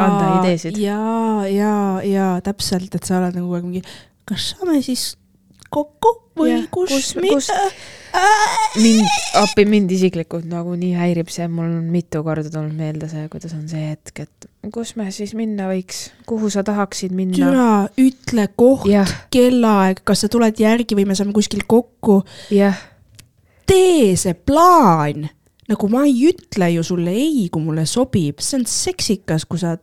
anda 0.08 0.32
ideesid. 0.42 0.78
jaa, 0.82 1.46
jaa, 1.52 2.02
jaa, 2.06 2.34
täpselt, 2.46 2.94
et 2.96 3.04
sa 3.08 3.20
oled 3.22 3.36
nagu 3.40 3.48
kogu 3.48 3.56
aeg 3.62 3.70
mingi, 3.72 3.84
kas 4.28 4.52
saame 4.54 4.82
siis 4.86 5.16
kokku 5.74 6.14
või 6.38 6.52
Jah, 6.54 6.68
kus, 6.72 6.90
kus- 6.94 7.16
mi- 7.20 7.32
kus- 7.34 7.50
mind, 8.82 9.08
appi 9.42 9.66
mind 9.68 9.92
isiklikult 9.92 10.46
nagu 10.50 10.76
nii 10.80 10.94
häirib 10.98 11.30
see, 11.34 11.48
mul 11.52 11.66
on 11.68 11.88
mitu 11.92 12.22
korda 12.26 12.50
tulnud 12.54 12.76
meelde 12.78 13.10
see, 13.12 13.26
kuidas 13.32 13.54
on 13.58 13.66
see 13.70 13.90
hetk, 13.92 14.22
et 14.26 14.48
kus 14.74 14.94
me 15.00 15.10
siis 15.16 15.34
minna 15.38 15.68
võiks, 15.72 16.06
kuhu 16.30 16.50
sa 16.54 16.64
tahaksid 16.68 17.12
minna? 17.16 17.38
türa, 17.38 17.70
ütle 18.00 18.48
koht, 18.60 18.88
kellaaeg, 19.34 20.04
kas 20.08 20.24
sa 20.26 20.30
tuled 20.32 20.60
järgi 20.62 20.96
või 20.98 21.08
me 21.10 21.16
saame 21.20 21.34
kuskil 21.36 21.66
kokku. 21.68 22.22
jah, 22.54 22.78
tee 23.68 24.16
see 24.20 24.38
plaan, 24.38 25.28
nagu 25.68 25.90
ma 25.92 26.06
ei 26.08 26.30
ütle 26.30 26.72
ju 26.76 26.86
sulle 26.86 27.14
ei, 27.16 27.48
kui 27.52 27.64
mulle 27.64 27.86
sobib, 27.90 28.42
see 28.44 28.62
on 28.62 28.66
seksikas, 28.72 29.46
kui 29.50 29.60
sa 29.62 29.76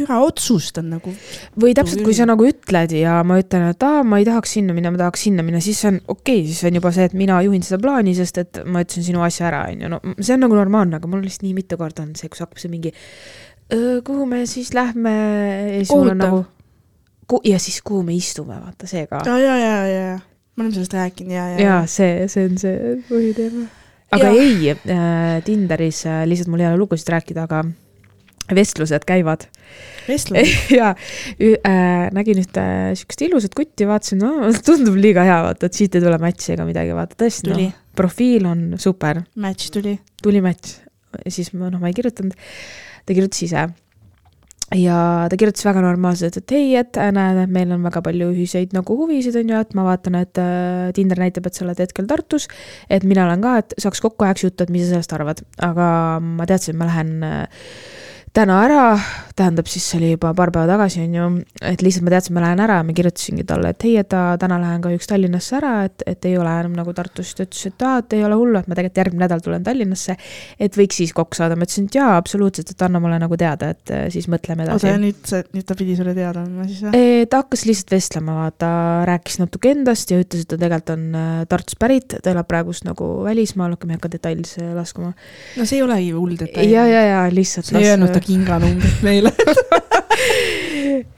türa 0.00 0.20
otsustad 0.24 0.86
nagu. 0.86 1.12
või 1.60 1.74
täpselt, 1.76 2.02
kui 2.06 2.14
sa 2.16 2.26
nagu 2.28 2.46
ütled 2.46 2.94
ja 2.96 3.18
ma 3.26 3.40
ütlen, 3.40 3.68
et 3.74 3.84
aa, 3.86 4.02
ma 4.06 4.20
ei 4.20 4.26
tahaks 4.28 4.56
sinna 4.56 4.74
minna, 4.76 4.92
ma 4.94 5.02
tahaks 5.02 5.26
sinna 5.26 5.44
minna, 5.46 5.60
siis 5.64 5.80
see 5.82 5.90
on 5.92 6.00
okei 6.06 6.40
okay,, 6.40 6.46
siis 6.48 6.62
on 6.68 6.78
juba 6.80 6.92
see, 6.96 7.08
et 7.10 7.16
mina 7.18 7.40
juhin 7.46 7.64
seda 7.66 7.80
plaani, 7.82 8.14
sest 8.16 8.40
et 8.42 8.62
ma 8.66 8.84
ütlesin 8.84 9.06
sinu 9.10 9.24
asja 9.26 9.48
ära, 9.50 9.66
on 9.72 9.84
ju, 9.84 9.92
no 9.92 10.00
see 10.18 10.36
on 10.36 10.44
nagu 10.46 10.58
normaalne, 10.58 11.00
aga 11.00 11.10
mul 11.10 11.24
lihtsalt 11.26 11.46
nii 11.48 11.58
mitu 11.58 11.78
korda 11.80 12.06
on 12.06 12.14
see, 12.18 12.30
kus 12.32 12.44
hakkab 12.44 12.62
see 12.62 12.72
mingi, 12.72 12.94
kuhu 14.06 14.26
me 14.30 14.46
siis 14.50 14.72
lähme. 14.74 15.14
kohutav. 15.88 16.16
Nagu, 16.16 17.42
ja 17.46 17.60
siis 17.62 17.78
kuhu 17.86 18.02
me 18.02 18.16
istume, 18.16 18.56
vaata 18.58 18.88
see 18.90 19.06
ka. 19.10 19.22
ja, 19.26 19.38
ja, 19.38 19.56
ja, 19.58 19.76
ja, 19.86 20.18
me 20.60 20.66
oleme 20.66 20.76
sellest 20.76 20.96
rääkinud 20.96 21.32
ja, 21.32 21.44
ja. 21.54 21.60
ja 21.64 21.76
see, 21.88 22.26
see 22.28 22.48
on 22.50 22.58
see 22.60 22.96
põhiteema. 23.08 23.68
aga 24.16 24.32
ja. 24.32 24.42
ei 24.44 24.74
äh,, 24.74 25.38
Tinderis 25.46 26.04
äh, 26.08 26.24
lihtsalt 26.28 26.52
mul 26.52 26.64
ei 26.64 26.68
ole 26.68 26.80
lugusid 26.82 27.08
rääkida, 27.14 27.46
aga 27.48 27.64
vestlused 28.54 29.06
käivad. 29.08 29.46
vestlused 30.08 30.70
ja 30.80 30.92
äh, 30.92 32.10
nägin 32.12 32.42
ühte 32.42 32.64
siukest 33.00 33.24
ilusat 33.24 33.56
kutti, 33.56 33.88
vaatasin, 33.88 34.20
no 34.20 34.50
tundub 34.66 35.00
liiga 35.00 35.24
hea, 35.26 35.40
vaata, 35.48 35.70
et 35.70 35.80
siit 35.80 35.96
ei 35.96 36.04
tule 36.04 36.20
match'i 36.20 36.56
ega 36.56 36.68
midagi, 36.68 36.92
vaata 36.96 37.16
tõesti, 37.24 37.52
noh, 37.54 37.76
profiil 37.96 38.48
on 38.50 38.66
super. 38.80 39.24
Match 39.40 39.72
tuli. 39.72 39.96
tuli 40.22 40.44
match, 40.44 40.80
siis 41.28 41.54
ma, 41.54 41.72
noh, 41.72 41.80
ma 41.80 41.88
ei 41.88 41.96
kirjutanud, 41.96 42.36
ta 43.06 43.16
kirjutas 43.16 43.48
ise 43.48 43.70
ja 44.76 45.26
ta 45.30 45.38
kirjutas 45.38 45.64
väga 45.66 45.82
normaalselt, 45.82 46.36
et 46.38 46.54
hei, 46.54 46.74
et 46.78 46.98
näed, 47.14 47.40
et 47.44 47.52
meil 47.52 47.72
on 47.74 47.82
väga 47.86 48.02
palju 48.06 48.30
ühiseid 48.34 48.74
nagu 48.76 48.96
huvisid, 49.00 49.36
on 49.40 49.50
ju, 49.50 49.62
et 49.64 49.74
ma 49.78 49.86
vaatan, 49.88 50.18
et 50.20 50.42
äh, 50.42 50.90
Tinder 50.94 51.18
näitab, 51.18 51.48
et 51.48 51.58
sa 51.58 51.64
oled 51.66 51.82
hetkel 51.82 52.06
Tartus. 52.10 52.46
et 52.88 53.04
mina 53.04 53.26
olen 53.26 53.42
ka, 53.42 53.56
et 53.64 53.74
saaks 53.82 54.02
kokku 54.04 54.26
ajaks 54.26 54.46
juttu, 54.46 54.66
et 54.66 54.70
mis 54.70 54.86
sa 54.86 54.94
sellest 54.94 55.16
arvad, 55.18 55.42
aga 55.66 55.88
ma 56.22 56.46
teadsin, 56.46 56.76
et 56.76 56.80
ma 56.80 56.90
lähen 56.90 57.26
äh, 57.26 57.66
täna 58.36 58.60
ära, 58.62 58.82
tähendab 59.34 59.66
siis 59.70 59.84
see 59.90 59.98
oli 59.98 60.10
juba 60.12 60.30
paar 60.38 60.52
päeva 60.54 60.68
tagasi, 60.70 61.02
on 61.02 61.14
ju, 61.16 61.26
et 61.66 61.82
lihtsalt 61.82 62.04
ma 62.06 62.12
teadsin, 62.12 62.34
ma 62.36 62.42
lähen 62.44 62.60
ära 62.62 62.76
ja 62.78 62.84
ma 62.86 62.94
kirjutasingi 62.94 63.44
talle, 63.48 63.72
et 63.74 63.86
hei, 63.86 63.96
et 63.98 64.14
täna 64.42 64.58
lähen 64.62 64.84
kahjuks 64.84 65.10
Tallinnasse 65.10 65.56
ära, 65.58 65.72
et, 65.88 66.04
et 66.06 66.28
ei 66.30 66.36
ole 66.38 66.52
enam 66.62 66.76
nagu 66.78 66.94
Tartus. 66.94 67.32
ta 67.34 67.46
ütles, 67.46 67.64
et 67.66 67.84
aa, 67.86 67.96
et 68.04 68.14
ei 68.14 68.22
ole 68.26 68.38
hullu, 68.38 68.60
et 68.60 68.68
ma 68.70 68.78
tegelikult 68.78 69.00
järgmine 69.02 69.24
nädal 69.24 69.42
tulen 69.42 69.66
Tallinnasse. 69.66 70.14
et 70.60 70.78
võiks 70.78 71.00
siis 71.02 71.14
kokku 71.16 71.38
saada, 71.38 71.56
ma 71.58 71.66
ütlesin, 71.66 71.88
et 71.90 71.98
jaa, 71.98 72.12
absoluutselt, 72.20 72.70
et 72.70 72.84
anna 72.86 73.00
mulle 73.02 73.18
nagu 73.22 73.38
teada, 73.40 73.72
et 73.74 73.94
eh, 73.96 74.04
siis 74.14 74.30
mõtleme 74.30 74.66
edasi. 74.66 74.78
oota, 74.78 74.94
ja 74.94 75.02
nüüd 75.02 75.26
see, 75.32 75.42
nüüd 75.56 75.66
ta 75.66 75.78
pidi 75.80 75.98
sulle 75.98 76.14
teada 76.14 76.44
andma 76.46 76.68
siis 76.70 76.84
või? 76.86 77.26
ta 77.30 77.42
hakkas 77.42 77.66
lihtsalt 77.66 77.96
vestlema, 77.96 78.38
vaata, 78.44 78.70
rääkis 79.10 79.40
natuke 79.42 79.74
endast 79.74 80.14
ja 80.14 80.20
ütles, 80.22 80.46
et 80.46 80.52
ta 80.54 80.60
tegelikult 80.60 80.94
on 80.94 81.18
eh, 81.18 81.42
Tartust 81.50 81.80
pärit, 81.82 82.18
ta 82.22 82.30
elab 82.30 82.46
praegust 82.50 82.86
nagu 82.86 83.10
välismaal, 83.26 83.74
ma 83.74 83.96
ei 83.96 83.98
hakka 83.98 84.14
detailidesse 84.14 84.70
laskuma. 84.76 85.12
no 85.58 85.66
see 85.66 85.80
ei 85.80 85.84
olegi 85.88 86.14
hull 86.14 86.38
detail. 86.38 86.70
ja, 86.70 86.86
ja, 86.86 87.04
ja 87.08 87.20
lihtsalt. 87.34 87.72
sa 87.72 87.78
ei 87.80 87.90
öelnud 87.90 88.19
ta 88.20 88.26
kinganumbrit 88.26 89.02
meile 89.06 89.32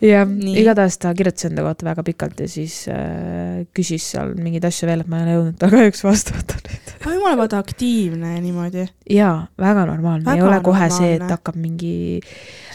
jah, 0.03 0.29
igatahes 0.29 0.99
ta 1.03 1.13
kirjutas 1.17 1.49
enda 1.49 1.65
kohta 1.67 1.87
väga 1.87 2.05
pikalt 2.07 2.43
ja 2.43 2.49
siis 2.51 2.85
äh, 2.93 3.63
küsis 3.75 4.07
seal 4.15 4.35
mingeid 4.39 4.65
asju 4.69 4.89
veel, 4.89 5.05
et 5.05 5.11
ma 5.11 5.21
ei 5.21 5.27
ole 5.27 5.37
jõudnud 5.37 5.59
talle 5.61 5.81
kahjuks 5.81 6.05
vastata 6.07 6.61
nüüd. 6.67 6.95
aga 7.01 7.17
jumala 7.17 7.41
vaata 7.43 7.63
aktiivne 7.63 8.35
niimoodi. 8.45 8.87
jaa, 9.17 9.35
väga 9.61 9.87
normaalne, 9.91 10.37
ei 10.37 10.45
ole 10.45 10.61
kohe 10.65 10.87
normaalne. 10.87 10.97
see, 10.99 11.19
et 11.19 11.35
hakkab 11.37 11.59
mingi 11.59 12.21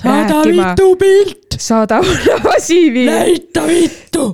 saada 0.01 0.43
vittu 0.47 0.91
pilt! 0.99 1.59
saada 1.69 2.01
massiivi! 2.47 3.07
näita 3.11 3.67
vittu! 3.69 4.30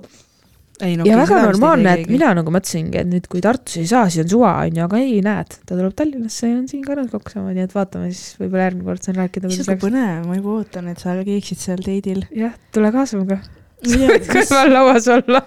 Ei, 0.85 0.97
no, 0.99 1.05
ja 1.07 1.17
väga 1.19 1.39
normaalne, 1.47 1.95
et 1.97 2.11
mina 2.11 2.31
nagu 2.37 2.53
mõtlesingi, 2.53 2.99
et 3.01 3.09
nüüd, 3.09 3.27
kui 3.31 3.41
Tartus 3.43 3.79
ei 3.81 3.87
saa, 3.89 4.05
siis 4.11 4.25
on 4.25 4.31
suva, 4.33 4.53
on 4.63 4.79
ju, 4.79 4.85
aga 4.85 5.01
ei, 5.01 5.17
näed, 5.25 5.57
ta 5.63 5.77
tuleb 5.77 5.95
Tallinnasse 5.97 6.49
ja 6.49 6.57
on 6.59 6.65
siin 6.71 6.83
ka 6.85 6.97
nõus 6.99 7.11
kokku 7.13 7.33
saama, 7.33 7.53
nii 7.55 7.65
et 7.67 7.75
vaatame 7.75 8.11
siis 8.11 8.37
võib-olla 8.41 8.69
järgmine 8.69 8.87
kord 8.89 9.07
saan 9.07 9.19
rääkida. 9.21 9.51
issand, 9.51 9.69
kui 9.71 9.81
põnev, 9.87 10.23
ma 10.29 10.39
juba 10.39 10.55
ootan, 10.59 10.89
et 10.93 11.03
sa 11.03 11.15
käiksid 11.19 11.63
seal 11.63 11.83
teidil. 11.85 12.23
jah, 12.35 12.55
tule 12.75 12.93
kaasa 12.95 13.19
minuga. 13.19 13.39
kõrval 13.83 14.69
lauas 14.71 15.09
olla 15.11 15.41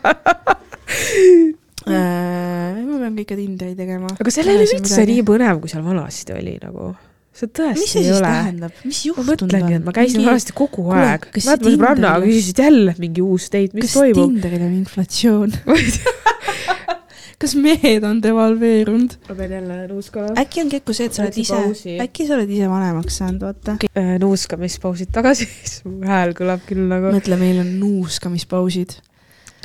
äh, 1.89 2.77
ma 2.85 2.99
pean 3.01 3.17
kõike 3.17 3.39
Tinderi 3.39 3.77
tegema. 3.79 4.13
aga 4.13 4.33
seal 4.35 4.53
ole 4.53 4.67
üldse 4.69 5.07
nii 5.09 5.25
põnev, 5.27 5.61
kui 5.63 5.73
seal 5.73 5.85
vanasti 5.87 6.37
oli 6.37 6.59
nagu 6.63 6.93
see 7.37 7.53
tõesti 7.59 7.83
mis 7.83 7.93
see 7.93 8.03
ei 8.03 8.09
siis 8.09 8.19
ole. 8.19 8.33
tähendab, 8.33 8.83
mis 8.85 9.03
juhtunud 9.09 9.29
on? 9.29 9.33
ma 9.33 9.47
mõtlengi, 9.47 9.79
et 9.79 9.87
ma 9.87 9.97
käisin 9.97 10.21
mingi... 10.21 10.31
vanasti 10.31 10.57
kogu 10.57 10.87
aeg. 10.97 11.29
mäletad, 11.37 11.69
sõbrannaga 11.69 12.25
küsisid 12.25 12.63
jälle 12.65 12.97
mingi 13.03 13.25
uus 13.25 13.51
date, 13.53 13.77
mis 13.77 13.91
kas 13.91 13.99
toimub? 13.99 14.23
kas 14.23 14.33
Tinderil 14.37 14.67
on 14.67 14.77
inflatsioon 14.81 15.57
kas 17.43 17.55
mehed 17.61 18.05
on 18.09 18.21
devalveerunud? 18.25 19.17
ma 19.29 19.37
pean 19.39 19.57
jälle 19.59 19.81
nuuskama. 19.91 20.33
äkki 20.41 20.65
on 20.65 20.73
Keku 20.73 20.97
see, 20.97 21.11
et 21.11 21.17
sa 21.17 21.27
oled 21.27 21.41
ise, 21.43 21.97
äkki 22.07 22.29
sa 22.29 22.39
oled 22.39 22.53
ise 22.53 22.71
vanemaks 22.71 23.21
saanud, 23.21 23.45
vaata 23.45 23.77
okay.. 23.77 23.91
Äh, 23.97 24.15
nuuskamispausid 24.23 25.13
tagasi, 25.15 25.49
siis 25.61 25.83
mu 25.85 26.01
hääl 26.09 26.33
kõlab 26.39 26.65
küll 26.69 26.87
nagu. 26.89 27.13
mõtle, 27.17 27.39
meil 27.41 27.61
on 27.65 27.75
nuuskamispausid 27.83 28.97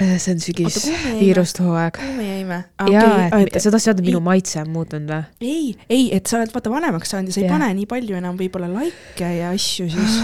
see 0.01 0.33
on 0.35 0.41
sügis, 0.43 0.79
viiruste 1.19 1.63
hooaeg. 1.65 1.99
kuhu 1.99 2.17
me 2.17 2.27
jäime 2.27 2.59
ah,? 2.81 2.91
jaa, 2.91 3.41
et 3.41 3.57
sa 3.61 3.73
tahtsid 3.73 3.91
teada, 3.91 4.05
minu 4.05 4.21
maitse 4.23 4.61
on 4.63 4.71
muutunud 4.73 5.11
või? 5.11 5.23
ei, 5.45 5.71
ei, 5.89 6.09
et 6.17 6.29
sa 6.29 6.39
oled 6.39 6.53
vaata 6.55 6.73
vanemaks 6.73 7.13
saanud 7.13 7.31
ja 7.31 7.37
sa 7.37 7.43
ei 7.43 7.47
ja. 7.47 7.55
pane 7.55 7.71
nii 7.79 7.89
palju 7.91 8.19
enam 8.19 8.37
võib-olla 8.39 8.69
likee 8.75 9.33
ja 9.39 9.51
asju 9.55 9.89
siis 9.91 10.21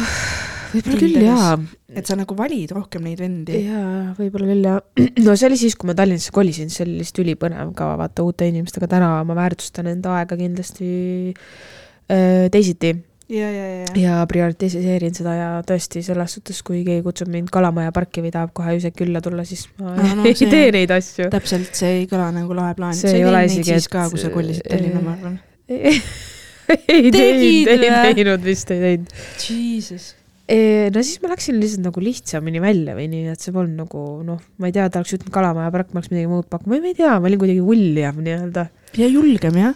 võib-olla 0.73 0.99
küll 1.01 1.19
jaa. 1.23 1.51
et 1.99 2.09
sa 2.09 2.17
nagu 2.19 2.37
valid 2.37 2.73
rohkem 2.75 3.05
neid 3.07 3.21
vendi. 3.21 3.63
jaa, 3.67 4.13
võib-olla 4.17 4.49
küll 4.51 4.69
jaa. 4.69 4.79
no 5.25 5.35
see 5.35 5.49
oli 5.49 5.59
siis, 5.61 5.77
kui 5.79 5.89
ma 5.89 5.97
Tallinnasse 5.97 6.33
kolisin, 6.35 6.71
see 6.73 6.85
oli 6.87 7.01
lihtsalt 7.01 7.23
ülipõnev 7.25 7.73
ka 7.77 7.91
vaata 8.01 8.25
uute 8.27 8.49
inimestega, 8.51 8.89
täna 8.91 9.11
ma 9.27 9.37
väärtustan 9.37 9.91
enda 9.93 10.17
aega 10.19 10.39
kindlasti 10.39 10.89
äh, 11.33 12.47
teisiti 12.53 12.95
ja, 13.29 13.47
ja, 13.51 13.65
ja. 13.67 13.87
ja 14.01 14.19
prioritiseerin 14.29 15.15
seda 15.17 15.33
ja 15.35 15.47
tõesti 15.67 16.03
selles 16.05 16.37
suhtes, 16.37 16.61
kui 16.65 16.83
keegi 16.87 17.03
kutsub 17.05 17.31
mind 17.31 17.51
Kalamaja 17.53 17.93
parki 17.95 18.23
või 18.25 18.31
tahab 18.33 18.53
kohe 18.57 18.77
ise 18.79 18.93
külla 18.95 19.21
tulla, 19.23 19.45
siis 19.47 19.67
ma 19.81 19.95
no, 19.97 20.13
no, 20.21 20.27
ei 20.31 20.37
tee 20.37 20.69
neid 20.75 20.93
asju. 20.95 21.29
täpselt, 21.33 21.73
see 21.77 22.01
ei 22.01 22.05
kõla 22.09 22.29
nagu 22.35 22.57
lahe 22.57 22.77
plaan. 22.77 22.95
see 22.97 23.17
ei 23.19 23.25
ole 23.27 23.45
isegi, 23.49 23.75
et. 23.77 23.89
ka, 23.91 24.07
kui 24.13 24.21
sa 24.21 24.31
kolisid 24.33 24.67
Tallinna, 24.67 25.03
ma 25.03 25.17
arvan. 25.17 25.41
ei 26.95 27.11
teinud, 27.11 27.73
ei 27.73 27.91
teinud 28.15 28.47
vist, 28.47 28.71
ei 28.75 28.85
teinud. 28.85 29.19
Jesus 29.43 30.13
no 30.47 31.01
siis 31.03 31.19
ma 31.19 31.33
läksin 31.33 31.57
lihtsalt 31.59 31.83
nagu 31.83 31.99
lihtsamini 31.99 32.61
välja 32.63 32.93
või 32.95 33.09
nii, 33.11 33.33
et 33.33 33.43
see 33.43 33.51
polnud 33.55 33.75
nagu 33.83 34.03
noh, 34.23 34.39
ma 34.61 34.69
ei 34.69 34.75
tea, 34.75 34.85
ta 34.87 35.01
oleks 35.01 35.17
ütelnud 35.17 35.33
Kalamaja 35.35 35.73
park, 35.73 35.91
ma 35.91 35.99
oleks 35.99 36.13
midagi 36.13 36.29
muud 36.31 36.47
pakkuma, 36.47 36.79
ma 36.79 36.87
ei 36.87 36.95
tea, 36.95 37.17
ma 37.19 37.27
olin 37.27 37.41
kuidagi 37.41 37.65
ulljam 37.75 38.21
nii-öelda. 38.23 38.63
ja 38.95 39.09
julgem 39.11 39.59
jah 39.59 39.75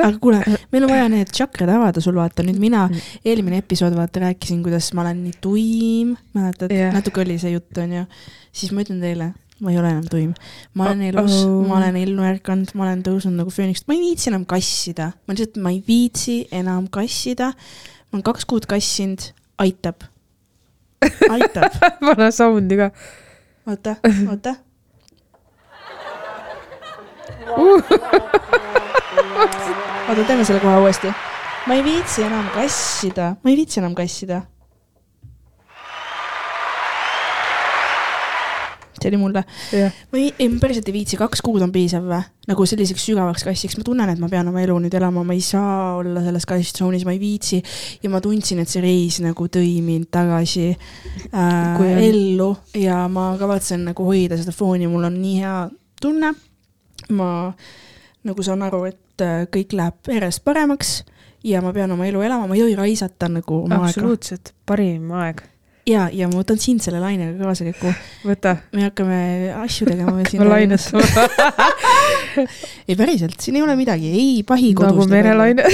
aga 0.00 0.18
kuule, 0.22 0.40
meil 0.72 0.86
on 0.86 0.92
vaja 0.92 1.08
need 1.12 1.30
tšakrad 1.32 1.70
avada 1.74 2.00
sul 2.04 2.16
vaata, 2.16 2.44
nüüd 2.46 2.60
mina 2.60 2.86
mm. 2.88 3.18
eelmine 3.28 3.60
episood 3.60 3.94
vaata 3.96 4.24
rääkisin, 4.24 4.62
kuidas 4.64 4.90
ma 4.96 5.04
olen 5.04 5.20
nii 5.26 5.36
tuim, 5.44 6.14
mäletad 6.36 6.72
yeah., 6.72 6.92
natuke 6.94 7.24
oli 7.24 7.36
see 7.42 7.52
jutt 7.52 7.80
onju, 7.82 8.06
siis 8.56 8.72
ma 8.72 8.84
ütlen 8.86 9.02
teile, 9.04 9.32
ma 9.60 9.74
ei 9.74 9.80
ole 9.82 9.92
enam 9.92 10.08
tuim. 10.08 10.32
ma 10.78 10.88
olen 10.88 11.04
elus 11.10 11.36
oh, 11.42 11.58
oh., 11.58 11.68
ma 11.68 11.78
olen 11.80 12.00
ellu 12.00 12.24
ärkanud, 12.30 12.72
ma 12.78 12.88
olen 12.88 13.04
tõusnud 13.06 13.36
nagu 13.36 13.52
fööniks, 13.52 13.84
ma 13.88 13.98
ei 13.98 14.02
viitsi 14.06 14.32
enam 14.32 14.48
kassida, 14.48 15.12
ma 15.26 15.36
lihtsalt, 15.36 15.60
ma 15.62 15.74
ei 15.74 15.82
viitsi 15.86 16.38
enam 16.62 16.88
kassida. 16.92 17.52
ma 17.52 18.18
olen 18.18 18.26
kaks 18.32 18.48
kuud 18.48 18.68
kassinud, 18.70 19.28
aitab, 19.62 20.08
aitab 21.28 21.80
pane 22.08 22.32
sound'i 22.32 22.80
ka. 22.80 22.92
oota, 23.68 23.98
oota 24.30 24.56
uh 27.52 27.82
oota, 30.08 30.24
teeme 30.26 30.44
selle 30.44 30.60
kohe 30.60 30.78
uuesti. 30.80 31.12
ma 31.66 31.74
ei 31.74 31.84
viitsi 31.84 32.24
enam 32.26 32.48
kassida, 32.54 33.34
ma 33.42 33.50
ei 33.50 33.56
viitsi 33.56 33.80
enam 33.80 33.94
kassida. 33.94 34.42
see 39.02 39.10
oli 39.10 39.18
mulle 39.18 39.44
yeah.. 39.72 39.90
ma 40.12 40.18
ei, 40.18 40.28
ei, 40.38 40.46
ma 40.48 40.60
päriselt 40.62 40.86
ei 40.86 40.94
viitsi, 40.94 41.16
kaks 41.18 41.40
kuud 41.42 41.62
on 41.64 41.72
piisav 41.74 42.04
või? 42.06 42.20
nagu 42.46 42.66
selliseks 42.66 43.02
sügavaks 43.08 43.42
kassiks, 43.46 43.74
ma 43.78 43.86
tunnen, 43.86 44.12
et 44.12 44.20
ma 44.22 44.28
pean 44.30 44.46
oma 44.50 44.62
elu 44.62 44.76
nüüd 44.84 44.94
elama, 44.94 45.24
ma 45.26 45.34
ei 45.34 45.42
saa 45.42 45.96
olla 45.98 46.22
selles 46.22 46.46
kassitsoonis, 46.46 47.02
ma 47.08 47.14
ei 47.16 47.18
viitsi. 47.22 47.58
ja 48.02 48.10
ma 48.12 48.22
tundsin, 48.22 48.62
et 48.62 48.70
see 48.70 48.82
reis 48.84 49.18
nagu 49.24 49.48
tõi 49.50 49.74
mind 49.82 50.06
tagasi 50.14 50.68
äh, 50.70 51.82
ellu 52.06 52.52
ja 52.78 53.04
ma 53.10 53.32
kavatsen 53.40 53.88
nagu 53.90 54.06
hoida 54.06 54.38
seda 54.38 54.54
fooni, 54.54 54.86
mul 54.90 55.10
on 55.10 55.18
nii 55.18 55.38
hea 55.42 55.56
tunne. 56.02 56.34
ma 57.10 57.30
nagu 58.28 58.44
saan 58.46 58.62
aru, 58.66 58.84
et 58.90 59.24
äh, 59.24 59.44
kõik 59.52 59.74
läheb 59.78 60.12
järjest 60.14 60.44
paremaks 60.46 61.00
ja 61.46 61.62
ma 61.62 61.72
pean 61.74 61.90
oma 61.94 62.06
elu 62.06 62.22
elama, 62.22 62.46
ma 62.50 62.56
ei 62.56 62.62
tohi 62.64 62.76
raisata 62.78 63.30
nagu 63.32 63.62
oma 63.64 63.80
aega. 63.80 63.90
absoluutselt, 63.90 64.52
parim 64.68 65.10
aeg. 65.18 65.42
ja, 65.88 66.06
ja 66.14 66.28
ma 66.30 66.38
võtan 66.40 66.60
sind 66.62 66.84
selle 66.84 67.00
lainega 67.02 67.34
kaasa, 67.40 67.66
Keku. 67.66 67.94
võta. 68.28 68.56
me 68.76 68.86
hakkame 68.86 69.20
asju 69.64 69.88
tegema. 69.90 70.14
hakkame 70.20 70.50
lainetama 70.52 71.02
ei 72.88 72.98
päriselt, 72.98 73.38
siin 73.42 73.58
ei 73.58 73.64
ole 73.64 73.76
midagi, 73.78 74.12
ei 74.12 74.42
pahi 74.46 74.72
kodus. 74.78 74.94
nagu 74.94 75.08
merelaine 75.10 75.66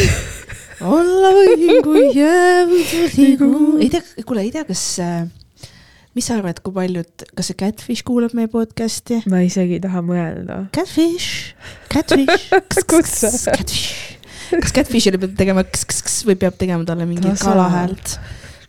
olla 0.97 1.35
võin, 1.37 1.83
kui 1.85 2.07
jäävad 2.17 2.97
liigu. 3.19 3.53
ei 3.83 3.93
tea, 3.93 4.03
kuule, 4.25 4.47
ei 4.47 4.55
tea, 4.55 4.65
kas 4.69 4.87
äh, 5.05 5.21
mis 6.17 6.29
sa 6.29 6.39
arvad, 6.39 6.61
kui 6.65 6.75
paljud, 6.75 7.27
kas 7.37 7.51
see 7.51 7.59
Catfish 7.59 8.07
kuulab 8.07 8.35
meie 8.37 8.51
podcast'i? 8.53 9.21
ma 9.31 9.43
isegi 9.47 9.79
ei 9.79 9.85
taha 9.85 10.03
mõelda. 10.05 10.65
Catfish, 10.75 11.55
Catfish. 11.93 12.49
Catfish. 12.91 13.87
kas 14.57 14.75
Catfishile 14.75 15.21
peab 15.21 15.37
tegema 15.39 15.65
kss-kss 15.67 16.27
või 16.29 16.39
peab 16.41 16.59
tegema 16.61 16.87
talle 16.89 17.09
mingit 17.09 17.41
kalahäält? 17.43 18.19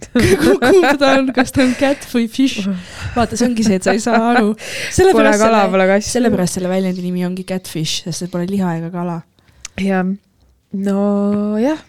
kumb 0.10 0.86
ta 1.00 1.12
on, 1.18 1.30
kas 1.36 1.52
ta 1.56 1.64
on 1.66 1.74
cat 1.80 2.06
või 2.14 2.30
fish? 2.32 2.68
vaata, 3.16 3.38
see 3.38 3.50
ongi 3.50 3.66
see, 3.68 3.80
et 3.80 3.86
sa 3.86 3.96
ei 3.96 4.04
saa 4.04 4.20
aru. 4.32 4.54
Pole 4.56 5.14
kala, 5.14 5.34
selle, 5.38 5.64
pole 5.74 5.88
kass. 5.92 6.14
sellepärast 6.16 6.60
selle 6.60 6.72
väljendi 6.72 7.04
nimi 7.04 7.26
ongi 7.28 7.46
catfish, 7.48 8.06
sest 8.06 8.28
et 8.28 8.34
pole 8.34 8.48
liha 8.50 8.78
ega 8.80 8.92
kala. 8.94 9.20
jah, 9.80 10.08
nojah, 10.74 11.84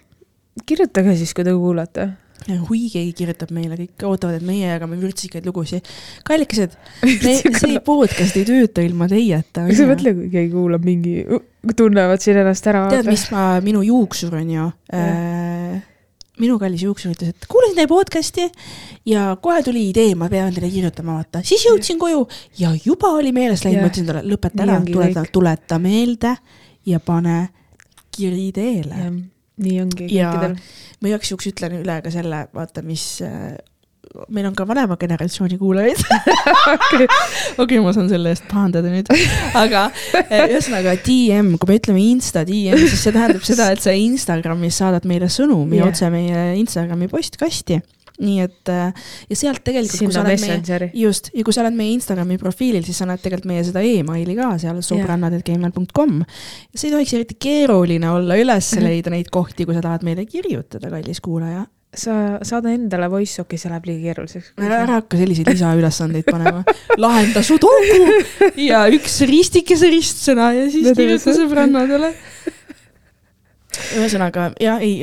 kirjutage 0.66 1.16
siis, 1.20 1.34
kui 1.36 1.46
te 1.46 1.54
kuulate. 1.54 2.10
Hui 2.48 2.86
keegi 2.92 3.12
kirjutab 3.16 3.52
meile, 3.54 3.76
kõik 3.76 4.06
ootavad, 4.08 4.38
et 4.40 4.46
meie 4.46 4.70
jagame 4.70 4.98
vürtsikaid 5.00 5.46
lugusid. 5.48 5.86
kallikesed, 6.26 6.76
see 7.60 7.80
podcast 7.84 8.38
ei 8.40 8.46
tööta 8.48 8.84
ilma 8.86 9.08
teieta. 9.10 9.66
kas 9.68 9.80
sa 9.80 9.88
mõtle, 9.90 10.14
kui 10.16 10.30
keegi 10.32 10.52
kuulab 10.54 10.86
mingi, 10.86 11.20
tunnevad 11.76 12.22
siin 12.24 12.40
ennast 12.42 12.66
ära. 12.70 12.86
tead, 12.92 13.08
mis 13.10 13.26
ma, 13.34 13.52
minu 13.64 13.84
juuksur 13.86 14.38
on 14.40 14.52
ju 14.54 14.66
äh,, 14.96 15.80
minu 16.40 16.56
kallis 16.60 16.84
juuksur 16.86 17.12
ütles, 17.14 17.34
et 17.34 17.48
kuulasin 17.50 17.76
teie 17.76 17.90
podcast'i 17.90 18.46
ja 19.10 19.34
kohe 19.42 19.60
tuli 19.66 19.88
idee, 19.90 20.14
ma 20.18 20.30
pean 20.32 20.54
teile 20.54 20.70
kirjutama, 20.72 21.18
vaata. 21.20 21.44
siis 21.46 21.66
jõudsin 21.68 22.00
koju 22.00 22.24
ja 22.60 22.72
juba 22.84 23.12
oli 23.18 23.34
meelest 23.36 23.66
läinud, 23.68 23.84
ma 23.84 23.92
ütlesin 23.92 24.08
talle, 24.08 24.24
lõpeta 24.30 24.64
ära, 24.64 24.80
tuleta 24.86 25.26
tuleta 25.32 25.80
meelde 25.82 26.34
ja 26.88 27.02
pane 27.04 27.42
kiri 28.16 28.48
teele. 28.56 29.10
Nii 29.60 29.80
ongi 29.84 30.06
kõikidel. 30.06 30.56
ma 31.00 31.12
igaks 31.12 31.32
juhuks 31.32 31.50
ütlen 31.52 31.80
üle 31.80 32.00
ka 32.04 32.12
selle, 32.14 32.46
vaata, 32.56 32.84
mis 32.86 33.04
äh, 33.24 33.54
meil 34.32 34.48
on 34.48 34.56
ka 34.58 34.66
vanema 34.66 34.96
generatsiooni 35.00 35.58
kuulajaid. 35.60 36.00
okei, 37.62 37.78
ma 37.82 37.92
saan 37.94 38.10
selle 38.10 38.32
eest 38.34 38.46
pahandada 38.50 38.90
nüüd, 38.90 39.10
aga 39.58 39.86
eh, 40.24 40.50
ühesõnaga 40.50 40.96
DM, 41.06 41.54
kui 41.60 41.70
me 41.70 41.78
ütleme 41.78 42.02
Insta 42.08 42.42
DM, 42.48 42.80
siis 42.90 43.04
see 43.04 43.14
tähendab 43.14 43.46
seda, 43.46 43.70
et 43.74 43.84
sa 43.84 43.94
Instagramis 43.94 44.80
saadad 44.82 45.06
meile 45.08 45.30
sõnumi 45.30 45.78
yeah. 45.78 45.90
otse 45.90 46.10
meie 46.12 46.50
Instagrami 46.60 47.10
postkasti. 47.12 47.80
Nii 48.20 48.40
et 48.44 48.68
äh, 48.72 48.92
ja 49.30 49.36
sealt 49.38 49.62
tegelikult, 49.64 49.98
sinna 50.12 50.22
Messengeri. 50.26 50.90
just, 51.00 51.30
ja 51.34 51.44
kui 51.46 51.54
sa 51.56 51.62
oled 51.64 51.76
meie 51.78 51.94
Instagrami 51.96 52.36
profiilil, 52.40 52.84
siis 52.84 53.00
sa 53.00 53.08
näed 53.08 53.22
tegelikult 53.24 53.48
meie 53.50 53.64
seda 53.64 53.80
emaili 53.86 54.36
ka 54.38 54.52
seal 54.60 54.80
sobrannad.gmail.com. 54.84 56.22
see 56.74 56.88
ei 56.90 56.94
tohiks 56.94 57.14
eriti 57.18 57.36
keeruline 57.40 58.10
olla 58.10 58.36
üles 58.40 58.70
Mhm. 58.76 58.84
leida 58.86 59.10
neid 59.10 59.30
kohti, 59.32 59.64
kui 59.66 59.74
sa 59.76 59.80
tahad 59.84 60.04
meile 60.06 60.26
kirjutada, 60.28 60.90
kallis 60.92 61.20
kuulaja. 61.20 61.66
sa 61.90 62.38
saada 62.46 62.70
endale 62.70 63.08
voice 63.10 63.40
oc'i, 63.42 63.58
see 63.58 63.68
läheb 63.68 63.86
liiga 63.88 64.12
keeruliseks. 64.12 64.52
ära 64.62 64.76
ära 64.84 64.98
hakka 65.00 65.18
selliseid 65.18 65.48
lisaülesandeid 65.50 66.24
panema. 66.28 66.60
lahenda 67.02 67.42
su 67.42 67.56
tohu 67.58 68.12
ja 68.70 68.84
üks 68.94 69.16
ristikese 69.26 69.90
ristsõna 69.90 70.52
ja 70.54 70.68
siis 70.70 70.86
kirjuta 70.94 71.34
sõbrannadele. 71.34 72.12
Ühesõnaga 73.96 74.48
ja 74.62 74.76
ei, 74.82 74.96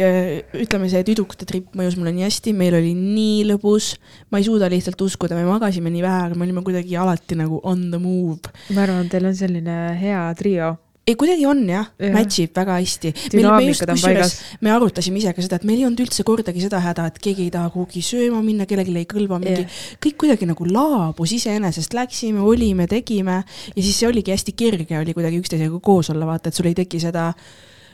ütleme 0.64 0.90
see 0.92 1.04
tüdrukute 1.08 1.48
trip 1.50 1.76
mõjus 1.78 1.98
mulle 2.00 2.14
nii 2.16 2.26
hästi, 2.28 2.54
meil 2.58 2.76
oli 2.80 2.94
nii 2.98 3.46
lõbus, 3.54 3.94
ma 4.32 4.42
ei 4.42 4.48
suuda 4.48 4.70
lihtsalt 4.72 5.02
uskuda, 5.08 5.38
me 5.38 5.46
magasime 5.48 5.92
nii 5.94 6.04
vähe, 6.06 6.26
aga 6.30 6.36
me 6.40 6.48
olime 6.48 6.64
kuidagi 6.66 6.98
alati 7.00 7.38
nagu 7.40 7.62
on 7.64 7.88
the 7.94 8.02
move. 8.02 8.52
ma 8.76 8.84
arvan, 8.88 9.08
teil 9.12 9.30
on 9.30 9.36
selline 9.38 9.78
hea 10.02 10.26
trio. 10.40 10.74
ei, 11.08 11.16
kuidagi 11.16 11.46
on 11.48 11.62
jah 11.64 11.86
Jah. 11.88 12.10
ja., 12.10 12.14
match 12.18 12.42
ib 12.44 12.52
väga 12.58 12.76
hästi. 12.82 13.14
me 14.62 14.74
arutasime 14.76 15.22
ise 15.22 15.32
ka 15.34 15.46
seda, 15.46 15.62
et 15.62 15.68
meil 15.70 15.80
ei 15.80 15.88
olnud 15.88 16.04
üldse 16.04 16.26
kordagi 16.28 16.66
seda 16.66 16.82
häda, 16.84 17.08
et 17.08 17.22
keegi 17.24 17.48
ei 17.48 17.54
taha 17.54 17.70
kuhugi 17.72 18.04
sööma 18.04 18.42
minna, 18.44 18.68
kellelegi 18.68 18.96
ei 19.00 19.08
kõlba 19.08 19.40
mingi 19.44 19.64
Jah. 19.64 19.86
kõik 20.04 20.20
kuidagi 20.26 20.50
nagu 20.50 20.68
laabus 20.68 21.32
iseenesest, 21.38 21.96
läksime, 21.96 22.44
olime, 22.44 22.90
tegime 22.92 23.40
ja 23.44 23.80
siis 23.80 23.96
see 24.02 24.12
oligi 24.12 24.36
hästi 24.36 24.58
kerge 24.60 25.00
oli 25.00 25.16
kuidagi 25.16 25.40
üksteisega 25.40 25.80
koos 25.80 26.12
olla, 26.12 26.28
vaata, 26.34 26.52
et 26.52 26.60
sul 26.60 26.68
ei 26.68 26.76
teki 26.84 27.00
seda, 27.08 27.32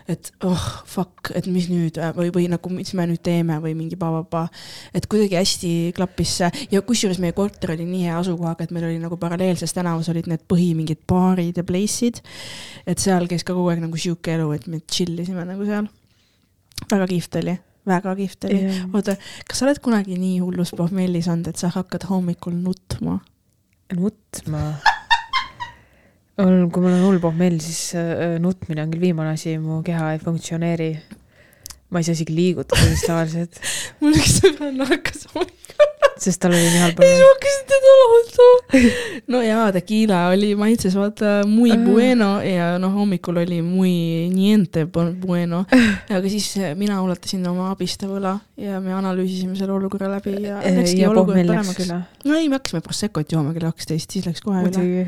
et 0.10 0.32
oh 0.44 0.64
fuck, 0.90 1.32
et 1.36 1.48
mis 1.48 1.70
nüüd 1.72 1.98
äh, 2.02 2.12
või, 2.16 2.30
või 2.36 2.48
nagu, 2.52 2.72
mis 2.74 2.92
me 2.98 3.06
nüüd 3.08 3.22
teeme 3.24 3.60
või 3.64 3.74
mingi 3.78 3.98
pa-pa-pa. 4.00 4.46
et 4.96 5.08
kuidagi 5.12 5.38
hästi 5.40 5.74
klappis 5.96 6.38
see 6.42 6.68
ja 6.74 6.84
kusjuures 6.86 7.22
meie 7.24 7.36
korter 7.38 7.76
oli 7.76 7.88
nii 7.88 8.08
hea 8.10 8.18
asukohaga, 8.20 8.68
et 8.68 8.74
meil 8.76 8.90
oli 8.90 9.02
nagu 9.02 9.18
paralleelses 9.20 9.76
tänavas 9.76 10.10
olid 10.12 10.28
need 10.32 10.44
põhi 10.50 10.74
mingid 10.78 11.06
baarid 11.10 11.60
ja 11.60 11.66
place'id. 11.68 12.22
et 12.88 13.00
seal 13.00 13.30
käis 13.32 13.46
ka 13.48 13.56
kogu 13.56 13.72
aeg 13.72 13.84
nagu 13.84 14.00
sihuke 14.00 14.36
elu, 14.36 14.50
et 14.58 14.68
me 14.68 14.82
chill 14.84 15.20
isime 15.24 15.46
nagu 15.48 15.68
seal. 15.68 15.88
väga 16.92 17.08
kihvt 17.12 17.40
oli, 17.42 17.58
väga 17.88 18.16
kihvt 18.20 18.50
oli 18.50 18.64
Jah. 18.64 18.82
oota, 18.94 19.16
kas 19.48 19.62
sa 19.62 19.70
oled 19.70 19.80
kunagi 19.84 20.20
nii 20.20 20.42
hullus 20.44 20.76
pohmellis 20.76 21.32
olnud, 21.32 21.54
et 21.54 21.64
sa 21.64 21.72
hakkad 21.74 22.10
hommikul 22.12 22.58
nutma? 22.60 23.22
nutma. 23.94 24.68
Kui 26.38 26.82
mul 26.82 26.94
on 26.96 27.04
hull 27.06 27.20
pohmell, 27.22 27.60
siis 27.62 27.92
äh, 28.00 28.38
nutmine 28.42 28.82
on 28.86 28.94
küll 28.94 29.04
viimane 29.10 29.36
asi, 29.36 29.58
mu 29.62 29.82
keha 29.86 30.14
ei 30.16 30.22
funktsioneeri. 30.24 30.94
ma 31.94 32.02
ei 32.02 32.06
saa 32.08 32.16
isegi 32.18 32.34
liigutada 32.34 32.88
siis 32.90 33.04
tavaliselt, 33.06 33.60
mul 34.02 34.16
üks 34.18 34.40
sõbranna 34.42 34.88
hakkas 34.90 35.28
sest 36.24 36.40
tal 36.42 36.54
oli 36.56 36.64
nii 36.72 36.80
halb 36.82 37.02
ja 37.04 37.10
siis 37.10 37.20
ma 37.22 37.28
hakkasin 37.28 37.68
teda 37.70 37.92
lahutama. 38.00 38.82
no 39.34 39.42
jaa, 39.46 39.68
tequila 39.76 40.22
oli 40.32 40.50
maitses 40.58 40.96
vaata 40.98 41.34
muy 41.50 41.70
Ah. 41.76 41.84
bueno 41.86 42.30
ja 42.42 42.72
noh, 42.82 42.94
hommikul 42.98 43.38
oli 43.44 43.60
muy 43.62 43.94
niente 44.34 44.86
bu- 44.90 45.12
bueno. 45.22 45.66
aga 46.18 46.24
siis 46.34 46.48
eh, 46.58 46.74
mina 46.80 46.98
ulatasin 47.06 47.46
oma 47.52 47.70
abistava 47.76 48.18
õla 48.18 48.34
ja 48.58 48.80
me 48.82 48.94
analüüsisime 48.98 49.54
selle 49.60 49.76
olukorra 49.78 50.10
läbi 50.16 50.34
ja 50.48 50.62
läkski 50.66 51.06
olukord 51.12 51.46
paremaks. 51.46 51.94
no 52.26 52.40
ei, 52.40 52.50
me 52.50 52.58
hakkasime 52.58 52.82
Prosecco't 52.90 53.30
jooma 53.38 53.54
kell 53.54 53.70
kaksteist, 53.70 54.10
siis 54.18 54.26
läks 54.32 54.42
kohe 54.42 54.66
üle. 54.66 55.06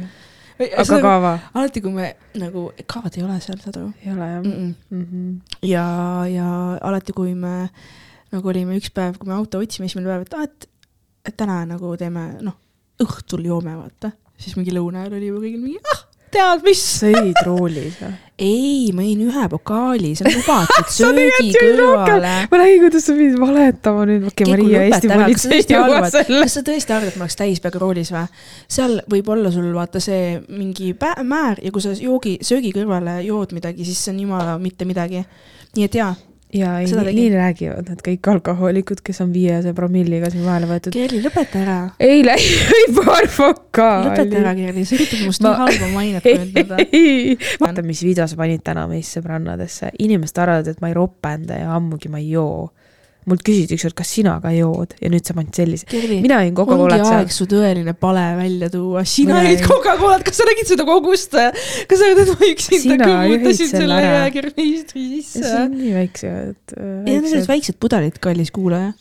Aga 0.64 0.99
kava 1.03 1.34
alati, 1.53 1.82
kui 1.84 1.91
me 1.91 2.12
nagu, 2.39 2.70
kavad 2.88 3.18
ei 3.18 3.26
ole 3.26 3.38
seal, 3.43 3.60
saad 3.64 3.80
aru 3.82 3.91
ei 4.03 4.12
ole 4.14 4.30
jah 4.32 4.41
mm? 4.43 4.51
-mm. 4.51 4.74
mm. 4.89 5.06
-hmm. 5.12 5.68
ja, 5.68 5.86
ja 6.32 6.49
alati, 6.82 7.14
kui 7.14 7.36
me 7.36 7.70
nagu 8.32 8.49
olime 8.49 8.78
üks 8.80 8.91
päev, 8.93 9.18
kui 9.20 9.28
me 9.28 9.36
auto 9.36 9.60
otsime, 9.60 9.88
siis 9.88 9.99
meil 9.99 10.12
päev, 10.12 10.26
et 10.28 10.34
aa, 10.34 10.43
et, 10.43 10.70
et 11.26 11.38
täna 11.38 11.64
nagu 11.66 11.95
teeme, 11.97 12.28
noh, 12.41 12.56
õhtul 13.03 13.45
joome, 13.45 13.76
vaata. 13.76 14.12
siis 14.38 14.56
mingi 14.56 14.74
lõuna 14.76 15.03
ajal 15.03 15.18
oli 15.20 15.32
juba 15.32 15.43
kõigil 15.43 15.64
mingi, 15.64 15.80
ah, 15.93 16.05
tead 16.36 16.68
mis? 16.68 16.86
sõid 17.02 17.42
roolis 17.48 18.00
või? 18.02 18.14
ei, 18.36 18.92
ma 18.92 19.04
jõin 19.06 19.22
ühe 19.30 19.46
pokaali, 19.52 20.12
see 20.18 20.26
on 20.28 20.34
lubatud 20.36 20.90
söögi 20.98 21.54
kõrvale. 21.56 22.34
ma 22.52 22.60
nägin, 22.60 22.82
kuidas 22.84 23.08
sa 23.08 23.16
pidid 23.16 23.38
valetama 23.40 24.04
nüüd, 24.10 24.28
okei, 24.28 24.50
Maria 24.52 24.84
Eesti 24.90 25.12
politsei 25.12 25.62
juba 25.72 26.02
selle. 26.12 26.42
kas 26.44 26.58
sa 26.58 26.66
tõesti 26.68 26.96
arvad, 26.96 27.14
et 27.14 27.20
ma 27.20 27.28
oleks 27.28 27.40
täispeaga 27.40 27.82
roolis 27.82 28.12
või? 28.12 28.26
seal 28.78 29.00
võib 29.12 29.32
olla 29.38 29.54
sul 29.56 29.72
vaata 29.76 30.04
see 30.04 30.36
mingi 30.50 30.92
määr 31.00 31.64
ja 31.64 31.72
kui 31.72 31.84
sa 31.84 31.96
joogi, 31.96 32.38
söögi 32.44 32.74
kõrvale 32.76 33.22
jood 33.24 33.56
midagi, 33.56 33.88
siis 33.88 34.04
see 34.04 34.16
on 34.16 34.24
jumala 34.26 34.58
mitte 34.60 34.88
midagi. 34.90 35.24
nii 35.78 35.88
et 35.88 36.00
jaa, 36.02 36.12
ja 36.54 36.80
ei, 36.80 36.86
nii, 36.86 37.14
nii 37.16 37.30
räägivad 37.34 37.89
need 37.89 38.02
kõik 38.06 38.30
alkohoolikud, 38.32 39.02
kes 39.06 39.22
on 39.26 39.32
viiese 39.34 39.74
promilliga 39.76 40.30
siin 40.34 40.46
vahele 40.46 40.70
võetud. 40.70 40.93
Kerli, 40.96 41.22
lõpeta 41.24 41.62
ära. 41.64 41.78
eile 42.00 42.38
jõi 42.39 42.86
paar 43.00 43.28
fokaali. 43.32 44.12
lõpeta 44.12 44.39
ära, 44.43 44.56
Kerli, 44.60 44.86
sa 44.86 44.98
üritad 45.00 45.26
must 45.26 45.43
Ma- 45.43 45.52
nii 45.52 45.62
halba 45.64 45.91
mainet 45.96 46.28
kujundada. 46.28 46.80
vaata, 47.64 47.86
mis 47.86 48.04
video 48.06 48.28
sa 48.30 48.39
panid 48.39 48.64
täna 48.66 48.86
meisse 48.91 49.20
sõbrannadesse, 49.20 49.91
inimesed 50.06 50.41
arvavad, 50.46 50.72
et 50.72 50.82
ma 50.84 50.91
ei 50.91 50.98
ropenda 50.98 51.60
ja 51.60 51.74
ammugi 51.76 52.12
ma 52.14 52.22
ei 52.22 52.32
joo. 52.36 52.70
Mult 53.30 53.41
küsiti 53.45 53.78
ükskord, 53.78 53.95
kas 53.97 54.11
sina 54.17 54.36
ka 54.43 54.51
jood 54.53 54.93
ja 55.01 55.09
nüüd 55.11 55.26
sa 55.26 55.34
panid 55.38 55.57
sellise. 55.57 55.88
Mina 56.21 56.39
jõin 56.43 56.51
ongi 56.51 56.59
Coca-Colat 56.59 57.01
seal 57.01 57.23
aeg. 57.23 57.34
su 57.34 57.47
tõeline 57.49 57.95
pale 57.97 58.26
välja 58.39 58.69
tuua. 58.73 59.03
sina 59.09 59.41
jõid 59.45 59.63
Coca-Colat, 59.65 60.23
kas 60.28 60.39
sa 60.39 60.47
nägid 60.49 60.69
seda 60.69 60.86
kogust? 60.88 61.34
kas 61.34 62.01
sa 62.01 62.11
et 62.11 62.32
ma 62.32 62.49
üksinda 62.51 63.09
kõmmutasin 63.09 63.71
selle 63.73 63.99
ära. 63.99 64.13
jäägermeistri 64.21 65.05
see 65.09 65.21
sisse? 65.26 65.51
on 65.63 65.76
nii 65.76 65.93
väikse, 65.97 66.32
et 66.53 66.76
ja 66.78 66.88
need 67.07 67.21
on 67.23 67.30
sellised 67.30 67.51
väiksed 67.51 67.80
pudelid, 67.82 68.19
kallis 68.23 68.53
kuulaja. 68.55 68.93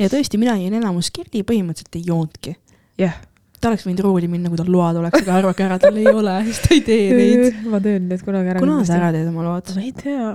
ja 0.00 0.10
tõesti, 0.12 0.40
mina 0.40 0.56
jõin 0.60 0.76
enamus, 0.80 1.12
Kerli 1.14 1.44
põhimõtteliselt 1.46 2.00
ei 2.00 2.06
joonudki. 2.08 2.56
jah, 3.02 3.18
ta 3.60 3.70
oleks 3.70 3.86
võinud 3.88 4.04
rooli 4.06 4.30
minna, 4.30 4.52
kui 4.52 4.60
tal 4.60 4.70
load 4.72 5.00
oleks, 5.02 5.24
aga 5.24 5.40
arvake 5.40 5.66
ära, 5.66 5.80
tal 5.82 6.00
ei 6.00 6.08
ole, 6.10 6.38
siis 6.48 6.62
ta 6.64 6.72
ei 6.76 6.84
tee 6.86 7.08
neid. 7.12 7.60
ma 7.68 7.82
teen 7.84 8.08
need 8.10 8.24
kunagi 8.24 8.54
ära. 8.54 8.64
kuna 8.64 8.80
sa 8.88 9.00
ära 9.00 9.12
teed 9.16 9.28
oma 9.32 9.46
load? 9.50 9.74
ma 9.76 9.84
ei 9.84 9.92
tea. 9.96 10.32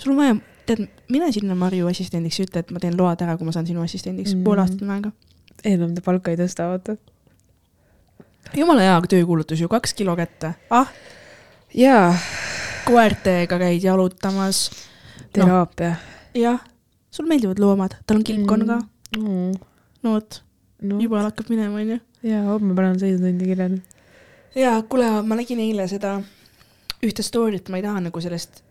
sul 0.00 0.14
on 0.14 0.22
vaja, 0.22 0.38
tead, 0.68 0.88
mine 1.08 1.30
sinna 1.32 1.54
Marju 1.58 1.88
assistendiks 1.88 2.38
ja 2.40 2.46
ütle, 2.48 2.62
et 2.64 2.70
ma 2.74 2.80
teen 2.82 2.96
load 2.98 3.22
ära, 3.24 3.36
kui 3.38 3.46
ma 3.48 3.52
saan 3.54 3.66
sinu 3.68 3.82
assistendiks 3.84 4.34
mm., 4.34 4.40
Mm. 4.40 4.44
pool 4.44 4.58
aastat 4.62 4.82
on 4.82 4.90
aega. 4.96 5.12
enam 5.64 5.94
ta 5.94 6.02
palka 6.04 6.30
ei 6.30 6.36
tõsta, 6.40 6.68
vaata. 6.70 6.96
jumala 8.56 8.84
hea 8.86 9.00
töökuulutus 9.14 9.60
ju, 9.60 9.68
kaks 9.68 9.94
kilo 9.94 10.16
kätte. 10.16 10.54
ah, 10.70 10.90
jaa, 11.74 12.12
koertega 12.86 13.58
käid 13.58 13.82
jalutamas. 13.84 14.70
teraapia 15.32 15.96
jah, 16.34 16.60
sul 17.10 17.26
meeldivad 17.26 17.58
loomad, 17.58 17.96
tal 18.06 18.20
on 18.20 18.24
kilpkonn 18.24 18.66
ka. 18.66 18.80
mm.. 19.16 19.52
no 20.02 20.14
vot, 20.16 20.42
no 20.82 21.00
juba 21.02 21.22
hakkab 21.28 21.50
minema, 21.52 21.80
onju. 21.80 22.00
jaa, 22.22 22.44
homme 22.52 22.74
panen 22.78 23.00
sõidutundi 23.00 23.52
kirja 23.52 23.68
nüüd. 23.72 23.98
ja 24.56 24.76
kuule, 24.88 25.10
ma 25.22 25.38
nägin 25.38 25.60
eile 25.64 25.88
seda 25.90 26.18
ühte 27.04 27.22
story't, 27.22 27.68
ma 27.70 27.78
ei 27.78 27.84
taha 27.86 28.00
nagu 28.08 28.20
sellest 28.20 28.62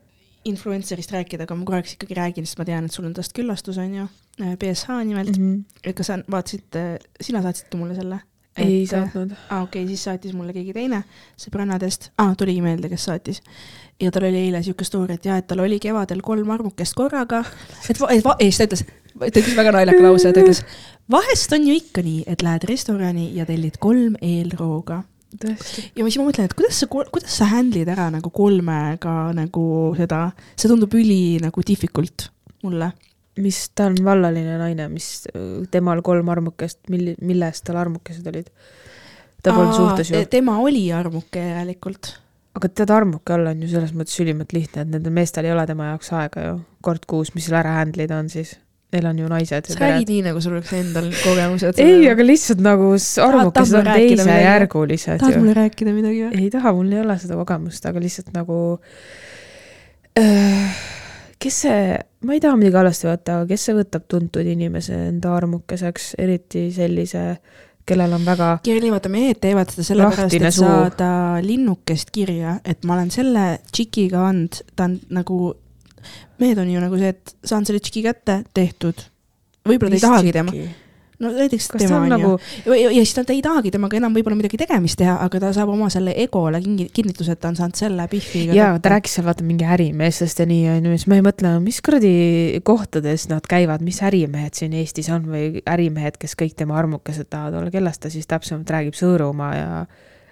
influencer'ist 0.52 1.12
rääkida, 1.16 1.48
aga 1.48 1.58
ma 1.58 1.68
korraks 1.68 1.98
ikkagi 1.98 2.18
räägin, 2.18 2.48
sest 2.48 2.60
ma 2.62 2.66
tean, 2.68 2.88
et 2.88 2.95
sul 2.95 3.06
on 3.10 3.14
tast 3.18 3.36
küllastus, 3.38 3.78
onju. 3.82 4.08
BSH 4.38 5.04
nimelt 5.04 5.38
mm. 5.38 5.54
-hmm. 5.54 5.93
kas 5.98 6.12
sa 6.12 6.20
vaatasid, 6.32 6.82
sina 7.22 7.41
saatsid 7.41 7.72
ka 7.72 7.78
mulle 7.78 7.95
selle? 7.98 8.22
ei 8.58 8.88
saatnud. 8.88 9.32
aa, 9.50 9.62
okei 9.62 9.84
okay,, 9.84 9.88
siis 9.88 10.04
saatis 10.04 10.34
mulle 10.34 10.54
keegi 10.54 10.74
teine 10.76 11.04
sõbrannadest 11.39 12.12
ah,, 12.18 12.34
tuligi 12.38 12.62
meelde, 12.66 12.89
kes 12.89 13.06
saatis. 13.10 13.41
ja 14.02 14.12
tal 14.12 14.28
oli 14.30 14.41
eile 14.48 14.62
siuke 14.66 14.86
story, 14.88 15.18
et 15.18 15.26
jah, 15.30 15.41
et 15.41 15.48
tal 15.48 15.62
oli 15.64 15.80
kevadel 15.84 16.24
kolm 16.26 16.50
armukest 16.54 16.98
korraga, 16.98 17.43
et, 17.89 18.00
va- 18.02 18.12
et 18.14 18.26
va-, 18.26 18.38
ei, 18.39 18.52
siis 18.52 18.64
ta 18.64 18.70
ütles, 18.70 18.86
ta 19.20 19.30
ütles 19.30 19.58
väga 19.58 19.76
naljaka 19.78 20.06
lause, 20.06 20.34
ta 20.34 20.45
ütles, 20.45 20.64
vahest 21.12 21.54
on 21.58 21.68
ju 21.70 21.78
ikka 21.78 22.06
nii, 22.06 22.24
et 22.28 22.45
lähed 22.45 22.68
restorani 22.70 23.30
ja 23.38 23.45
tellid 23.50 23.80
kolm 23.84 24.18
eelrooga. 24.22 25.04
tõesti. 25.42 25.88
ja 25.96 26.06
siis 26.06 26.20
ma 26.22 26.28
mõtlen, 26.30 26.48
et 26.50 26.56
kuidas 26.58 26.82
sa, 26.82 26.88
kuidas 26.90 27.36
sa 27.40 27.50
handle'id 27.52 27.90
ära 27.92 28.10
nagu 28.14 28.32
kolmega 28.34 29.16
nagu 29.38 29.66
seda, 29.98 30.28
see 30.56 30.72
tundub 30.72 30.94
üli 30.98 31.38
nagu 31.44 31.64
difficult 31.68 32.30
mulle. 32.66 32.92
mis, 33.38 33.64
ta 33.78 33.90
on 33.92 33.98
vallaline 34.06 34.58
naine, 34.58 34.88
mis 34.90 35.28
temal 35.72 36.02
kolm 36.06 36.30
armukest, 36.34 36.86
milli-, 36.94 37.18
millest 37.22 37.68
tal 37.68 37.82
armukesed 37.84 38.28
olid? 38.32 38.50
ta 39.44 39.54
polnud 39.54 39.76
suhtes 39.78 40.12
ju. 40.12 40.24
tema 40.32 40.58
oli 40.64 40.88
armuke 40.92 41.44
järelikult 41.54 42.16
aga 42.58 42.70
tead, 42.74 42.92
armuke 42.94 43.36
olla 43.36 43.54
on 43.54 43.62
ju 43.64 43.70
selles 43.72 43.94
mõttes 43.98 44.18
ülimalt 44.24 44.54
lihtne, 44.56 44.84
et 44.84 44.94
nendel 44.96 45.14
meestel 45.14 45.46
ei 45.48 45.54
ole 45.54 45.66
tema 45.70 45.92
jaoks 45.92 46.10
aega 46.18 46.46
ju 46.46 46.56
kord 46.86 47.06
kuus, 47.10 47.34
mis 47.36 47.48
seal 47.48 47.60
ära 47.60 47.78
handle 47.80 48.08
ida 48.08 48.18
on 48.18 48.32
siis. 48.34 48.56
Neil 48.98 49.10
on 49.12 49.20
ju 49.22 49.30
naised 49.30 49.70
sa 49.70 49.78
räägid 49.80 50.10
nii, 50.10 50.24
nagu 50.26 50.41
sul 50.41 50.58
oleks 50.58 50.74
endal 50.78 51.10
kogemused. 51.22 51.80
ei, 51.86 52.08
aga 52.10 52.26
lihtsalt 52.26 52.62
nagu 52.66 52.91
tahad 52.98 53.76
on 53.82 53.89
teisejärgulised 53.93 55.22
tahad 55.22 55.39
mulle 55.41 55.56
rääkida 55.58 55.93
midagi 55.93 56.24
või? 56.26 56.41
ei 56.41 56.52
taha, 56.54 56.74
mul 56.78 56.91
ei 56.95 57.02
ole 57.04 57.18
seda 57.22 57.38
kogemust, 57.39 57.86
aga 57.89 58.02
lihtsalt 58.02 58.34
nagu. 58.36 58.58
kes 61.38 61.62
see, 61.68 61.93
ma 62.26 62.34
ei 62.34 62.41
taha 62.41 62.58
midagi 62.58 62.82
halvasti 62.82 63.10
võtta, 63.12 63.38
aga 63.38 63.52
kes 63.54 63.70
see 63.70 63.78
võtab 63.78 64.10
tuntud 64.10 64.50
inimese 64.56 64.98
enda 65.12 65.36
armukeseks, 65.38 66.16
eriti 66.24 66.68
sellise, 66.74 67.28
kellel 67.88 68.18
on 68.18 68.26
väga 68.26 68.50
Kirli, 68.66 68.89
vaata 68.91 69.12
mehed 69.14 69.39
teevad 69.43 69.70
seda 69.72 69.86
sellepärast, 69.91 70.34
et 70.39 70.58
saada 70.58 71.12
linnukest 71.45 72.12
kirja, 72.16 72.58
et 72.66 72.84
ma 72.88 72.98
olen 72.98 73.14
selle 73.14 73.45
tšikiga 73.70 74.26
andnud, 74.32 74.62
ta 74.76 74.89
on 74.89 74.98
nagu, 75.14 75.54
mehed 76.41 76.60
on 76.62 76.74
ju 76.74 76.82
nagu 76.82 76.99
see, 76.99 77.14
et 77.16 77.38
saan 77.47 77.66
selle 77.68 77.82
tšiki 77.84 78.03
kätte, 78.05 78.41
tehtud. 78.53 79.08
võib-olla 79.68 79.95
ta 79.95 79.97
ei 79.97 80.05
tahagi 80.05 80.36
tema, 80.36 80.68
no 81.20 81.32
näiteks 81.34 81.68
kas 81.74 81.82
tema 81.82 81.99
on 81.99 82.12
nagu 82.12 82.30
ju, 82.38 82.76
ja, 82.78 82.91
ja 82.93 83.01
siis 83.01 83.14
ta, 83.18 83.24
ta 83.28 83.34
ei 83.34 83.41
tahagi 83.43 83.72
temaga 83.74 83.97
enam 83.99 84.14
võib-olla 84.16 84.38
midagi 84.38 84.60
tegemist 84.62 84.99
teha, 85.01 85.18
aga 85.26 85.41
ta 85.41 85.51
saab 85.55 85.72
oma 85.74 85.89
selle 85.93 86.14
egole 86.24 86.62
kinnituse, 86.62 87.34
et 87.34 87.41
ta 87.41 87.51
on 87.51 87.58
saanud 87.60 87.80
selle 87.80 88.08
pihviga. 88.12 88.55
jaa, 88.58 88.76
ta 88.84 88.93
rääkis 88.93 89.18
seal 89.18 89.28
vaata 89.28 89.45
mingi 89.47 89.66
ärimeestest 89.66 90.43
ja 90.43 90.47
nii 90.49 90.68
onju, 90.76 90.93
siis 90.95 91.08
ma 91.10 91.18
ei 91.20 91.26
mõtle, 91.26 91.55
mis 91.64 91.82
kuradi 91.86 92.12
kohtades 92.68 93.28
nad 93.32 93.49
käivad, 93.49 93.86
mis 93.86 94.01
ärimehed 94.05 94.58
siin 94.58 94.78
Eestis 94.78 95.10
on 95.14 95.26
või 95.32 95.64
ärimehed, 95.66 96.20
kes 96.22 96.38
kõik 96.39 96.53
tema 96.60 96.78
armukesed 96.80 97.32
tahavad 97.32 97.64
olla, 97.64 97.74
kellest 97.74 98.05
ta 98.05 98.14
siis 98.14 98.30
täpsemalt 98.30 98.70
räägib, 98.78 98.97
Sõõrumaa 98.97 99.55
ja 99.58 99.72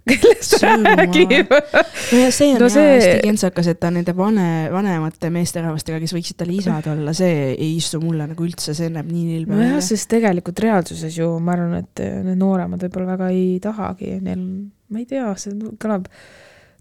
kellest 0.09 0.55
räägib? 0.61 1.49
nojah, 1.51 2.31
see 2.33 2.51
on 2.53 2.59
No 2.59 2.65
no 2.65 2.69
see- 2.69 2.83
see... 2.85 2.95
hästi 2.99 3.23
kentsakas, 3.25 3.69
et 3.71 3.79
ta 3.81 3.89
nende 3.93 4.13
vane, 4.17 4.47
vanemate 4.73 5.31
meesterahvastega, 5.33 5.99
kes 6.03 6.13
võiksid 6.15 6.37
talle 6.41 6.57
isad 6.59 6.89
olla, 6.93 7.13
see 7.21 7.51
ei 7.55 7.71
istu 7.79 7.99
mulle 8.03 8.27
nagu 8.29 8.45
üldse, 8.47 8.75
see 8.77 8.91
näeb 8.93 9.09
nii 9.11 9.25
nilbe 9.33 9.57
nojah, 9.57 9.81
sest 9.83 10.09
tegelikult 10.13 10.61
reaalsuses 10.65 11.17
ju 11.17 11.31
ma 11.41 11.55
arvan, 11.57 11.77
et 11.83 12.03
need 12.27 12.37
nooremad 12.41 12.85
võib-olla 12.85 13.15
väga 13.15 13.31
ei 13.35 13.59
tahagi, 13.63 14.15
neil, 14.25 14.45
ma 14.93 15.01
ei 15.01 15.07
tea, 15.09 15.27
see 15.41 15.57
kõlab, 15.81 16.05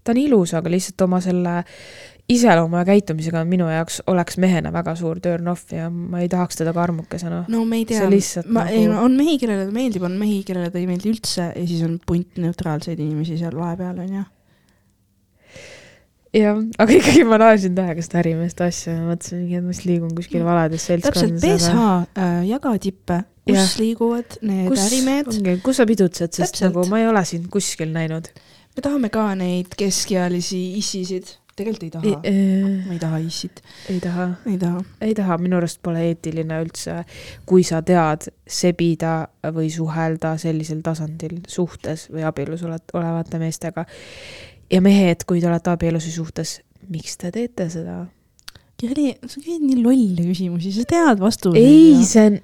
ta 0.05 0.13
on 0.13 0.21
ilus, 0.21 0.53
aga 0.57 0.69
lihtsalt 0.69 1.01
oma 1.07 1.17
selle 1.25 1.59
iseloomu 2.29 2.79
ja 2.79 2.85
käitumisega 2.87 3.43
minu 3.45 3.67
jaoks 3.69 3.99
oleks 4.09 4.39
mehena 4.41 4.71
väga 4.73 4.95
suur 4.97 5.19
turn 5.21 5.47
off 5.51 5.73
ja 5.73 5.89
ma 5.93 6.23
ei 6.23 6.29
tahaks 6.29 6.57
teda 6.61 6.73
ka 6.73 6.81
armukesena. 6.87 7.43
no 7.47 7.65
me 7.65 7.81
ei 7.83 7.85
tea 7.85 8.07
ma 8.47 8.63
nagu- 8.65 9.03
on 9.03 9.17
mehi, 9.17 9.37
kellele 9.41 9.67
ta 9.67 9.75
meeldib, 9.75 10.07
on 10.07 10.15
mehi, 10.17 10.39
kellele 10.47 10.71
ta 10.73 10.81
ei 10.81 10.87
meeldi 10.89 11.11
üldse 11.13 11.51
ja 11.51 11.67
siis 11.67 11.83
on 11.85 11.99
punt 12.05 12.41
neutraalseid 12.41 12.99
inimesi 12.99 13.37
seal 13.37 13.53
vahepeal 13.59 14.01
onju. 14.07 14.23
jah, 16.33 16.63
aga 16.81 16.97
ikkagi 16.97 17.27
ma 17.29 17.39
naersin 17.43 17.77
tähega 17.77 18.07
seda 18.07 18.19
ärimeeste 18.23 18.65
asja 18.71 18.97
ja 18.97 19.05
mõtlesin, 19.05 19.45
et 19.45 19.61
ma 19.61 19.75
vist 19.75 19.85
liigun 19.85 20.17
kuskil 20.17 20.43
valades 20.49 20.89
täpselt, 20.89 21.05
seltskondades. 21.05 21.69
BSH 21.69 22.19
äh, 22.25 22.41
jagatippe, 22.49 23.21
kus 23.45 23.53
Jah. 23.53 23.69
ja. 23.69 23.79
liiguvad 23.85 24.37
need 24.41 24.67
kus 24.73 24.83
ärimehed. 24.89 25.61
kus 25.63 25.77
sa 25.77 25.85
pidutsed, 25.85 26.33
sest 26.33 26.57
Täpselt. 26.57 26.71
nagu 26.73 26.89
ma 26.89 27.05
ei 27.05 27.07
ole 27.13 27.21
sind 27.29 27.47
kuskil 27.53 27.93
näinud. 27.93 28.33
me 28.75 28.81
tahame 28.83 29.13
ka 29.13 29.29
neid 29.37 29.77
keskealisi 29.77 30.65
issisid, 30.81 31.37
tegelikult 31.55 31.83
ei 31.85 31.91
taha, 31.91 32.19
Ei, 32.27 32.63
ma 32.87 32.93
ei 32.93 32.99
taha 32.99 33.17
issit, 33.23 33.61
ei 33.89 33.99
taha, 34.03 34.25
ei 34.49 34.57
taha. 34.59 34.81
ei 35.01 35.13
taha, 35.15 35.37
minu 35.39 35.55
arust 35.61 35.79
pole 35.85 36.01
eetiline 36.09 36.57
üldse, 36.65 36.97
kui 37.47 37.63
sa 37.63 37.79
tead 37.85 38.27
sebida 38.47 39.13
või 39.55 39.69
suhelda 39.71 40.33
sellisel 40.41 40.81
tasandil 40.83 41.37
suhtes 41.47 42.09
või 42.11 42.25
abielus 42.27 42.65
olevate 42.67 43.39
meestega. 43.39 43.85
ja 44.71 44.81
mehed, 44.81 45.23
kui 45.29 45.39
te 45.39 45.47
olete 45.47 45.69
abielus 45.71 46.07
või 46.09 46.15
suhtes, 46.17 46.57
miks 46.89 47.15
te 47.21 47.31
teete 47.31 47.69
seda? 47.69 48.01
Kirli, 48.75 49.13
sa 49.23 49.39
küsid 49.39 49.63
nii 49.63 49.79
lolle 49.85 50.25
küsimusi, 50.27 50.73
sa 50.75 50.83
tead 50.89 51.19
vastuseid. 51.23 51.63
ei, 51.63 52.03
see 52.03 52.25
on, 52.27 52.39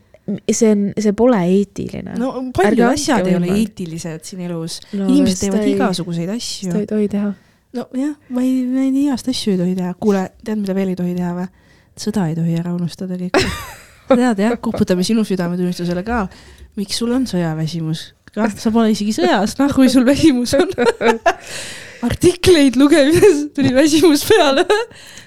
see 0.48 0.70
on, 0.72 0.86
see 1.04 1.12
pole 1.18 1.40
eetiline. 1.44 2.14
no 2.22 2.32
paljud 2.56 2.86
asjad 2.94 3.28
ei 3.28 3.36
ole 3.36 3.50
eetilised 3.60 4.24
siin 4.24 4.46
elus 4.48 4.80
No, 4.94 5.10
inimesed 5.12 5.36
seda 5.42 5.58
teevad 5.58 5.68
ei- 5.68 5.74
igasuguseid 5.76 6.30
seda 6.30 6.38
asju 6.40 6.78
ei. 6.80 6.86
tohi 6.88 7.10
teha. 7.12 7.34
nojah, 7.78 8.16
ma 8.30 8.46
ei, 8.46 8.64
ma 8.68 8.86
ei 8.86 8.94
igast 9.06 9.30
asju 9.32 9.56
ei 9.56 9.60
tohi 9.62 9.76
teha. 9.78 9.94
kuule, 10.00 10.26
tead, 10.44 10.62
mida 10.64 10.76
veel 10.78 10.94
ei 10.94 11.00
tohi 11.00 11.16
teha 11.18 11.36
või? 11.38 11.48
sõda 12.02 12.30
ei 12.32 12.38
tohi 12.38 12.56
ära 12.60 12.74
unustada 12.76 13.20
kõik. 13.20 13.38
tead 14.12 14.42
jah, 14.44 14.58
koputame 14.64 15.06
sinu 15.08 15.24
südametunnistusele 15.28 16.04
ka. 16.08 16.26
miks 16.80 17.00
sul 17.00 17.14
on 17.16 17.28
sõjaväsimus? 17.30 18.12
kah, 18.36 18.52
sa 18.56 18.72
pole 18.72 18.94
isegi 18.94 19.14
sõjas, 19.16 19.58
noh 19.60 19.72
kui 19.76 19.90
sul 19.92 20.06
väsimus 20.08 20.56
on. 20.60 20.70
artikleid 22.08 22.78
lugedes 22.80 23.48
tuli 23.56 23.74
väsimus 23.76 24.24
peale. 24.28 24.66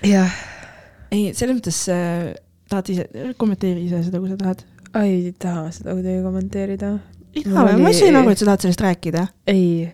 jah, 0.06 0.30
ei, 1.12 1.32
selles 1.36 1.58
mõttes 1.58 1.80
äh, 1.92 2.32
tahad 2.70 2.92
ise, 2.94 3.08
kommenteeri 3.40 3.84
ise 3.86 4.02
seda, 4.06 4.20
kui 4.22 4.32
sa 4.32 4.38
tahad. 4.40 4.64
ei 5.02 5.34
taha 5.38 5.68
seda 5.74 5.94
kuidagi 5.94 6.22
kommenteerida. 6.24 6.94
ei 7.36 7.44
taha 7.46 7.68
või? 7.70 7.84
ma 7.84 7.94
sain 7.96 8.18
aru, 8.20 8.32
et 8.32 8.40
sa 8.40 8.48
tahad 8.50 8.66
sellest 8.66 8.84
rääkida. 8.84 9.26
ei, 9.52 9.92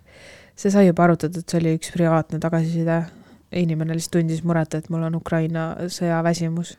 see 0.60 0.70
sai 0.72 0.86
juba 0.86 1.06
arutatud, 1.06 1.44
see 1.48 1.58
oli 1.60 1.74
üks 1.78 1.94
privaatne 1.94 2.40
tagasiside. 2.42 3.00
inimene 3.50 3.96
lihtsalt 3.96 4.12
tundis 4.14 4.44
muret, 4.46 4.74
et 4.78 4.84
mul 4.94 5.02
on 5.08 5.16
Ukraina 5.18 5.62
sõjaväsimus. 5.90 6.76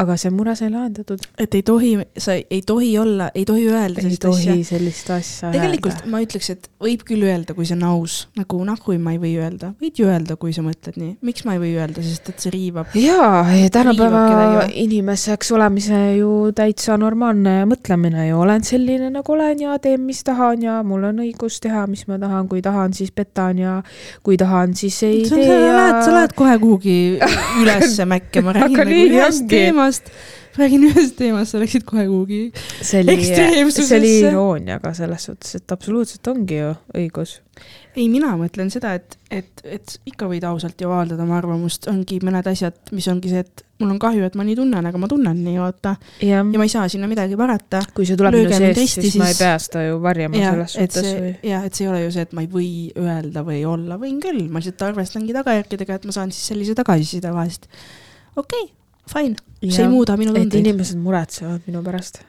Aga 0.00 0.16
see 0.20 0.32
mure 0.34 0.54
sai 0.58 0.70
lahendatud. 0.72 1.22
et 1.38 1.54
ei 1.54 1.62
tohi, 1.66 1.92
sa 2.18 2.36
ei 2.38 2.62
tohi 2.66 2.92
olla, 2.98 3.30
ei 3.34 3.44
tohi 3.48 3.66
öelda 3.70 4.00
ei 4.00 4.08
sellist 4.08 4.28
asja. 4.30 4.52
tohi. 4.54 4.64
sellist 4.64 5.10
asja 5.14 5.52
tegelikult 5.54 6.06
ma 6.10 6.22
ütleks, 6.24 6.50
et 6.54 6.70
võib 6.80 7.04
küll 7.06 7.26
öelda, 7.28 7.54
kui 7.56 7.68
see 7.68 7.76
on 7.78 7.86
aus, 7.90 8.20
nagu 8.38 8.60
nahku 8.66 8.96
ma 9.00 9.14
ei 9.14 9.20
või 9.22 9.34
öelda, 9.40 9.72
võid 9.80 10.00
ju 10.00 10.08
öelda, 10.10 10.36
kui 10.40 10.54
sa 10.56 10.64
mõtled 10.64 10.98
nii, 11.00 11.12
miks 11.26 11.44
ma 11.46 11.56
ei 11.56 11.62
või 11.62 11.72
öelda, 11.78 12.02
sest 12.04 12.32
et 12.32 12.44
see 12.44 12.52
riivab. 12.54 12.94
jaa, 12.98 13.44
tänapäeva 13.72 14.66
inimeseks 14.68 15.52
olemise 15.56 15.98
ju 16.18 16.30
täitsa 16.56 16.96
normaalne 17.00 17.64
mõtlemine. 17.70 18.26
Ju, 18.28 18.40
olen 18.42 18.64
selline 18.66 19.10
nagu 19.12 19.34
olen 19.34 19.64
ja 19.64 19.76
teen, 19.82 20.02
mis 20.06 20.22
tahan 20.26 20.64
ja 20.64 20.78
mul 20.86 21.06
on 21.10 21.22
õigus 21.24 21.60
teha, 21.62 21.86
mis 21.90 22.06
ma 22.10 22.18
tahan, 22.20 22.48
kui 22.50 22.62
tahan, 22.64 22.94
siis 22.96 23.12
petan 23.14 23.60
ja 23.60 23.76
kui 24.26 24.38
tahan, 24.40 24.74
siis 24.78 25.00
ei 25.06 25.24
sa 25.28 25.38
tee 25.38 25.48
sa 25.48 25.58
ja 25.60 26.16
lähed 26.16 26.34
kohe 26.38 26.56
kuhugi 26.62 26.96
ülesse 27.62 28.06
mäkke, 28.08 28.44
ma 28.44 28.56
räägin 28.56 28.80
Aga 28.80 28.88
teemast, 29.90 30.10
räägin 30.56 30.84
ühest 30.90 31.16
teemast, 31.18 31.52
sa 31.52 31.60
läksid 31.60 31.84
kohe 31.88 32.06
kuhugi. 32.06 32.40
ekstreemsusesse. 32.80 33.88
see 33.88 33.98
oli 33.98 34.12
irooniaga 34.30 34.94
selles 34.94 35.28
suhtes, 35.30 35.54
et 35.60 35.72
absoluutselt 35.72 36.26
ongi 36.26 36.60
ju 36.60 36.74
õigus. 36.96 37.40
ei, 37.96 38.08
mina 38.08 38.32
mõtlen 38.38 38.70
seda, 38.72 38.94
et, 38.96 39.18
et, 39.30 39.64
et 39.64 39.96
ikka 40.08 40.28
võid 40.30 40.44
ausalt 40.48 40.80
ju 40.80 40.88
avaldada 40.90 41.26
oma 41.26 41.36
arvamust, 41.40 41.88
ongi 41.90 42.20
mõned 42.24 42.46
asjad, 42.48 42.78
mis 42.96 43.08
ongi 43.10 43.32
see, 43.32 43.42
et 43.44 43.64
mul 43.80 43.92
on 43.94 44.00
kahju, 44.00 44.24
et 44.28 44.36
ma 44.36 44.44
nii 44.46 44.56
tunnen, 44.56 44.86
aga 44.90 45.00
ma 45.00 45.08
tunnen 45.10 45.42
nii, 45.44 45.58
vaata. 45.60 45.94
ja 46.24 46.42
ma 46.46 46.66
ei 46.66 46.72
saa 46.72 46.88
sinna 46.88 47.08
midagi 47.10 47.36
parata. 47.40 47.82
kui 47.94 48.08
see 48.08 48.18
tuleb 48.20 48.38
minu 48.38 48.52
seest, 48.54 48.78
risti, 48.78 49.06
siis 49.08 49.20
ma 49.20 49.28
ei 49.28 49.36
siis- 49.36 49.44
pea 49.44 49.60
seda 49.66 49.84
ju 49.88 50.00
varjama 50.02 50.40
jah, 50.40 50.56
selles 50.56 50.76
suhtes 50.76 51.08
see 51.10 51.22
või,, 51.26 51.36
jah, 51.50 51.68
et 51.68 51.78
see 51.78 51.86
ei 51.86 51.92
ole 51.92 52.02
ju 52.06 52.16
see, 52.16 52.26
et 52.28 52.36
ma 52.36 52.46
ei 52.46 52.52
või 52.56 52.72
öelda 52.96 53.44
või 53.46 53.62
olla, 53.68 54.00
võin 54.00 54.20
küll, 54.22 54.44
ma 54.48 54.62
lihtsalt 54.62 54.88
arvestangi 54.90 55.36
tagajärgedega, 55.36 56.00
et 56.00 56.08
ma 56.08 56.16
saan 56.16 56.34
siis 56.34 56.52
sellise 56.52 56.76
tagasiside 56.78 57.32
vahest. 57.34 57.68
okei 58.36 58.64
okay,, 58.64 58.76
fine, 59.10 59.38
see 59.62 59.84
ei 59.84 59.92
muuda 59.92 60.16
minu 60.20 60.34
et 60.34 60.44
tundeid. 60.44 60.66
inimesed 60.66 61.00
muretsevad 61.02 61.66
minu 61.68 61.82
pärast. 61.86 62.22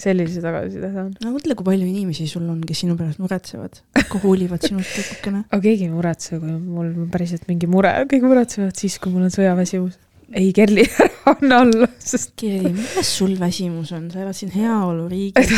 sellise 0.00 0.40
tagasiside 0.40 0.88
saan. 0.94 1.10
no 1.20 1.32
mõtle, 1.34 1.56
kui 1.58 1.66
palju 1.66 1.88
inimesi 1.88 2.24
sul 2.30 2.46
on, 2.48 2.62
kes 2.64 2.84
sinu 2.84 2.96
pärast 2.96 3.20
muretsevad, 3.20 3.82
kui 4.08 4.22
hoolivad 4.22 4.64
sinust 4.64 4.96
natukene. 5.00 5.42
aga 5.50 5.60
keegi 5.66 5.88
ei 5.88 5.92
muretse, 5.92 6.38
kui 6.40 6.54
mul 6.54 6.92
on 6.92 7.10
päriselt 7.12 7.44
mingi 7.50 7.68
mure, 7.70 7.92
kõik 8.10 8.24
muretsevad 8.30 8.80
siis, 8.80 8.96
kui 9.02 9.12
mul 9.12 9.28
on 9.28 9.34
sõjaväsimus. 9.34 9.98
ei, 10.32 10.52
Kerli, 10.56 10.86
ära 11.04 11.34
anna 11.34 11.62
alla, 11.66 11.90
sest 12.00 12.32
Kirli, 12.40 12.72
milles 12.78 13.14
sul 13.20 13.36
väsimus 13.40 13.92
on, 13.96 14.08
sa 14.14 14.24
elad 14.24 14.38
siin 14.38 14.54
heaoluriigis, 14.56 15.54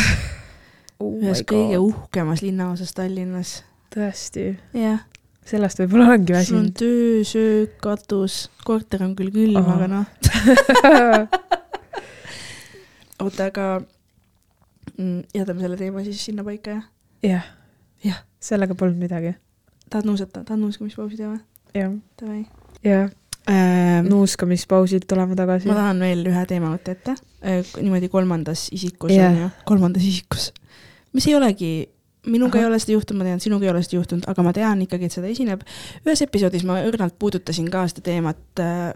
oh 1.03 1.15
ühes 1.21 1.45
kõige 1.47 1.79
uhkemas 1.79 2.43
linnaosas 2.43 2.91
Tallinnas. 2.97 3.61
tõesti, 3.93 4.51
jah, 4.75 5.05
sellest 5.47 5.79
võib-olla 5.81 6.09
olengi 6.11 6.33
sul 6.33 6.37
on 6.37 6.41
väsinud. 6.41 6.75
töö, 6.79 7.23
söök, 7.27 7.71
katus, 7.83 8.35
korter 8.67 9.03
on 9.05 9.15
küll 9.17 9.31
külm, 9.33 9.57
aga 9.59 9.87
noh, 9.91 10.05
oota, 13.23 13.49
aga 13.49 13.65
mm, 14.97 15.19
jätame 15.35 15.65
selle 15.65 15.79
teema 15.79 16.05
siis 16.05 16.21
sinnapaika, 16.29 16.77
jah? 16.77 16.85
jah, 17.25 17.49
jah, 18.05 18.19
sellega 18.43 18.77
polnud 18.79 18.99
midagi. 19.01 19.31
tahad 19.89 20.05
nuusata, 20.09 20.43
tahad 20.43 20.61
nuuskamispausi 20.63 21.19
teha 21.19 21.33
või? 21.33 21.41
jah, 21.77 21.91
Davai 22.21 22.41
jah, 22.85 23.05
ähm,. 23.49 24.03
nuuskamispausid 24.11 25.03
tulema 25.09 25.33
tagasi 25.39 25.71
ma. 25.71 25.79
tahan 25.81 25.97
veel 26.07 26.21
ühe 26.31 26.43
teema 26.49 26.67
võtta 26.75 26.89
ette, 26.95 27.13
niimoodi 27.79 28.07
kolmandas 28.13 28.61
isikus 28.75 29.15
Jah. 29.15 29.31
on 29.31 29.35
ju, 29.45 29.49
kolmandas 29.67 30.03
isikus, 30.07 30.43
mis 31.15 31.25
ei 31.27 31.35
olegi 31.39 31.73
minuga 32.25 32.59
ei 32.59 32.63
Ahah. 32.63 32.71
ole 32.71 32.79
seda 32.79 32.95
juhtunud, 32.95 33.19
ma 33.19 33.27
tean, 33.27 33.41
sinuga 33.43 33.67
ei 33.67 33.71
ole 33.73 33.81
seda 33.83 33.97
juhtunud, 33.97 34.27
aga 34.31 34.45
ma 34.45 34.53
tean 34.55 34.83
ikkagi, 34.85 35.09
et 35.09 35.15
seda 35.15 35.27
esineb. 35.31 35.65
ühes 36.05 36.23
episoodis 36.23 36.63
ma 36.67 36.79
õrnalt 36.87 37.17
puudutasin 37.19 37.69
ka 37.73 37.85
seda 37.91 38.05
teemat 38.05 38.63
äh, 38.63 38.93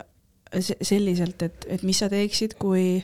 se- 0.59 0.80
selliselt, 0.82 1.41
et, 1.43 1.67
et 1.67 1.84
mis 1.84 1.99
sa 1.99 2.09
teeksid, 2.11 2.55
kui 2.61 3.03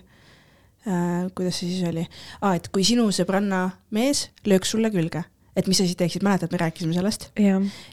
äh,, 0.87 1.27
kuidas 1.35 1.59
see 1.59 1.71
siis 1.73 1.87
oli 1.89 2.05
ah,, 2.41 2.55
et 2.55 2.69
kui 2.73 2.85
sinu 2.87 3.09
sõbranna 3.15 3.65
mees 3.95 4.29
lööks 4.47 4.73
sulle 4.75 4.91
külge, 4.93 5.25
et 5.55 5.67
mis 5.67 5.79
sa 5.79 5.87
siis 5.87 5.99
teeksid, 5.99 6.23
mäletad, 6.25 6.51
me 6.51 6.61
rääkisime 6.61 6.95
sellest? 6.95 7.29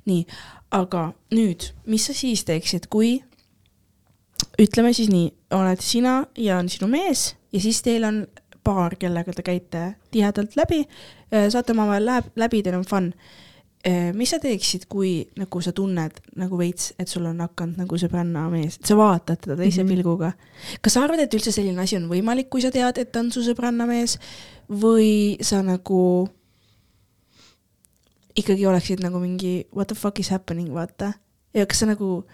nii, 0.07 0.22
aga 0.76 1.11
nüüd, 1.35 1.72
mis 1.91 2.07
sa 2.07 2.14
siis 2.16 2.45
teeksid, 2.49 2.87
kui 2.93 3.18
ütleme 4.61 4.93
siis 4.97 5.11
nii, 5.11 5.31
oled 5.57 5.83
sina 5.83 6.20
ja 6.39 6.61
on 6.61 6.70
sinu 6.72 6.89
mees 6.91 7.35
ja 7.53 7.62
siis 7.62 7.83
teil 7.83 8.07
on 8.07 8.22
paar, 8.64 8.95
kellega 9.01 9.33
te 9.33 9.43
käite 9.43 9.85
tihedalt 10.12 10.57
läbi, 10.59 10.85
saate 11.31 11.72
omavahel 11.72 12.07
läheb 12.07 12.33
läbi, 12.37 12.62
teil 12.62 12.78
on 12.78 12.85
fun. 12.85 13.12
mis 14.14 14.28
sa 14.31 14.37
teeksid, 14.37 14.83
kui 14.93 15.24
nagu 15.41 15.61
sa 15.64 15.72
tunned 15.72 16.18
nagu 16.37 16.59
veits, 16.61 16.91
et 17.01 17.09
sul 17.09 17.24
on 17.24 17.39
hakanud 17.41 17.78
nagu 17.81 17.97
sõbranna 17.97 18.43
mees, 18.53 18.76
sa 18.85 18.97
vaatad 18.99 19.41
teda 19.41 19.57
teise 19.57 19.83
mm. 19.83 19.89
-hmm. 19.89 19.95
pilguga. 19.97 20.33
kas 20.83 20.93
sa 20.93 21.05
arvad, 21.05 21.20
et 21.20 21.35
üldse 21.35 21.53
selline 21.53 21.81
asi 21.81 21.97
on 21.97 22.09
võimalik, 22.11 22.51
kui 22.51 22.61
sa 22.61 22.70
tead, 22.70 22.99
et 22.99 23.12
ta 23.12 23.20
on 23.20 23.33
su 23.33 23.41
sõbranna 23.41 23.87
mees 23.87 24.18
või 24.68 25.39
sa 25.41 25.62
nagu 25.62 26.28
ikkagi 28.37 28.66
oleksid 28.66 29.03
nagu 29.03 29.18
mingi 29.18 29.66
what 29.74 29.89
the 29.89 29.95
fuck 29.95 30.18
is 30.20 30.31
happening, 30.31 30.72
vaata. 30.74 31.12
ja 31.55 31.66
kas 31.66 31.83
sa 31.83 31.87
nagu, 31.87 32.24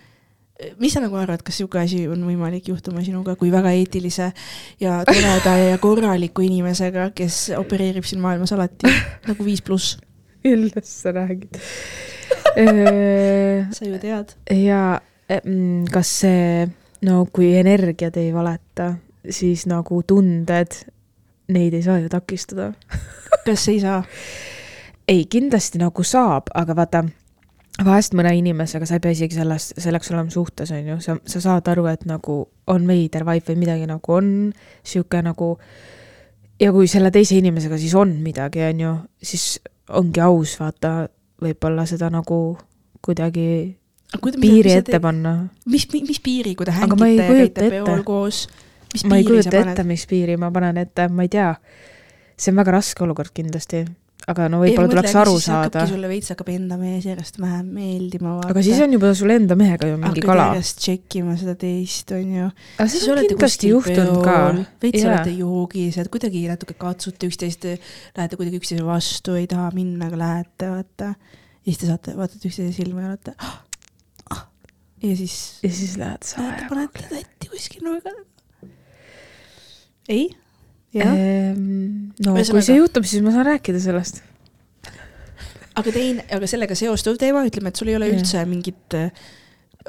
mis 0.81 0.95
sa 0.97 1.03
nagu 1.05 1.17
arvad, 1.21 1.43
kas 1.45 1.59
sihuke 1.61 1.81
asi 1.83 2.05
on 2.09 2.23
võimalik 2.27 2.71
juhtuma 2.71 3.03
sinuga 3.05 3.37
kui 3.37 3.51
väga 3.53 3.73
eetilise 3.77 4.31
ja 4.81 5.03
toreda 5.09 5.57
ja 5.61 5.79
korraliku 5.83 6.45
inimesega, 6.47 7.11
kes 7.17 7.51
opereerib 7.59 8.07
siin 8.09 8.23
maailmas 8.25 8.55
alati 8.57 8.91
nagu 9.29 9.47
viis 9.47 9.63
pluss, 9.65 9.99
millest 10.47 10.93
sa 10.93 11.13
räägid? 11.17 11.61
sa 13.77 13.85
ju 13.85 14.01
tead. 14.01 14.37
ja 14.57 15.01
kas 15.93 16.13
see, 16.23 16.67
no 17.05 17.25
kui 17.33 17.53
energiad 17.59 18.17
ei 18.21 18.33
valeta, 18.35 18.95
siis 19.29 19.67
nagu 19.69 20.01
tunded, 20.07 20.81
neid 21.53 21.75
ei 21.75 21.85
saa 21.85 21.99
ju 22.01 22.09
takistada. 22.13 22.73
kas 23.47 23.69
ei 23.69 23.81
saa? 23.83 24.03
ei, 25.09 25.27
kindlasti 25.31 25.79
nagu 25.79 26.03
saab, 26.03 26.51
aga 26.55 26.75
vaata, 26.77 27.05
vahest 27.85 28.15
mõne 28.17 28.33
inimesega 28.39 28.87
sa 28.89 28.97
ei 28.97 29.05
pea 29.05 29.13
isegi 29.17 29.37
sellest, 29.37 29.75
selleks 29.83 30.11
olema 30.15 30.33
suhtes, 30.33 30.73
on 30.73 30.93
ju, 30.95 30.97
sa, 31.05 31.17
sa 31.29 31.43
saad 31.45 31.69
aru, 31.69 31.87
et 31.93 32.07
nagu 32.09 32.39
on 32.73 32.87
veider 32.89 33.27
vibe 33.29 33.53
või 33.53 33.63
midagi 33.67 33.89
nagu 33.91 34.17
on 34.17 34.31
sihuke 34.87 35.21
nagu 35.25 35.57
ja 36.61 36.73
kui 36.73 36.89
selle 36.91 37.13
teise 37.15 37.37
inimesega 37.37 37.79
siis 37.81 37.95
on 37.99 38.17
midagi, 38.25 38.63
on 38.71 38.81
ju, 38.81 38.95
siis 39.23 39.49
ongi 39.97 40.23
aus 40.25 40.57
vaata, 40.61 40.95
võib-olla 41.43 41.85
seda 41.89 42.09
nagu 42.13 42.41
kuidagi 43.05 43.49
piiri 44.41 44.73
ette 44.79 45.01
panna. 45.03 45.37
mis, 45.69 45.87
mis 45.93 46.23
piiri, 46.23 46.55
kui 46.57 46.67
te 46.67 46.73
ma 46.73 47.11
ei 47.11 47.19
hängite 47.19 47.29
käite 47.29 47.69
peol 47.77 48.03
koos, 48.07 48.47
mis 48.95 49.05
ma 49.05 49.21
ei 49.21 49.27
piiri 49.27 49.45
sa 49.45 49.51
kujuta 49.51 49.61
ette, 49.61 49.77
paned? 49.77 49.93
mis 49.93 50.07
piiri 50.11 50.41
ma 50.41 50.51
panen 50.55 50.81
ette, 50.81 51.09
ma 51.13 51.27
ei 51.27 51.31
tea. 51.33 51.53
see 52.37 52.53
on 52.53 52.61
väga 52.61 52.77
raske 52.79 53.05
olukord 53.05 53.33
kindlasti, 53.37 53.85
aga 54.27 54.47
no 54.51 54.59
võib-olla 54.63 54.91
tuleks 54.91 55.15
aru 55.21 55.35
saada. 55.43 55.85
sulle 55.87 56.09
veits 56.11 56.33
hakkab 56.33 56.49
enda 56.51 56.79
mees 56.81 57.05
järjest 57.07 57.37
vähem 57.39 57.69
meeldima. 57.77 58.37
aga 58.49 58.63
siis 58.65 58.81
on 58.83 58.95
juba 58.97 59.13
sul 59.19 59.33
enda 59.35 59.57
mehega 59.59 59.91
ju 59.91 59.99
mingi 60.03 60.25
kala. 60.25 60.49
järjest 60.55 60.81
tšekkima 60.83 61.37
seda 61.39 61.55
teist, 61.61 62.11
onju. 62.17 62.49
aga 62.79 62.89
siis 62.91 63.05
on 63.13 63.21
kindlasti 63.23 63.71
juhtunud 63.71 64.23
ka. 64.27 64.39
veits 64.83 65.03
Jaa. 65.03 65.13
olete 65.13 65.35
joogised, 65.37 66.11
kuidagi 66.15 66.47
natuke 66.51 66.79
katsute 66.81 67.31
üksteist, 67.31 67.69
lähete 68.17 68.41
kuidagi 68.41 68.59
üksteise 68.63 68.87
vastu, 68.87 69.37
ei 69.39 69.47
taha 69.51 69.69
minna, 69.77 70.09
aga 70.11 70.23
lähete, 70.25 70.73
vaata. 70.73 71.13
ja 71.13 71.69
siis 71.69 71.85
te 71.85 71.91
saate, 71.93 72.17
vaatate 72.19 72.51
üksteise 72.51 72.75
silma 72.81 73.05
ja 73.05 73.13
olete 73.13 73.37
ah,. 73.37 73.61
Ah. 74.33 74.43
ja 75.05 75.13
siis 75.21 75.37
ja 75.63 75.71
siis 75.71 75.95
lähed 76.01 76.27
saama. 76.27 76.67
panete 76.73 77.07
tatti 77.13 77.53
kuskil 77.53 77.87
nurga 77.87 78.11
taga. 78.11 78.27
ei? 80.09 80.27
Ehm, 81.05 82.13
no 82.25 82.35
Ühesõnaga- 82.35 82.53
kui 82.57 82.63
see 82.63 82.77
juhtub, 82.79 83.05
siis 83.05 83.23
ma 83.23 83.33
saan 83.35 83.47
rääkida 83.47 83.81
sellest. 83.83 84.23
aga 85.77 85.93
teine, 85.93 86.25
aga 86.33 86.47
sellega 86.49 86.75
seostuv 86.75 87.19
teema, 87.21 87.45
ütleme, 87.45 87.69
et 87.69 87.77
sul 87.77 87.89
ei 87.93 87.97
ole 87.99 88.09
üldse 88.15 88.45
mingit, 88.49 88.95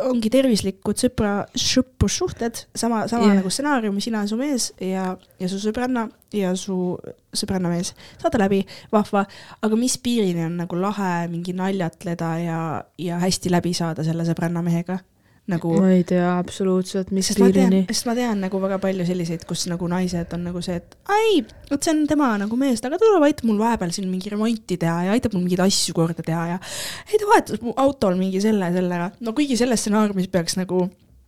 ongi 0.04 0.30
tervislikud 0.30 1.00
sõpra, 1.00 1.32
sõprussuhted, 1.58 2.66
sama, 2.76 3.08
sama 3.08 3.24
Jah. 3.24 3.32
yeah. 3.32 3.38
nagu 3.40 3.50
stsenaarium, 3.50 4.00
sina 4.04 4.22
ja 4.26 4.28
su 4.28 4.38
mees 4.38 4.68
ja, 4.84 5.18
ja 5.40 5.50
su 5.50 5.58
sõbranna 5.64 6.10
ja 6.36 6.52
su 6.60 6.98
sõbranna 7.34 7.72
mees, 7.72 7.94
saate 8.22 8.38
läbi, 8.38 8.60
vahva, 8.92 9.24
aga 9.64 9.80
mis 9.80 9.98
piirini 9.98 10.44
on 10.46 10.58
nagu 10.60 10.76
lahe 10.76 11.28
mingi 11.32 11.56
naljatleda 11.58 12.32
ja, 12.44 12.60
ja 13.02 13.18
hästi 13.24 13.50
läbi 13.54 13.74
saada 13.74 14.04
selle 14.06 14.28
sõbranna 14.28 14.62
mehega? 14.66 15.00
Nagu 15.48 15.72
ma 15.80 15.94
ei 15.96 16.04
tea 16.08 16.28
absoluutselt, 16.38 17.12
mis 17.16 17.30
piirini,. 17.38 17.86
sest 17.88 18.08
ma 18.10 18.16
tean 18.18 18.42
nagu 18.44 18.60
väga 18.62 18.80
palju 18.84 19.06
selliseid, 19.08 19.46
kus 19.48 19.66
nagu 19.72 19.88
naised 19.92 20.36
on 20.36 20.44
nagu 20.50 20.62
see, 20.66 20.76
et 20.82 20.98
ai, 21.14 21.42
vot 21.72 21.80
see 21.84 21.94
on 21.96 22.04
tema 22.10 22.34
nagu 22.42 22.60
mees, 22.60 22.84
aga 22.84 23.00
tuleb, 23.02 23.24
aitab 23.30 23.48
mul 23.48 23.62
vahepeal 23.62 23.94
siin 23.96 24.10
mingi 24.12 24.34
remonti 24.34 24.80
teha 24.82 25.08
ja 25.08 25.16
aitab 25.16 25.38
mul 25.38 25.46
mingeid 25.46 25.64
asju 25.68 25.96
korda 25.98 26.26
teha 26.28 26.46
ja 26.54 26.60
ei 27.08 27.22
ta 27.22 27.32
vahetas 27.32 27.64
mu 27.64 27.76
autol 27.80 28.20
mingi 28.20 28.44
selle, 28.44 28.72
selle 28.76 29.00
ära. 29.00 29.10
no 29.24 29.36
kuigi 29.38 29.60
selles 29.60 29.86
stsenaariumis 29.86 30.32
peaks 30.34 30.60
nagu, 30.60 30.88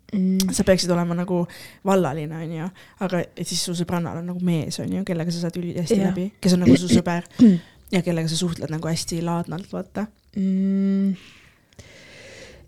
Mm. 0.09 0.49
sa 0.57 0.63
peaksid 0.65 0.89
olema 0.89 1.13
nagu 1.13 1.43
vallaline, 1.86 2.34
onju, 2.34 2.67
aga 3.05 3.20
siis 3.43 3.59
su 3.61 3.76
sõbrannal 3.78 4.17
on 4.17 4.32
nagu 4.32 4.39
mees, 4.41 4.80
onju, 4.82 5.03
kellega 5.05 5.30
sa 5.30 5.43
saad 5.43 5.59
ülihästi 5.61 5.99
läbi, 6.01 6.24
kes 6.41 6.55
on 6.55 6.63
nagu 6.65 6.78
su 6.82 6.89
sõber 6.89 7.28
ja 7.93 8.01
kellega 8.01 8.32
sa 8.32 8.39
suhtled 8.39 8.74
nagu 8.74 8.89
hästi 8.89 9.22
laadnalt, 9.22 9.70
vaata. 9.70 10.07
Mm. 10.34 10.99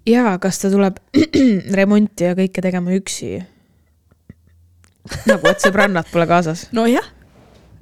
jaa, 0.08 0.36
kas 0.42 0.62
ta 0.62 0.72
tuleb 0.74 1.00
remonti 1.80 2.30
ja 2.30 2.36
kõike 2.38 2.64
tegema 2.64 2.94
üksi? 2.98 3.40
nagu, 5.28 5.50
et 5.50 5.64
sõbrannad 5.64 6.10
pole 6.12 6.28
kaasas, 6.30 6.68
nojah, 6.78 7.08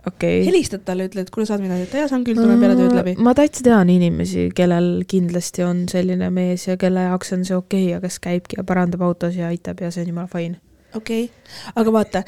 okei 0.07 0.39
okay.. 0.39 0.45
helistad 0.47 0.85
talle, 0.87 1.09
ütled, 1.09 1.31
kuule, 1.33 1.47
saad 1.49 1.63
midagi 1.63 1.89
teha, 1.91 2.07
saan 2.11 2.23
küll, 2.27 2.39
tulen 2.39 2.61
peale 2.61 2.77
tööd 2.79 2.95
läbi. 2.95 3.15
ma 3.19 3.35
täitsa 3.37 3.65
tean 3.67 3.91
inimesi, 3.91 4.49
kellel 4.55 5.03
kindlasti 5.09 5.65
on 5.67 5.85
selline 5.91 6.31
mees 6.33 6.67
ja 6.69 6.77
kelle 6.79 7.09
jaoks 7.09 7.35
on 7.35 7.45
see 7.47 7.57
okei 7.57 7.85
okay, 7.85 7.93
ja 7.97 8.01
kes 8.03 8.19
käibki 8.23 8.59
ja 8.59 8.65
parandab 8.67 9.03
autos 9.09 9.37
ja 9.39 9.51
aitab 9.51 9.83
ja 9.83 9.91
see 9.91 10.05
on 10.05 10.13
jumala 10.13 10.31
fine. 10.31 10.59
Okei 10.95 11.23
okay., 11.23 11.73
aga 11.75 11.91
vaata, 11.93 12.21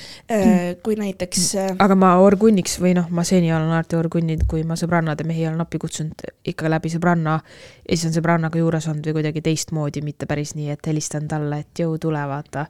kui 0.83 0.95
näiteks 0.99 1.45
äh, 1.59 1.71
aga 1.81 1.95
ma 1.97 2.11
orgunniks 2.21 2.77
või 2.81 2.93
noh, 2.97 3.09
ma 3.09 3.23
seni 3.27 3.51
olen 3.53 3.71
alati 3.71 3.97
orgunninud, 3.97 4.45
kui 4.49 4.63
ma 4.67 4.77
sõbrannade 4.79 5.25
mehi 5.27 5.47
olen 5.47 5.61
appi 5.63 5.81
kutsunud 5.81 6.25
ikka 6.47 6.69
läbi 6.69 6.91
sõbranna 6.93 7.37
ja 7.39 7.95
siis 7.95 8.09
on 8.09 8.15
sõbrannaga 8.17 8.61
juures 8.61 8.87
olnud 8.91 9.09
või 9.09 9.19
kuidagi 9.19 9.43
teistmoodi, 9.45 10.05
mitte 10.05 10.29
päris 10.29 10.55
nii, 10.57 10.69
et 10.75 10.91
helistan 10.91 11.27
talle, 11.31 11.63
et 11.65 11.83
jõu, 11.83 11.97
tule 12.01 12.21
vaata. 12.27 12.67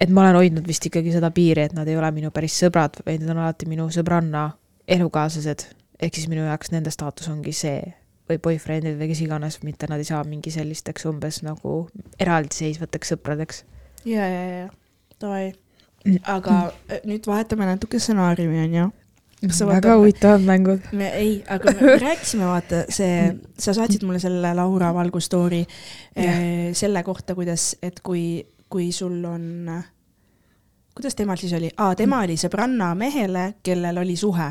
et 0.00 0.10
ma 0.10 0.24
olen 0.24 0.40
hoidnud 0.42 0.66
vist 0.66 0.86
ikkagi 0.86 1.12
seda 1.14 1.30
piiri, 1.34 1.68
et 1.68 1.74
nad 1.74 1.88
ei 1.88 1.96
ole 1.98 2.10
minu 2.14 2.30
päris 2.34 2.58
sõbrad, 2.62 3.00
vaid 3.06 3.22
nad 3.22 3.34
on 3.36 3.44
alati 3.44 3.66
minu 3.70 3.90
sõbranna 3.90 4.50
elukaaslased. 4.88 5.68
ehk 6.00 6.14
siis 6.14 6.28
minu 6.28 6.46
jaoks 6.46 6.70
nende 6.74 6.90
staatus 6.90 7.28
ongi 7.28 7.52
see 7.52 7.82
või 8.28 8.40
boyfriend'id 8.40 8.96
või 8.98 9.10
kes 9.10 9.20
iganes, 9.24 9.58
mitte 9.64 9.88
nad 9.90 10.00
ei 10.00 10.08
saa 10.08 10.22
mingi 10.24 10.50
sellisteks 10.52 11.04
umbes 11.10 11.42
nagu 11.44 11.74
eraldiseisvateks 12.20 13.14
sõpradeks. 13.14 13.64
ja, 14.04 14.26
ja, 14.28 14.42
ja, 14.48 14.68
davai. 15.20 15.52
aga 16.28 16.58
äh, 16.90 17.00
nüüd 17.08 17.26
vahetame 17.26 17.66
natuke 17.68 17.98
stsenaariumi, 17.98 18.60
onju. 18.66 18.90
Väga 19.44 19.96
huvitavad 19.98 20.40
mängud. 20.40 20.80
me 20.92 21.08
ei, 21.16 21.44
aga 21.48 21.72
me, 21.72 21.80
me 21.80 21.96
rääkisime, 22.08 22.46
vaata 22.48 22.84
see, 22.88 23.34
sa 23.58 23.74
saatsid 23.76 24.04
mulle 24.06 24.18
selle 24.18 24.54
Laura 24.56 24.92
Valgu 24.94 25.20
story 25.20 25.60
eh, 26.16 26.72
selle 26.72 27.02
kohta, 27.02 27.34
kuidas, 27.34 27.74
et 27.82 28.00
kui, 28.00 28.44
kui 28.68 28.92
sul 28.92 29.24
on, 29.28 29.68
kuidas 30.94 31.14
temal 31.14 31.36
siis 31.36 31.52
oli 31.52 31.70
ah,, 31.76 31.92
tema 31.96 32.22
oli 32.24 32.38
sõbranna 32.40 32.94
mehele, 32.96 33.54
kellel 33.62 34.00
oli 34.04 34.16
suhe. 34.16 34.48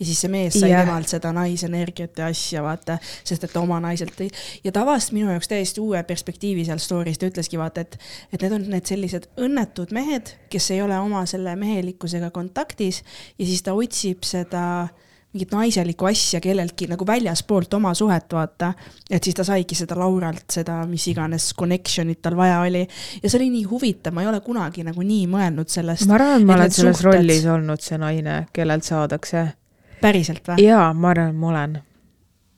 Ja 0.00 0.06
siis 0.06 0.20
see 0.24 0.30
mees 0.32 0.56
sai 0.56 0.70
Jah. 0.72 0.84
temalt 0.84 1.10
seda 1.12 1.32
naisenergiat 1.36 2.22
ja 2.22 2.30
asja, 2.32 2.62
vaata, 2.64 2.98
sest 3.24 3.44
et 3.44 3.56
oma 3.60 3.80
naiselt 3.84 4.14
tõi. 4.16 4.30
ja 4.64 4.72
ta 4.72 4.84
avastas 4.86 5.12
minu 5.16 5.30
jaoks 5.30 5.50
täiesti 5.50 5.82
uue 5.84 6.02
perspektiivi 6.08 6.64
seal 6.68 6.80
story's, 6.82 7.20
ta 7.20 7.28
ütleski 7.30 7.60
vaata, 7.60 7.84
et, 7.84 7.98
et 8.32 8.40
need 8.42 8.56
on 8.56 8.66
need 8.72 8.88
sellised 8.88 9.28
õnnetud 9.40 9.92
mehed, 9.96 10.34
kes 10.50 10.70
ei 10.74 10.82
ole 10.82 10.98
oma 10.98 11.26
selle 11.30 11.54
mehelikkusega 11.60 12.32
kontaktis 12.34 13.04
ja 13.38 13.46
siis 13.46 13.62
ta 13.66 13.76
otsib 13.76 14.24
seda 14.26 14.64
mingit 15.30 15.52
naiselikku 15.54 16.08
asja 16.08 16.40
kelleltki 16.42 16.88
nagu 16.90 17.06
väljaspoolt 17.06 17.74
oma 17.78 17.92
suhet, 17.94 18.26
vaata. 18.32 18.72
et 19.10 19.22
siis 19.24 19.36
ta 19.38 19.44
saigi 19.46 19.76
seda 19.78 19.94
Lauralt, 19.98 20.48
seda 20.50 20.80
mis 20.90 21.06
iganes 21.12 21.52
connection'it 21.60 22.18
tal 22.22 22.36
vaja 22.36 22.60
oli. 22.64 22.82
ja 23.22 23.30
see 23.30 23.38
oli 23.38 23.50
nii 23.54 23.64
huvitav, 23.70 24.14
ma 24.14 24.24
ei 24.24 24.30
ole 24.32 24.40
kunagi 24.42 24.82
nagu 24.86 25.06
nii 25.06 25.28
mõelnud 25.30 25.70
sellest. 25.70 26.08
ma 26.10 26.18
arvan, 26.18 26.40
et 26.40 26.46
ma 26.46 26.58
olen 26.58 26.74
selles 26.74 26.98
suhted- 26.98 27.12
rollis 27.12 27.46
olnud 27.46 27.80
see 27.84 27.98
naine, 27.98 28.46
kellelt 28.52 28.84
saadakse. 28.84 29.46
Päriselt 30.02 30.42
või? 30.48 30.66
jaa, 30.66 30.90
ma 30.94 31.10
arvan, 31.14 31.30
et 31.34 31.40
ma 31.40 31.48
olen. 31.54 31.78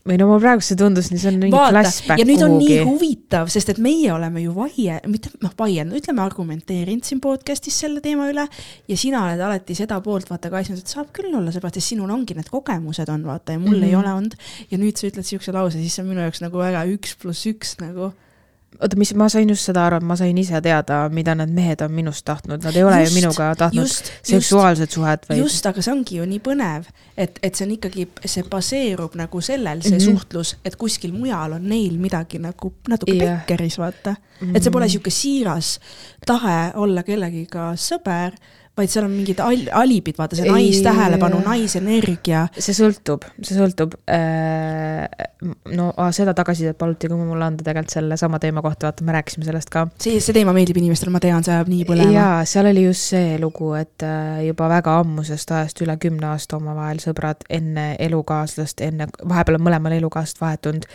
või 0.09 0.17
no 0.19 0.27
mul 0.27 0.41
praegu 0.43 0.65
see 0.67 0.75
tundus, 0.79 1.07
see 1.13 1.29
on 1.31 1.37
mingi 1.39 1.55
vaata, 1.55 1.71
flashback 1.77 2.19
ja 2.19 2.25
nüüd 2.27 2.41
on 2.43 2.57
nii 2.59 2.69
kuhugi. 2.69 2.87
huvitav, 2.89 3.51
sest 3.55 3.69
et 3.71 3.79
meie 3.79 4.09
oleme 4.13 4.43
ju 4.43 4.55
vaie, 4.57 4.97
mitte 5.07 5.31
noh, 5.45 5.53
vaielnud, 5.59 5.95
ütleme 6.01 6.25
argumenteerinud 6.25 7.07
siin 7.07 7.21
podcast'is 7.23 7.77
selle 7.85 8.01
teema 8.03 8.27
üle 8.33 8.49
ja 8.91 8.97
sina 8.99 9.23
oled 9.29 9.41
alati 9.47 9.77
seda 9.79 10.01
poolt 10.03 10.27
vaata 10.33 10.51
kaitsnud, 10.51 10.83
et 10.83 10.91
saab 10.91 11.13
küll 11.15 11.31
olla, 11.39 11.53
seepärast 11.55 11.79
et 11.79 11.87
sinul 11.87 12.11
ongi 12.11 12.35
need 12.35 12.51
kogemused 12.51 13.09
on 13.15 13.23
vaata 13.31 13.53
ja 13.55 13.59
mul 13.63 13.77
mm 13.77 13.83
-hmm. 13.83 13.85
ei 13.87 13.95
Mhm. 13.95 14.01
ole 14.01 14.13
olnud. 14.13 14.35
ja 14.71 14.79
nüüd 14.79 14.97
sa 14.99 15.07
ütled 15.07 15.23
siukse 15.29 15.53
lause, 15.53 15.79
siis 15.79 15.95
see 15.95 16.03
on 16.03 16.09
minu 16.09 16.21
jaoks 16.21 16.41
nagu 16.43 16.59
väga 16.59 16.85
üks 16.97 17.15
pluss 17.23 17.47
üks 17.47 17.79
nagu. 17.81 18.13
oota, 18.81 18.97
mis, 18.99 19.13
ma 19.19 19.29
sain 19.33 19.51
just 19.51 19.69
seda 19.69 19.87
aru, 19.87 19.99
et 20.01 20.07
ma 20.07 20.17
sain 20.19 20.39
ise 20.39 20.61
teada, 20.65 21.03
mida 21.13 21.35
need 21.39 21.53
mehed 21.55 21.83
on 21.85 21.93
minust 21.95 22.25
tahtnud, 22.29 22.63
nad 22.65 22.77
ei 22.77 22.85
ole 22.87 23.01
Just, 23.03 23.13
ju 23.13 23.21
minuga 23.21 23.49
tahtnud 23.59 23.89
just, 23.89 24.11
seksuaalset 24.29 24.97
suhet 24.97 25.27
või 25.31 25.41
just, 25.43 25.67
aga 25.69 25.85
see 25.85 25.93
ongi 25.95 26.19
ju 26.19 26.27
nii 26.29 26.41
põnev, 26.45 26.89
et, 27.17 27.39
et 27.43 27.55
see 27.55 27.67
on 27.67 27.75
ikkagi, 27.77 28.09
see 28.25 28.47
baseerub 28.51 29.17
nagu 29.21 29.43
sellel, 29.45 29.83
see 29.83 29.97
mm 29.97 30.01
-hmm. 30.01 30.23
suhtlus, 30.23 30.57
et 30.65 30.77
kuskil 30.77 31.13
mujal 31.13 31.59
on 31.59 31.69
neil 31.69 31.99
midagi 31.99 32.39
nagu 32.43 32.73
natuke 32.89 33.17
yeah. 33.17 33.41
pekkeris, 33.41 33.79
vaata. 33.79 34.17
et 34.55 34.63
see 34.63 34.71
pole 34.71 34.87
Mhm. 34.87 34.91
sihuke 34.91 35.11
siiras 35.11 35.79
tahe 36.27 36.73
olla 36.75 37.03
kellegiga 37.03 37.73
sõber, 37.77 38.33
vaid 38.77 38.89
seal 38.89 39.05
on 39.05 39.13
mingid 39.13 39.41
al- 39.45 39.69
alibid, 39.83 40.17
vaata 40.17 40.37
see 40.39 40.49
naistähelepanu, 40.49 41.43
naisenergia. 41.45 42.47
see 42.57 42.73
sõltub, 42.77 43.27
see 43.45 43.57
sõltub. 43.59 43.99
no 45.77 45.89
aa, 45.97 46.09
seda 46.15 46.33
tagasisidet 46.37 46.79
paluti 46.81 47.11
ka 47.11 47.19
mulle 47.19 47.45
anda 47.45 47.65
tegelikult 47.67 47.93
sellesama 47.93 48.41
teema 48.41 48.63
kohta, 48.65 48.89
vaata, 48.89 49.05
me 49.05 49.13
rääkisime 49.13 49.45
sellest 49.45 49.69
ka. 49.73 49.85
see, 50.01 50.21
see 50.25 50.37
teema 50.37 50.55
meeldib 50.57 50.81
inimestele, 50.81 51.13
ma 51.13 51.21
tean, 51.21 51.45
see 51.45 51.53
ajab 51.53 51.69
nii 51.69 51.85
põlema. 51.89 52.15
jaa, 52.17 52.39
seal 52.49 52.71
oli 52.71 52.87
just 52.87 53.13
see 53.13 53.37
lugu, 53.43 53.75
et 53.77 54.07
äh, 54.09 54.41
juba 54.47 54.71
väga 54.73 54.97
ammusest 55.03 55.53
ajast, 55.53 55.85
üle 55.85 55.99
kümne 56.01 56.31
aasta 56.33 56.57
omavahel 56.57 57.03
sõbrad 57.05 57.45
enne 57.53 57.91
elukaaslast, 58.01 58.81
enne, 58.89 59.11
vahepeal 59.21 59.61
on 59.61 59.67
mõlemal 59.69 59.99
elukaaslased 59.99 60.41
vahetunud, 60.41 60.89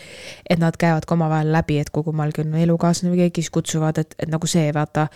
et 0.50 0.64
nad 0.64 0.82
käivad 0.82 1.06
ka 1.06 1.14
omavahel 1.14 1.54
läbi, 1.54 1.78
et 1.84 1.94
kui 1.94 2.10
kummalgi 2.10 2.42
on 2.42 2.58
elukaaslane 2.58 3.14
või 3.14 3.28
keegi, 3.28 3.46
siis 3.46 3.54
kutsuvad, 3.54 4.02
et, 4.02 4.18
et 4.18 4.34
nagu 4.34 4.50
see, 4.50 4.66
vaata, 4.74 5.10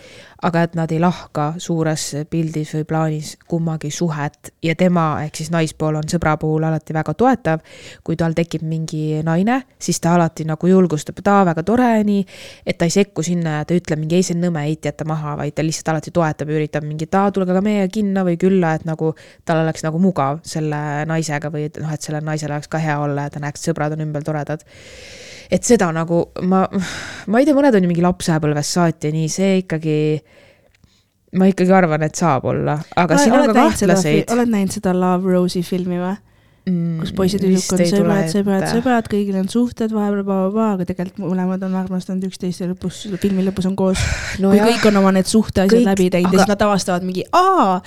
aga 0.46 0.66
et 0.68 0.78
nad 0.78 0.94
ei 0.94 1.02
lahka 1.02 1.52
suures 1.62 2.08
pildis 2.30 2.51
või 2.52 2.84
plaanis 2.88 3.36
kummagi 3.48 3.90
suhet 3.90 4.52
ja 4.62 4.74
tema 4.78 5.22
ehk 5.24 5.40
siis 5.40 5.50
naispool 5.50 5.96
on 5.96 6.08
sõbra 6.08 6.36
puhul 6.40 6.64
alati 6.68 6.94
väga 6.94 7.14
toetav. 7.14 7.60
kui 8.04 8.16
tal 8.16 8.34
tekib 8.34 8.62
mingi 8.62 9.22
naine, 9.24 9.62
siis 9.78 10.00
ta 10.00 10.14
alati 10.14 10.44
nagu 10.44 10.66
julgustab, 10.66 11.18
et 11.18 11.28
aa, 11.28 11.44
väga 11.44 11.62
tore, 11.62 11.90
nii, 12.04 12.24
et 12.66 12.78
ta 12.78 12.84
ei 12.84 12.90
sekku 12.90 13.22
sinna 13.22 13.58
ja 13.58 13.64
ta 13.64 13.74
ütleb 13.74 13.98
mingi 13.98 14.16
ei, 14.16 14.22
see 14.22 14.36
on 14.36 14.44
nõme, 14.46 14.64
heiti 14.66 14.88
jätta 14.90 15.04
maha, 15.08 15.36
vaid 15.40 15.54
ta 15.54 15.64
lihtsalt 15.64 15.92
alati 15.94 16.10
toetab 16.10 16.50
ja 16.50 16.58
üritab 16.60 16.86
mingit, 16.86 17.14
aa, 17.14 17.30
tulge 17.32 17.54
ka 17.54 17.64
meiega 17.64 17.88
kinno 17.92 18.24
või 18.28 18.38
külla, 18.40 18.74
et 18.76 18.86
nagu 18.88 19.14
tal 19.48 19.64
oleks 19.64 19.86
nagu 19.86 19.98
mugav 20.02 20.42
selle 20.46 21.04
naisega 21.08 21.50
või 21.52 21.68
et 21.70 21.80
noh, 21.82 21.92
et 21.92 22.02
sellel 22.02 22.24
naisel 22.26 22.52
oleks 22.52 22.68
ka 22.72 22.82
hea 22.82 22.98
olla 23.00 23.28
ja 23.28 23.34
ta 23.34 23.42
näeks, 23.42 23.68
sõbrad 23.68 23.96
on 23.96 24.04
ümber 24.04 24.26
toredad 24.26 24.64
et 25.52 25.66
seda 25.68 25.90
nagu 25.94 26.24
ma, 26.48 26.64
ma 27.28 27.40
ei 27.40 27.48
tea, 27.48 27.56
mõned 27.56 27.76
on 27.76 27.84
ju 27.84 27.90
mingi 27.90 28.04
lapsepõlvest 28.04 28.78
saati 28.78 29.12
nii, 29.14 29.28
see 29.32 29.58
ikkagi, 29.62 29.96
ma 31.38 31.48
ikkagi 31.48 31.72
arvan, 31.72 32.04
et 32.06 32.18
saab 32.18 32.44
olla, 32.50 32.76
aga 32.96 33.16
oled, 33.16 33.24
siin 33.24 33.38
on 33.38 33.48
ka 33.48 33.54
kahtlaseid. 33.56 34.28
oled 34.34 34.52
näinud 34.52 34.76
seda 34.76 34.92
Love 34.96 35.32
Rose'i 35.32 35.64
filmi 35.66 36.00
või? 36.00 36.14
Mm, 36.62 37.00
kus 37.00 37.10
poisid 37.18 37.42
on 37.42 37.56
sõbrad, 37.58 38.28
sõbrad, 38.30 38.64
sõbrad, 38.70 39.06
kõigil 39.10 39.34
on 39.40 39.48
suhted 39.50 39.90
vahepeal, 39.90 40.52
aga 40.54 40.84
tegelikult 40.86 41.24
mõlemad 41.24 41.64
on 41.66 41.74
armastanud 41.80 42.28
üksteist 42.28 42.62
ja 42.62 42.68
lõpus, 42.70 43.00
filmi 43.18 43.42
lõpus 43.42 43.66
on 43.66 43.74
koos 43.74 43.98
no. 44.38 44.52
kui 44.52 44.60
kõik 44.62 44.86
on 44.92 45.00
oma 45.00 45.10
need 45.16 45.26
suhteasjad 45.26 45.88
läbi 45.88 46.06
teinud 46.14 46.30
aga- 46.30 46.38
ja 46.38 46.44
siis 46.44 46.52
nad 46.52 46.62
avastavad 46.68 47.02
mingi, 47.08 47.24
aa, 47.34 47.80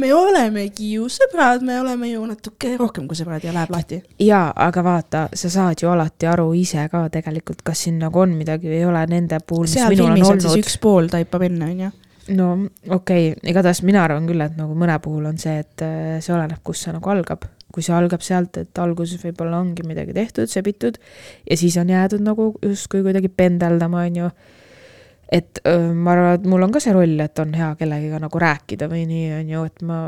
me 0.00 0.08
olemegi 0.14 0.94
ju 0.94 1.10
sõbrad, 1.12 1.60
me 1.66 1.76
oleme 1.82 2.08
ju 2.14 2.24
natuke 2.30 2.72
rohkem 2.80 3.04
kui 3.10 3.18
sõbrad 3.18 3.44
ja 3.44 3.52
läheb 3.52 3.76
lahti. 3.76 4.00
jaa, 4.24 4.46
aga 4.56 4.84
vaata, 4.86 5.28
sa 5.36 5.50
saad 5.52 5.82
ju 5.82 5.92
alati 5.92 6.32
aru 6.32 6.52
ise 6.56 6.88
ka 6.88 7.04
tegelikult, 7.12 7.60
kas 7.66 7.84
siin 7.84 7.98
nagu 8.00 8.24
on 8.24 8.32
midagi 8.38 8.70
või 8.70 8.80
ei 8.80 8.88
ole 8.88 9.04
nende 9.10 9.40
puhul, 9.44 9.66
mis 9.66 9.76
seal 9.76 9.92
minul 9.92 10.14
on 10.14 10.30
olnud. 10.32 10.46
siis 10.46 10.62
üks 10.64 10.78
pool 10.80 11.12
taipab 11.12 11.44
enne, 11.50 11.74
onju. 11.74 11.90
No 12.36 12.48
okei 12.88 13.32
okay., 13.32 13.50
igatahes 13.50 13.82
mina 13.86 14.02
arvan 14.04 14.26
küll, 14.28 14.42
et 14.44 14.56
nagu 14.58 14.76
mõne 14.78 14.96
puhul 15.04 15.28
on 15.30 15.38
see, 15.40 15.58
et 15.62 15.84
äh, 15.84 16.18
see 16.24 16.34
oleneb, 16.34 16.60
kus 16.64 16.84
see 16.84 16.94
nagu 16.94 17.14
algab. 17.14 17.46
kui 17.68 17.84
see 17.84 17.92
algab 17.92 18.22
sealt, 18.24 18.56
et 18.56 18.78
alguses 18.80 19.20
võib-olla 19.20 19.58
ongi 19.60 19.84
midagi 19.84 20.14
tehtud, 20.16 20.48
sebitud 20.48 20.96
ja 21.44 21.56
siis 21.60 21.76
on 21.76 21.90
jäädud 21.92 22.22
nagu 22.24 22.46
justkui 22.64 23.02
kuidagi 23.04 23.28
pendeldama, 23.28 24.06
onju. 24.08 24.30
et 25.32 25.60
öö, 25.68 25.92
ma 25.92 26.14
arvan, 26.14 26.38
et 26.38 26.48
mul 26.48 26.64
on 26.64 26.72
ka 26.72 26.80
see 26.80 26.96
roll, 26.96 27.20
et 27.20 27.44
on 27.44 27.52
hea 27.54 27.74
kellegiga 27.76 28.22
nagu 28.24 28.40
rääkida 28.40 28.88
või 28.88 29.04
nii, 29.10 29.28
onju, 29.42 29.64
et 29.68 29.84
ma, 29.84 30.00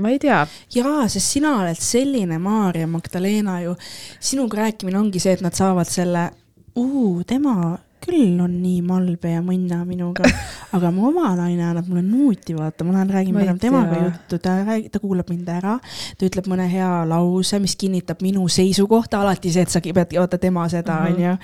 ma 0.00 0.12
ei 0.14 0.18
tea. 0.24 0.40
jaa, 0.72 1.04
sest 1.12 1.36
sina 1.36 1.58
oled 1.60 1.78
selline 1.78 2.40
Maarja 2.40 2.88
Magdalena 2.88 3.60
ju, 3.66 3.76
sinuga 4.18 4.64
rääkimine 4.64 4.98
ongi 4.98 5.20
see, 5.20 5.36
et 5.36 5.44
nad 5.44 5.56
saavad 5.56 5.92
selle, 5.92 6.30
tema 7.28 7.76
küll 8.02 8.40
on 8.42 8.54
nii 8.62 8.80
malbe 8.86 9.30
ja 9.34 9.42
mõnna 9.44 9.82
minuga, 9.86 10.26
aga 10.76 10.90
mu 10.94 11.06
oma 11.10 11.30
naine 11.38 11.64
annab 11.68 11.88
mulle 11.90 12.02
nuuti, 12.02 12.56
vaata, 12.58 12.84
ma 12.84 12.96
lähen 12.96 13.12
räägin 13.14 13.38
enam 13.44 13.58
temaga 13.62 14.00
juttu, 14.04 14.38
ta 14.42 14.58
räägib, 14.64 14.90
ta 14.92 15.00
kuulab 15.02 15.30
mind 15.30 15.48
ära, 15.48 15.78
ta 16.18 16.26
ütleb 16.26 16.50
mõne 16.50 16.66
hea 16.72 16.90
lause, 17.08 17.58
mis 17.62 17.76
kinnitab 17.76 18.22
minu 18.22 18.48
seisukohta, 18.48 19.22
alati 19.22 19.52
see, 19.54 19.62
et 19.62 19.72
sa 19.72 19.80
pead, 19.80 20.18
vaata 20.18 20.38
tema 20.38 20.68
seda, 20.68 21.00
Mhm. 21.00 21.14
onju. 21.14 21.38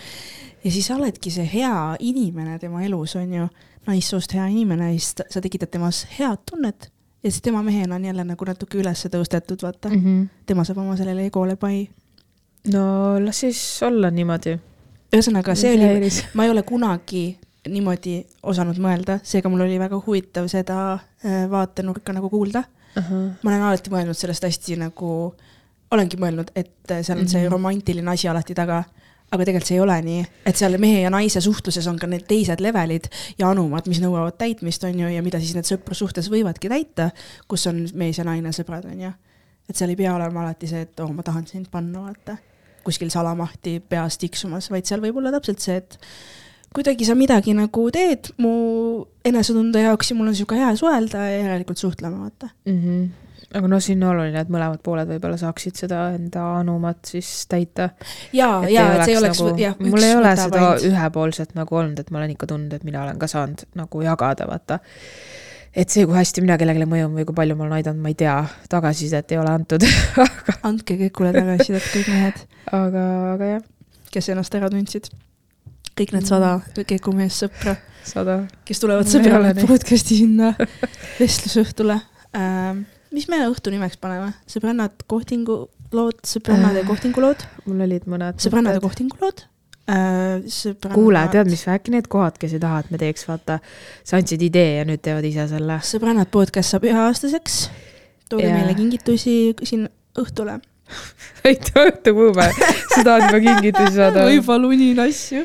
ja 0.65 0.71
siis 0.71 0.87
sa 0.87 0.97
oledki 0.97 1.31
see 1.31 1.49
hea 1.53 1.97
inimene 2.01 2.59
tema 2.59 2.83
elus, 2.85 3.17
onju, 3.17 3.49
naissoost 3.87 4.35
hea 4.35 4.47
inimene 4.47 4.93
siis 4.97 5.15
sa 5.31 5.41
tekitad 5.41 5.71
temas 5.71 6.07
head 6.19 6.39
tunnet 6.51 6.91
ja 7.23 7.31
siis 7.31 7.43
tema 7.43 7.63
mehena 7.63 7.95
on 7.95 8.05
jälle 8.05 8.25
nagu 8.25 8.45
natuke 8.45 8.79
üles 8.79 9.07
tõustetud, 9.07 9.63
vaata 9.63 9.89
mm. 9.89 10.03
-hmm. 10.05 10.27
tema 10.47 10.65
saab 10.65 10.79
oma 10.79 10.97
sellele 10.97 11.27
egole 11.27 11.57
pai. 11.57 11.89
no 12.73 13.19
las 13.25 13.41
siis 13.41 13.83
olla 13.83 14.11
niimoodi. 14.11 14.59
Ühesõnaga, 15.13 15.55
see 15.57 15.75
oli, 15.77 16.11
ma 16.37 16.45
ei 16.45 16.51
ole 16.53 16.63
kunagi 16.69 17.27
niimoodi 17.69 18.21
osanud 18.49 18.79
mõelda, 18.81 19.19
seega 19.27 19.51
mul 19.53 19.65
oli 19.67 19.79
väga 19.81 19.99
huvitav 20.05 20.49
seda 20.51 20.79
äh, 20.95 21.45
vaatenurka 21.51 22.13
nagu 22.17 22.31
kuulda. 22.33 22.65
ma 22.99 23.51
olen 23.51 23.63
alati 23.63 23.91
mõelnud 23.93 24.17
sellest 24.17 24.43
hästi 24.43 24.79
nagu, 24.81 25.35
olengi 25.93 26.17
mõelnud, 26.19 26.49
et 26.57 26.91
äh, 26.91 27.03
seal 27.03 27.21
on 27.21 27.29
see 27.29 27.43
Mhm. 27.45 27.53
romantiline 27.53 28.11
asi 28.11 28.29
alati 28.29 28.55
taga, 28.55 28.83
aga 29.31 29.45
tegelikult 29.45 29.67
see 29.69 29.77
ei 29.77 29.81
ole 29.81 30.03
nii, 30.03 30.25
et 30.47 30.57
seal 30.57 30.79
mehe 30.79 31.01
ja 31.01 31.11
naise 31.11 31.41
suhtluses 31.41 31.87
on 31.87 31.99
ka 31.99 32.07
need 32.07 32.25
teised 32.27 32.61
levelid 32.61 33.09
ja 33.39 33.51
anumad, 33.51 33.87
mis 33.87 34.01
nõuavad 34.01 34.39
täitmist, 34.41 34.85
on 34.85 34.99
ju, 34.99 35.09
ja 35.09 35.23
mida 35.23 35.39
siis 35.39 35.55
need 35.55 35.69
sõprussuhtes 35.69 36.31
võivadki 36.33 36.69
täita, 36.69 37.11
kus 37.49 37.67
on 37.67 37.87
mees 37.95 38.19
ja 38.19 38.25
naine 38.25 38.51
sõbrad, 38.57 38.89
on 38.89 39.01
ju. 39.01 39.13
et 39.69 39.77
seal 39.77 39.91
ei 39.91 39.97
pea 39.97 40.15
olema 40.15 40.43
alati 40.43 40.67
see, 40.67 40.81
et 40.89 41.01
oo 41.01 41.07
oh,, 41.07 41.13
ma 41.13 41.23
tahan 41.23 41.47
sind 41.47 41.69
panna, 41.71 42.01
vaata 42.09 42.39
kuskil 42.89 43.13
salamahti 43.13 43.79
peas 43.85 44.19
tiksumas, 44.21 44.71
vaid 44.73 44.89
seal 44.89 45.05
võib 45.05 45.21
olla 45.21 45.33
täpselt 45.37 45.65
see, 45.65 45.79
et 45.83 46.01
kuidagi 46.75 47.07
sa 47.09 47.17
midagi 47.19 47.55
nagu 47.57 47.87
teed 47.95 48.33
mu 48.43 48.53
enesetunde 49.27 49.87
jaoks 49.87 50.13
ja 50.13 50.19
mul 50.19 50.33
on 50.33 50.37
sihuke 50.37 50.59
hea 50.59 50.75
suhelda 50.77 51.25
ja 51.29 51.41
järelikult 51.45 51.81
suhtleme, 51.81 52.21
vaata. 52.21 52.51
mm. 52.67 52.83
-hmm. 52.83 53.09
aga 53.59 53.71
noh, 53.73 53.81
siin 53.81 54.03
on 54.05 54.11
oluline, 54.11 54.41
et 54.41 54.53
mõlemad 54.53 54.83
pooled 54.85 55.09
võib-olla 55.09 55.39
saaksid 55.41 55.81
seda 55.81 56.03
enda 56.17 56.45
anumat 56.59 56.99
siis 57.09 57.47
täita. 57.49 57.91
ja, 58.33 58.51
ja 58.69 58.87
et 58.95 59.05
see 59.05 59.17
ei 59.17 59.23
oleks 59.23 59.41
nagu, 59.43 59.57
jah, 59.61 59.81
mul 59.81 60.03
ei 60.03 60.17
ole 60.17 60.37
seda 60.37 60.61
ainult. 60.67 60.87
ühepoolselt 60.93 61.57
nagu 61.57 61.81
olnud, 61.81 61.99
et 61.99 62.11
ma 62.11 62.23
olen 62.23 62.37
ikka 62.37 62.53
tundnud, 62.53 62.77
et 62.77 62.85
mina 62.85 63.03
olen 63.03 63.19
ka 63.19 63.27
saanud 63.27 63.65
nagu 63.75 64.05
jagada, 64.05 64.47
vaata. 64.51 64.81
Et 65.75 65.93
see, 65.93 66.07
kui 66.09 66.17
hästi 66.17 66.45
mina 66.45 66.59
kellelegi 66.61 66.89
mõjun 66.89 67.15
või 67.17 67.27
kui 67.29 67.37
palju 67.37 67.57
ma 67.59 67.67
olen 67.67 67.79
aidanud, 67.79 68.03
ma 68.03 68.13
ei 68.13 68.19
tea, 68.19 68.37
tagasisidet 68.73 69.33
ei 69.35 69.41
ole 69.41 69.53
antud 69.53 69.87
aga, 70.25 70.59
andke 70.69 70.99
Kekule 71.01 71.33
tagasisidet, 71.37 71.89
kõik 71.95 72.13
mehed, 72.13 72.45
aga, 72.81 73.07
aga 73.35 73.51
jah, 73.55 73.65
kes 74.15 74.31
ennast 74.35 74.59
ära 74.59 74.71
tundsid. 74.73 75.11
kõik 75.99 76.15
need 76.15 76.29
sada 76.29 76.59
Keku 76.79 77.13
meessõpra, 77.17 77.77
sada. 78.07 78.43
kes 78.69 78.85
tulevad 78.85 79.11
sõbrale 79.11 79.55
podcast'i 79.61 80.23
sinna 80.23 80.55
vestlusõhtule 81.21 82.01
ähm, 82.37 82.87
mis 83.15 83.29
me 83.31 83.41
õhtu 83.49 83.73
nimeks 83.73 83.99
paneme? 84.01 84.33
sõbrannad 84.51 85.05
kohtingulood, 85.11 86.25
sõbrannad 86.29 86.77
ja 86.77 86.85
Äh, 86.85 86.89
kohtingulood? 86.89 87.45
mul 87.67 87.87
olid 87.87 88.09
mõned. 88.11 88.41
sõbrannad 88.43 88.79
ja 88.79 88.85
kohtingulood 88.85 89.45
äh,. 89.45 89.58
Sõbrannad... 89.89 90.95
kuule, 90.95 91.21
tead, 91.33 91.49
mis 91.49 91.63
äkki 91.73 91.93
need 91.95 92.09
kohad, 92.13 92.37
kes 92.41 92.55
ei 92.57 92.61
taha, 92.63 92.83
et 92.85 92.91
me 92.93 93.01
teeks, 93.01 93.25
vaata, 93.29 93.59
sa 94.07 94.19
andsid 94.19 94.43
idee 94.45 94.79
ja 94.79 94.89
nüüd 94.89 95.01
teevad 95.05 95.25
ise 95.25 95.47
selle. 95.49 95.79
sõbrannad 95.89 96.29
podcast 96.33 96.75
saab 96.75 96.85
üheaastaseks. 96.89 97.57
tooge 98.29 98.45
yeah. 98.45 98.59
meile 98.59 98.77
kingitusi 98.77 99.39
siin 99.63 99.87
õhtule. 100.21 100.59
aitäh, 101.49 101.81
õhtu 101.87 102.15
kuupäev, 102.17 102.61
sa 102.93 103.01
tahad 103.01 103.29
juba 103.29 103.43
kingitusi 103.47 103.97
saada? 103.97 104.27
võib-olla 104.31 104.73
unin 104.75 105.03
asju. 105.07 105.45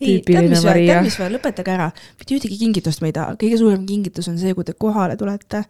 ei, 0.00 0.18
tead 0.24 0.48
mis 0.48 0.64
Maria. 0.64 0.94
tead 0.94 1.08
mis 1.10 1.20
või, 1.20 1.30
lõpetage 1.36 1.76
ära. 1.76 1.92
mitte 2.16 2.38
ühtegi 2.40 2.60
kingitust 2.64 3.04
me 3.04 3.12
ei 3.12 3.16
taha, 3.20 3.36
kõige 3.40 3.60
suurem 3.60 3.84
kingitus 3.88 4.32
on 4.32 4.40
see, 4.40 4.56
kui 4.56 4.64
te 4.64 4.76
kohale 4.78 5.16
tulete, 5.20 5.64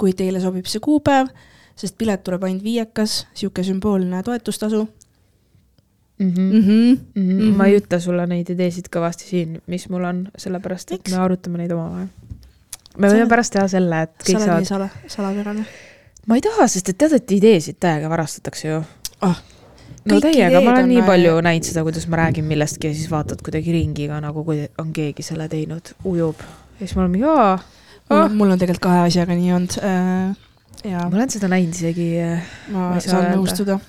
kui 0.00 0.16
teile 0.16 0.40
sobib 0.40 0.68
see 0.70 0.80
kuupäev, 0.84 1.28
sest 1.76 2.00
pilet 2.00 2.24
tuleb 2.24 2.44
ainult 2.48 2.64
viiekas, 2.64 3.24
sihuke 3.36 3.66
sümboolne 3.66 4.24
toetustasu 4.24 4.86
mm. 6.18 6.30
-hmm. 6.30 6.40
mm. 6.40 6.60
-hmm. 6.60 6.98
Mm 7.14 7.30
-hmm. 7.30 7.56
Ma 7.56 7.66
ei 7.66 7.78
ütle 7.78 8.00
sulle 8.00 8.26
neid 8.26 8.50
ideesid 8.50 8.90
kõvasti 8.96 9.28
siin, 9.28 9.62
mis 9.66 9.88
mul 9.88 10.04
on, 10.04 10.28
sellepärast 10.38 10.92
et 10.92 10.98
Miks? 10.98 11.12
me 11.12 11.22
arutame 11.22 11.58
neid 11.58 11.72
omavahel. 11.72 12.06
me 12.98 13.08
Sa 13.08 13.16
võime 13.16 13.28
pärast 13.28 13.52
teha 13.52 13.68
selle, 13.68 14.02
et 14.02 14.14
sa 14.18 14.32
kõik 14.32 14.36
oled 14.36 14.56
nii 14.58 14.70
saavad. 14.70 14.90
sala, 14.92 15.08
salapärane. 15.16 15.66
ma 16.26 16.34
ei 16.34 16.40
taha, 16.40 16.68
sest 16.68 16.88
et 16.88 16.98
tead, 16.98 17.12
et 17.12 17.30
ideesid 17.30 17.80
täiega 17.80 18.10
varastatakse 18.10 18.68
ju. 18.68 18.82
ah, 19.20 19.42
no 20.04 20.20
täiega, 20.20 20.60
ma 20.60 20.70
olen 20.70 20.84
on, 20.84 20.88
nii 20.88 21.00
äh, 21.00 21.06
palju 21.06 21.38
näinud 21.40 21.68
seda, 21.68 21.84
kuidas 21.86 22.06
ma 22.08 22.16
räägin 22.22 22.44
millestki 22.44 22.90
ja 22.90 22.94
siis 22.94 23.10
vaatad 23.10 23.42
kuidagi 23.44 23.72
ringiga 23.72 24.20
nagu, 24.20 24.44
kui 24.44 24.66
on 24.78 24.92
keegi 24.92 25.22
selle 25.22 25.48
teinud, 25.48 25.94
ujub. 26.04 26.36
ja 26.78 26.86
siis 26.86 26.96
ma 26.96 27.02
olen 27.04 27.16
mingi, 27.16 27.26
aa, 27.30 27.58
mul, 28.10 28.28
mul 28.40 28.54
on 28.54 28.58
tegelikult 28.58 28.86
kahe 28.88 29.06
asjaga 29.08 29.36
nii 29.38 29.52
olnud 29.56 29.78
äh,. 29.80 30.36
ja 30.84 31.08
ma 31.08 31.16
olen 31.16 31.30
seda 31.30 31.48
näinud 31.48 31.74
isegi 31.74 32.08
äh, 32.20 32.54
ma 32.68 32.90
ma 32.94 33.00
saan 33.00 33.24
öelda. 33.24 33.36
nõustuda. 33.36 33.80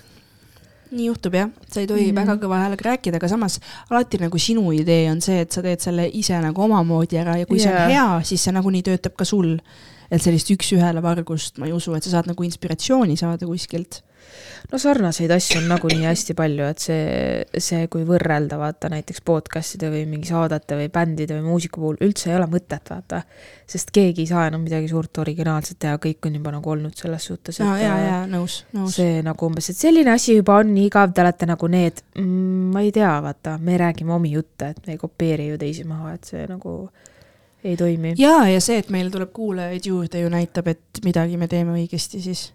Nii 0.92 1.08
juhtub 1.10 1.36
jah, 1.38 1.50
sa 1.72 1.82
ei 1.82 1.88
tohi 1.88 2.06
mm. 2.06 2.12
-hmm. 2.12 2.20
väga 2.22 2.36
kõva 2.42 2.60
häälega 2.62 2.90
rääkida, 2.90 3.20
aga 3.22 3.28
samas 3.32 3.60
alati 3.90 4.20
nagu 4.22 4.38
sinu 4.38 4.72
idee 4.76 5.10
on 5.12 5.22
see, 5.22 5.40
et 5.42 5.52
sa 5.52 5.64
teed 5.66 5.82
selle 5.82 6.08
ise 6.14 6.38
nagu 6.42 6.62
omamoodi 6.62 7.18
ära 7.22 7.38
ja 7.40 7.46
kui 7.50 7.60
yeah. 7.60 7.66
see 7.66 7.84
on 7.84 7.92
hea, 7.92 8.24
siis 8.24 8.44
see 8.44 8.54
nagunii 8.56 8.84
töötab 8.86 9.16
ka 9.18 9.26
sul. 9.26 9.58
et 10.12 10.22
sellist 10.22 10.52
üks-ühele 10.54 11.02
vargust 11.02 11.58
ma 11.58 11.66
ei 11.66 11.74
usu, 11.74 11.96
et 11.98 12.04
sa 12.06 12.12
saad 12.12 12.28
nagu 12.30 12.44
inspiratsiooni 12.44 13.18
saada 13.18 13.48
kuskilt. 13.50 14.04
No 14.72 14.80
sarnaseid 14.82 15.32
asju 15.36 15.60
on 15.62 15.68
nagunii 15.70 16.06
hästi 16.08 16.36
palju, 16.38 16.68
et 16.72 16.82
see, 16.84 17.62
see, 17.68 17.88
kui 17.92 18.06
võrrelda 18.08 18.58
vaata 18.60 18.90
näiteks 18.92 19.22
podcast'ide 19.26 19.92
või 19.94 20.04
mingi 20.10 20.30
saadete 20.30 20.78
või 20.80 20.90
bändide 20.94 21.38
või 21.38 21.52
muusika 21.52 21.82
puhul 21.82 22.00
üldse 22.06 22.32
ei 22.32 22.38
ole 22.40 22.48
mõtet, 22.52 22.92
vaata. 22.92 23.22
sest 23.70 23.92
keegi 23.96 24.26
ei 24.26 24.30
saa 24.30 24.48
enam 24.50 24.66
midagi 24.66 24.90
suurt 24.92 25.18
originaalset 25.24 25.80
teha, 25.82 26.00
kõik 26.02 26.30
on 26.30 26.40
juba 26.40 26.54
nagu 26.58 26.76
olnud 26.76 26.98
selles 26.98 27.30
suhtes, 27.32 27.60
ja, 27.62 27.72
ja, 27.82 27.96
äh, 27.96 28.06
ja 28.06 28.20
nõus, 28.30 28.62
nõus. 28.76 28.98
see 28.98 29.22
nagu 29.26 29.50
umbes, 29.50 29.70
et 29.72 29.80
selline 29.80 30.14
asi 30.14 30.38
juba 30.40 30.60
on 30.62 30.74
nii 30.76 30.90
igav, 30.90 31.14
te 31.14 31.26
olete 31.26 31.50
nagu 31.50 31.72
need 31.72 32.04
mm,, 32.18 32.70
ma 32.76 32.86
ei 32.86 32.94
tea, 32.96 33.16
vaata, 33.26 33.58
me 33.62 33.80
räägime 33.82 34.16
omi 34.18 34.36
jutte, 34.36 34.74
et 34.76 34.88
me 34.88 34.98
ei 34.98 35.02
kopeeri 35.02 35.52
ju 35.52 35.60
teisi 35.62 35.86
maha, 35.88 36.16
et 36.18 36.34
see 36.34 36.46
nagu 36.50 36.78
ei 37.66 37.78
toimi. 37.78 38.14
ja, 38.18 38.38
ja 38.50 38.62
see, 38.62 38.78
et 38.82 38.92
meil 38.94 39.10
tuleb 39.14 39.32
kuulajaid 39.34 39.90
juurde 39.90 40.22
ju 40.22 40.30
näitab, 40.30 40.70
et 40.74 41.02
midagi 41.06 41.38
me 41.42 41.50
teeme 41.52 41.74
õigesti 41.78 42.22
siis. 42.22 42.50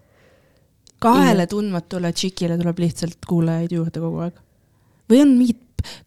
Kahele 1.01 1.45
Jah. 1.45 1.51
tundmatule 1.51 2.13
tšikile 2.13 2.57
tuleb 2.59 2.79
lihtsalt 2.83 3.27
kuulajaid 3.27 3.75
juurde 3.75 4.03
kogu 4.03 4.23
aeg. 4.27 4.39
või 5.11 5.21
on 5.23 5.33
mingid, 5.39 5.59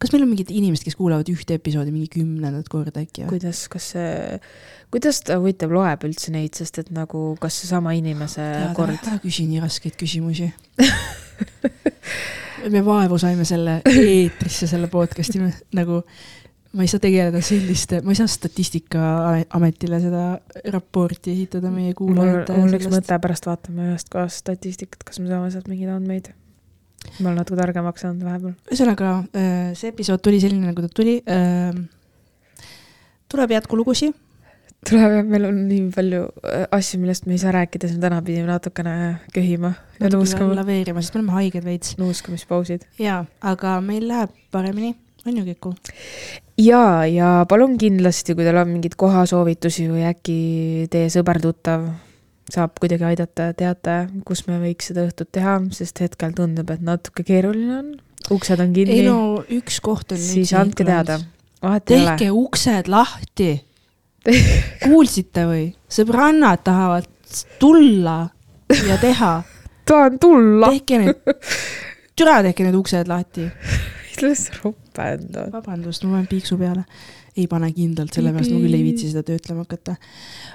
kas 0.03 0.15
meil 0.15 0.25
on 0.27 0.31
mingid 0.33 0.53
inimesed, 0.55 0.87
kes 0.87 0.99
kuulavad 0.99 1.29
ühte 1.33 1.59
episoodi 1.59 1.93
mingi 1.95 2.11
kümnendat 2.15 2.71
korda 2.73 3.03
äkki 3.03 3.27
kuidas, 3.31 3.67
kas 3.73 3.91
see, 3.95 4.39
kuidas 4.95 5.21
ta 5.27 5.39
huvitav 5.41 5.75
loeb 5.75 6.07
üldse 6.09 6.33
neid, 6.35 6.55
sest 6.57 6.81
et 6.85 6.95
nagu, 6.95 7.27
kas 7.43 7.63
seesama 7.63 7.97
inimese 7.99 8.47
kord, 8.79 9.01
ära 9.03 9.21
küsi 9.23 9.49
nii 9.51 9.63
raskeid 9.65 9.99
küsimusi. 10.01 10.53
me 12.75 12.81
vaevu 12.85 13.19
saime 13.21 13.45
selle 13.49 13.81
eetrisse, 13.91 14.69
selle 14.71 14.89
podcast'i 14.93 15.43
nagu, 15.77 16.01
ma 16.75 16.85
ei 16.85 16.91
saa 16.91 17.03
tegeleda 17.03 17.41
selliste, 17.45 18.01
ma 18.03 18.15
ei 18.15 18.19
saa 18.19 18.31
Statistikaametile 18.31 20.01
seda 20.03 20.25
raporti 20.75 21.35
esitada 21.35 21.71
meie 21.75 21.93
mul 21.93 21.99
kuulajate 22.01 22.57
mul 22.59 22.79
üks 22.79 22.91
mõte, 22.93 23.19
pärast 23.23 23.47
vaatame 23.49 23.93
ühest 23.93 24.11
kohast 24.13 24.43
statistikat, 24.43 25.07
kas 25.07 25.23
me 25.23 25.31
saame 25.31 25.53
sealt 25.55 25.71
mingeid 25.71 25.93
andmeid. 25.95 26.33
ma 27.21 27.31
olen 27.31 27.39
natuke 27.43 27.61
targemaks 27.61 28.05
saanud 28.05 28.27
vahepeal. 28.27 28.57
ühesõnaga, 28.71 29.15
see 29.79 29.93
episood 29.93 30.25
tuli 30.25 30.43
selline, 30.43 30.73
nagu 30.73 30.85
ta 30.85 30.91
tuli. 30.91 31.21
tuleb 33.31 33.57
jätkulugusid, 33.59 34.19
tuleb 34.89 35.17
jah, 35.19 35.25
meil 35.29 35.49
on 35.49 35.63
nii 35.69 35.87
palju 35.95 36.25
äh, 36.43 36.67
asju, 36.75 37.01
millest 37.03 37.29
me 37.29 37.37
ei 37.37 37.43
saa 37.43 37.55
rääkida, 37.55 37.89
siis 37.89 37.99
me 37.99 38.05
täna 38.05 38.21
pidime 38.25 38.51
natukene 38.51 38.97
köhima 39.35 39.73
ja 40.01 40.11
nuuskama, 40.13 40.57
laveerima, 40.59 41.03
sest 41.03 41.15
me 41.17 41.23
oleme 41.23 41.39
haiged 41.39 41.65
veits. 41.67 41.97
nuuskamispausid. 42.01 42.87
jaa, 43.01 43.25
aga 43.41 43.79
meil 43.85 44.07
läheb 44.11 44.35
paremini, 44.55 44.95
on 45.27 45.37
ju, 45.39 45.45
Kiku? 45.45 45.75
ja, 46.61 47.05
ja 47.09 47.37
palun 47.49 47.79
kindlasti, 47.81 48.35
kui 48.35 48.47
teil 48.47 48.59
on 48.61 48.73
mingeid 48.77 48.97
kohasoovitusi 49.01 49.89
või 49.91 50.07
äkki 50.09 50.41
teie 50.93 51.13
sõber-tuttav 51.13 51.89
saab 52.53 52.77
kuidagi 52.81 53.07
aidata, 53.09 53.51
teate, 53.57 53.99
kus 54.27 54.45
me 54.49 54.59
võiks 54.63 54.91
seda 54.91 55.05
õhtut 55.07 55.31
teha, 55.35 55.57
sest 55.75 56.03
hetkel 56.05 56.35
tundub, 56.37 56.71
et 56.75 56.83
natuke 56.85 57.25
keeruline 57.27 57.79
on. 57.79 57.95
uksed 58.35 58.61
on 58.61 58.75
kinni 58.77 59.01
ei, 59.01 59.07
no 59.09 59.45
üks 59.53 59.81
koht 59.85 60.13
on 60.13 60.21
siis 60.21 60.53
andke 60.57 60.85
teada. 60.85 61.19
vahet 61.65 61.91
ei 61.91 62.03
ole. 62.03 62.05
tehke 62.13 62.31
uksed 62.35 62.91
lahti. 62.93 63.51
kuulsite 64.85 65.49
või? 65.49 65.67
sõbrannad 65.89 66.65
tahavad 66.65 67.09
tulla 67.61 68.19
ja 68.89 69.01
teha. 69.01 69.35
tahan 69.89 70.21
tulla. 70.21 70.73
tehke 70.75 71.01
need, 71.01 71.35
türa 72.19 72.43
tehke 72.45 72.69
need 72.69 72.77
uksed 72.77 73.09
lahti. 73.09 73.49
Kuidas 74.19 74.47
sa 74.49 74.57
ropend 74.63 75.37
on? 75.41 75.53
vabandust, 75.55 76.07
ma 76.07 76.17
panen 76.17 76.31
piiksu 76.31 76.59
peale. 76.61 76.85
ei 77.35 77.49
pane 77.51 77.67
kindlalt, 77.75 78.15
sellepärast 78.15 78.53
ma 78.55 78.61
küll 78.63 78.77
ei 78.79 78.85
viitsi 78.87 79.09
seda 79.11 79.25
töötlema 79.27 79.65
hakata. 79.65 79.97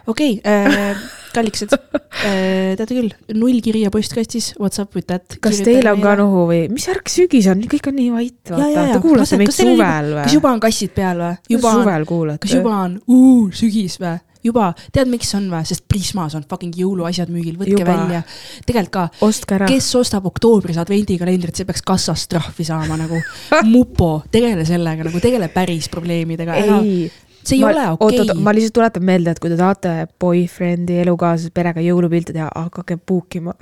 okei 0.07 0.37
okay, 0.39 0.69
äh, 0.71 1.01
kalliksed 1.35 1.75
äh,, 1.75 2.77
teate 2.79 2.93
küll, 2.93 3.11
null 3.35 3.59
kirja 3.65 3.91
postkastis, 3.93 4.53
what's 4.61 4.81
up 4.81 4.95
with 4.95 5.09
that. 5.11 5.39
kas 5.43 5.59
teil 5.65 5.91
on 5.91 5.99
ka 6.03 6.15
Nuhu 6.21 6.47
või, 6.53 6.63
mis 6.71 6.87
värk 6.89 7.11
sügis 7.11 7.49
on, 7.51 7.65
kõik 7.71 7.91
on 7.91 7.99
nii 7.99 8.13
vait, 8.15 8.39
vaata, 8.53 8.87
te 8.95 9.03
kuulate 9.03 9.41
meid 9.41 9.51
kas 9.51 9.61
suvel 9.63 10.15
või? 10.15 10.23
kas 10.23 10.39
juba 10.39 10.55
on 10.55 10.63
kassid 10.63 10.95
peal 10.95 11.25
või? 11.25 11.59
on, 11.59 11.83
suvel 11.83 12.09
kuulate? 12.09 12.43
kas 12.47 12.57
juba 12.59 12.81
on 12.87 12.97
uh, 13.03 13.45
sügis 13.59 13.99
või? 14.01 14.17
juba, 14.45 14.71
tead, 14.93 15.09
miks 15.11 15.31
on 15.37 15.49
või? 15.51 15.63
sest 15.67 15.85
Prismas 15.89 16.35
on 16.37 16.45
fucking 16.49 16.75
jõuluasjad 16.79 17.31
müügil, 17.33 17.57
võtke 17.59 17.77
Juba. 17.77 17.95
välja. 17.95 18.21
tegelikult 18.65 18.93
ka, 18.95 19.05
ostke 19.27 19.57
ära. 19.57 19.69
kes 19.69 19.89
ostab 19.99 20.27
oktoobris 20.29 20.79
advendikalendrit, 20.81 21.55
see 21.59 21.67
peaks 21.67 21.83
kassast 21.85 22.29
trahvi 22.31 22.67
saama 22.67 22.99
nagu. 22.99 23.19
mupo, 23.73 24.11
tegele 24.31 24.65
sellega 24.67 25.07
nagu, 25.07 25.23
tegele 25.23 25.49
päris 25.53 25.89
probleemidega, 25.91 26.57
ei, 26.59 27.09
see 27.43 27.59
ei 27.59 27.63
ma, 27.65 27.71
ole 27.73 27.87
okei 27.97 28.23
oot, 28.23 28.35
ma 28.39 28.55
lihtsalt 28.55 28.77
tuletan 28.79 29.07
meelde, 29.11 29.35
et 29.35 29.43
kui 29.43 29.51
te 29.51 29.59
tahate 29.59 29.95
boyfriend'i 30.21 31.01
elukaaslase 31.05 31.55
perega 31.55 31.83
jõulupilte 31.83 32.35
teha, 32.35 32.51
hakake 32.55 32.99
book 32.99 33.39
ima. 33.39 33.55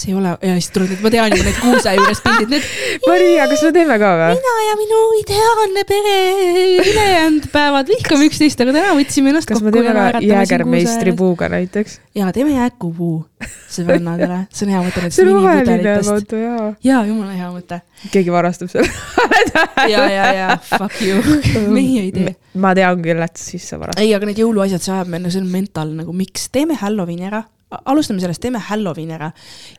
See 0.00 0.12
ei 0.12 0.18
ole, 0.18 0.34
ja 0.46 0.56
siis 0.58 0.70
tuleb 0.74 0.92
need, 0.94 1.02
ma 1.04 1.12
tean 1.14 1.34
juba 1.34 1.46
need 1.48 1.58
kuuse 1.60 1.94
juures 1.98 2.22
pildid, 2.26 2.52
need 2.54 2.68
Maria, 3.06 3.48
kas 3.50 3.64
me 3.66 3.72
teeme 3.76 3.98
ka 4.02 4.12
või? 4.20 4.36
mina 4.38 4.54
ja 4.66 4.76
minu 4.80 5.00
ideaalne 5.20 5.86
pere 5.88 6.18
ülejäänud 6.84 7.50
päevad 7.52 7.90
vihkame 7.92 8.30
üksteist, 8.30 8.62
aga 8.64 8.76
täna 8.76 8.94
võtsime 8.98 9.34
ennast 9.34 9.50
kas 9.50 9.64
me 9.64 9.74
teeme 9.74 9.94
ka 9.96 10.24
jäägermeistri? 10.24 11.16
puuga 11.18 11.50
näiteks? 11.52 12.00
jaa, 12.18 12.32
teeme 12.36 12.56
jääkupuu 12.56 13.18
sõbrannadele, 13.70 14.40
see 14.52 14.66
on 14.66 14.72
hea 14.74 14.80
mõte, 14.84 15.02
see 15.14 15.26
nendest 15.26 15.70
minipudelitest. 15.70 16.34
jaa. 16.84 17.02
jumala 17.08 17.36
hea 17.36 17.50
mõte. 17.54 17.80
keegi 18.12 18.34
varastab 18.34 18.72
selle. 18.72 18.90
ja, 19.92 20.04
ja, 20.10 20.26
ja 20.36 20.48
fuck 20.64 21.00
you, 21.04 21.22
meie 21.76 22.06
ei 22.06 22.12
tee. 22.14 22.34
ma 22.60 22.74
tean 22.76 23.00
küll, 23.04 23.22
et 23.24 23.40
siis 23.40 23.68
sa 23.70 23.78
varastad. 23.80 24.02
ei, 24.04 24.12
aga 24.16 24.28
need 24.28 24.42
jõuluasjad, 24.42 24.84
see 24.84 24.94
ajab 24.96 25.12
meil, 25.14 25.30
see 25.30 25.42
on 25.42 25.48
mental 25.52 25.94
nagu, 26.02 26.14
miks, 26.16 26.48
teeme 26.52 26.78
Halloweeni 26.80 27.30
ära. 27.30 27.44
Alustame 27.70 28.20
sellest, 28.22 28.40
teeme 28.42 28.60
Halloweeni 28.62 29.14
ära 29.14 29.30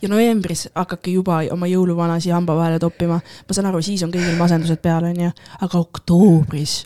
ja 0.02 0.10
novembris 0.12 0.68
hakake 0.76 1.12
juba 1.16 1.42
oma 1.52 1.68
jõuluvanasi 1.70 2.32
hamba 2.32 2.56
vahele 2.56 2.80
toppima. 2.80 3.20
ma 3.20 3.56
saan 3.56 3.68
aru, 3.72 3.82
siis 3.84 4.04
on 4.06 4.14
kõigil 4.14 4.38
masendused 4.40 4.80
peal, 4.84 5.10
onju, 5.12 5.32
aga 5.68 5.82
oktoobris 5.82 6.78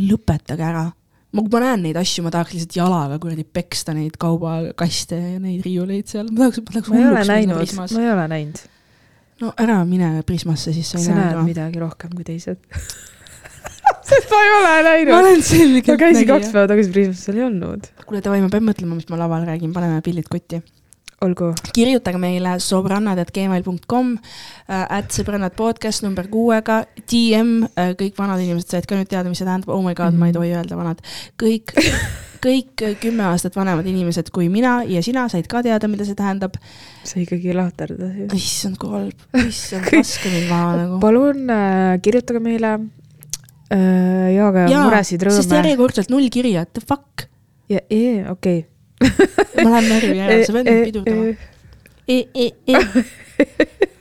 lõpetage 0.00 0.64
ära. 0.64 0.86
ma, 0.88 1.42
kui 1.42 1.52
ma 1.52 1.62
näen 1.66 1.84
neid 1.86 2.00
asju, 2.00 2.24
ma 2.24 2.32
tahaks 2.34 2.56
lihtsalt 2.56 2.80
jalaga 2.80 3.20
kuradi 3.22 3.44
peksta 3.44 3.94
neid 3.96 4.16
kaubakaste 4.20 5.20
ja 5.20 5.38
neid 5.42 5.64
riiuleid 5.66 6.08
seal, 6.10 6.32
ma 6.32 6.46
tahaks, 6.46 6.64
ma 6.64 6.76
tahaks 6.76 6.92
ma 6.92 7.00
ei 7.00 7.08
ole 7.10 7.24
näinud, 7.34 7.76
ma. 7.76 7.88
ei 8.00 8.12
ole 8.16 8.26
näinud. 8.34 8.64
no 9.44 9.54
ära 9.60 9.80
mine 9.84 10.12
Prismasse, 10.26 10.72
siis 10.76 10.90
sa 10.90 10.98
ei 10.98 11.08
sa 11.10 11.16
näe 11.16 11.24
näed 11.26 11.40
ka. 11.40 11.46
midagi 11.52 11.84
rohkem 11.84 12.16
kui 12.16 12.26
teised. 12.32 12.64
sest 14.12 14.32
ma 14.32 14.42
ei 14.42 14.52
ole 14.56 14.74
näinud 14.86 15.12
ma. 15.12 15.22
olen 15.22 15.40
ma 15.40 15.46
selgelt 15.46 16.02
käisin 16.02 16.28
kaks 16.28 16.52
päeva 16.54 16.68
tagasi 16.70 16.92
Prismas, 16.94 17.24
seal 17.26 17.40
ei 17.40 17.46
olnud. 17.46 17.88
kuule, 18.06 18.22
davai, 18.24 18.42
ma 18.44 18.52
pean 18.52 18.66
mõtlema, 18.66 18.98
mis 18.98 19.08
ma 19.10 19.18
laval 19.20 19.46
räägin, 19.48 19.74
paneme 19.76 20.00
pillid 20.04 20.28
kotti. 20.30 20.62
olgu. 21.24 21.50
kirjutage 21.76 22.20
meile 22.20 22.56
sobrannad.gmail.com 22.64 24.14
äh,, 24.16 24.86
at 24.98 25.12
sõbrannad 25.16 25.56
podcast 25.58 26.06
number 26.06 26.30
kuuega, 26.32 26.82
DM, 27.10 27.68
kõik 28.00 28.18
vanad 28.18 28.42
inimesed 28.42 28.76
said 28.76 28.88
ka 28.88 28.98
nüüd 28.98 29.10
teada, 29.10 29.28
mis 29.28 29.42
see 29.42 29.48
tähendab, 29.48 29.72
oh 29.74 29.84
my 29.84 29.94
god 29.94 30.14
mm, 30.14 30.16
-hmm. 30.16 30.20
ma 30.20 30.32
ei 30.32 30.36
tohi 30.38 30.54
öelda 30.56 30.80
vanad. 30.80 31.04
kõik, 31.40 31.76
kõik 32.44 32.86
äh, 32.86 32.94
kümme 33.00 33.26
aastat 33.28 33.56
vanemad 33.56 33.86
inimesed 33.86 34.30
kui 34.34 34.48
mina 34.52 34.80
ja 34.88 35.02
sina 35.04 35.28
said 35.28 35.48
ka 35.50 35.62
teada, 35.62 35.88
mida 35.88 36.08
see 36.08 36.16
tähendab. 36.18 36.56
sa 37.04 37.20
ikkagi 37.20 37.54
lahterdad. 37.54 38.32
issand, 38.34 38.80
kui 38.80 38.90
halb, 38.90 39.28
issand, 39.48 39.92
laske 39.92 40.32
mind 40.32 40.48
maha 40.48 40.72
nagu. 40.84 41.02
palun 41.04 41.52
äh, 41.52 42.00
kirjutage 42.02 42.40
meile 42.40 42.78
äh,, 43.74 44.28
jagage 44.34 44.82
muresid, 44.84 45.24
sest 45.26 45.48
rõõme. 45.50 45.60
järjekordselt 45.60 46.12
null 46.12 46.28
kirja, 46.32 46.66
the 46.66 46.82
fuck. 46.84 47.26
ja, 47.70 47.80
okei. 48.32 48.64
ma 49.62 49.68
lähen 49.70 49.88
närvi 49.88 50.18
ära, 50.20 50.40
sa 50.44 50.52
pead 50.56 50.66
mind 50.68 50.84
pidurdama. 50.90 51.24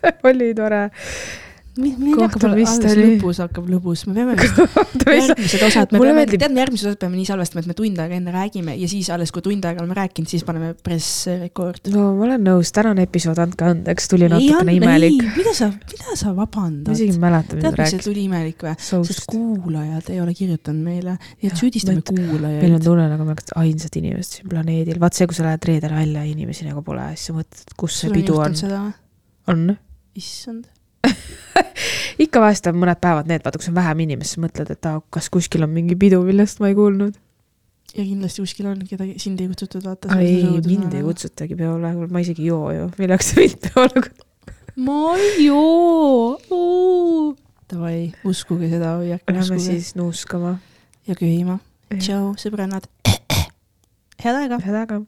Oli 0.30 0.54
tore. 0.58 0.90
Kohtumist 2.20 2.84
alles 2.84 2.96
oli. 2.98 3.06
lõpus 3.16 3.40
hakkab 3.44 3.70
lõbus, 3.72 4.04
me 4.10 4.16
peame 4.18 4.36
järgmised 4.40 5.64
osad, 5.68 5.94
me 5.96 6.02
peame, 6.04 6.26
tead, 6.30 6.52
me 6.54 6.64
järgmised 6.64 6.90
osad 6.92 7.00
peame 7.02 7.20
nii 7.20 7.28
salvestama, 7.30 7.64
et 7.64 7.70
me 7.72 7.76
tund 7.78 8.02
aega 8.04 8.18
enne 8.20 8.34
räägime 8.34 8.76
ja 8.80 8.90
siis 8.92 9.10
alles, 9.14 9.32
kui 9.36 9.44
tund 9.46 9.66
aega 9.66 9.84
oleme 9.84 9.98
rääkinud, 9.98 10.30
siis 10.32 10.46
paneme 10.48 10.74
pressrekord. 10.86 11.90
no 11.94 12.10
ma 12.18 12.28
olen 12.28 12.46
nõus, 12.48 12.72
tänane 12.76 13.06
episood, 13.08 13.40
andke 13.42 13.68
andeks, 13.70 14.10
tuli 14.12 14.30
natukene 14.32 14.76
imelik. 14.78 15.24
mida 15.38 15.54
sa, 15.58 15.70
mida 15.94 16.18
sa 16.20 16.34
ma 16.34 16.46
vabandad? 16.46 16.94
isegi 16.96 17.16
ei 17.16 17.22
mäleta, 17.22 17.58
mida 17.58 17.70
tead, 17.70 17.78
ta 17.78 17.84
miks 17.84 17.92
see 17.94 18.00
rääkis. 18.00 18.08
tuli 18.10 18.26
imelik 18.28 18.66
või? 18.66 18.76
sest 19.10 19.26
kuulajad 19.30 20.10
ei 20.14 20.22
ole 20.24 20.34
kirjutanud 20.38 20.84
meile, 20.90 21.18
Jah, 21.44 21.56
süüdistame 21.60 22.02
ma- 22.02 22.16
meil 22.16 22.26
on 22.26 22.34
kuulajaid. 22.34 22.84
tunne, 22.88 23.06
nagu 23.14 23.28
me 23.28 23.36
oleks 23.36 23.54
ainsad 23.60 24.00
inimesed 24.02 24.40
siin 24.40 24.50
planeedil. 24.52 25.00
vaat 25.02 25.18
see, 25.20 25.30
kui 25.30 25.38
sa 25.38 25.48
lähed 25.48 25.70
reedel 25.70 25.96
välja 25.96 26.26
ja 26.26 26.32
inimesi 26.34 26.68
nagu 26.68 26.84
pole, 26.86 27.06
siis 27.16 27.30
sa 27.32 27.38
mõtled, 27.38 27.78
kus 27.80 28.02
see 28.04 28.12
pidu 28.14 28.40
on. 28.42 28.58
on? 29.48 29.70
issand. 30.20 30.68
ikka 32.26 32.42
vahest 32.44 32.68
on 32.70 32.78
mõned 32.80 33.00
päevad 33.02 33.30
need, 33.30 33.44
vaata, 33.46 33.60
kus 33.62 33.72
on 33.72 33.78
vähem 33.78 34.06
inimesi, 34.06 34.36
siis 34.36 34.44
mõtled, 34.44 34.72
et 34.76 34.90
aa, 34.90 35.02
kas 35.14 35.30
kuskil 35.34 35.66
on 35.66 35.74
mingi 35.74 35.98
pidu, 36.00 36.22
millest 36.28 36.62
ma 36.64 36.72
ei 36.72 36.78
kuulnud. 36.78 37.18
ja 37.96 38.06
kindlasti 38.06 38.46
kuskil 38.46 38.70
on 38.72 38.82
kedagi, 38.88 39.18
sind 39.22 39.42
ei 39.42 39.50
kutsutud, 39.52 39.84
vaata. 39.86 40.20
ei, 40.22 40.44
mind 40.66 40.94
ei 40.94 41.06
kutsutagi 41.06 41.58
peole, 41.60 41.94
ma 42.08 42.24
isegi 42.24 42.46
ei 42.46 42.52
joo 42.52 42.72
ju, 42.76 42.90
milleks 43.02 43.34
sa 43.34 43.44
mind 43.44 43.60
peole 43.68 43.94
kutsud? 44.00 44.26
ma 44.88 45.14
ei 45.18 45.46
joo. 45.46 46.40
Davai, 47.70 48.10
uskuge 48.26 48.70
seda 48.72 48.96
või 48.98 49.14
ärge 49.14 49.36
Lähme 49.36 49.60
siis 49.62 49.94
nuuskama. 50.00 50.58
ja 51.08 51.16
köhima. 51.18 51.60
tšau, 51.94 52.34
sõbrannad. 52.42 52.90
head 54.24 54.36
aega. 54.36 54.60
head 54.66 54.84
aega 54.84 55.04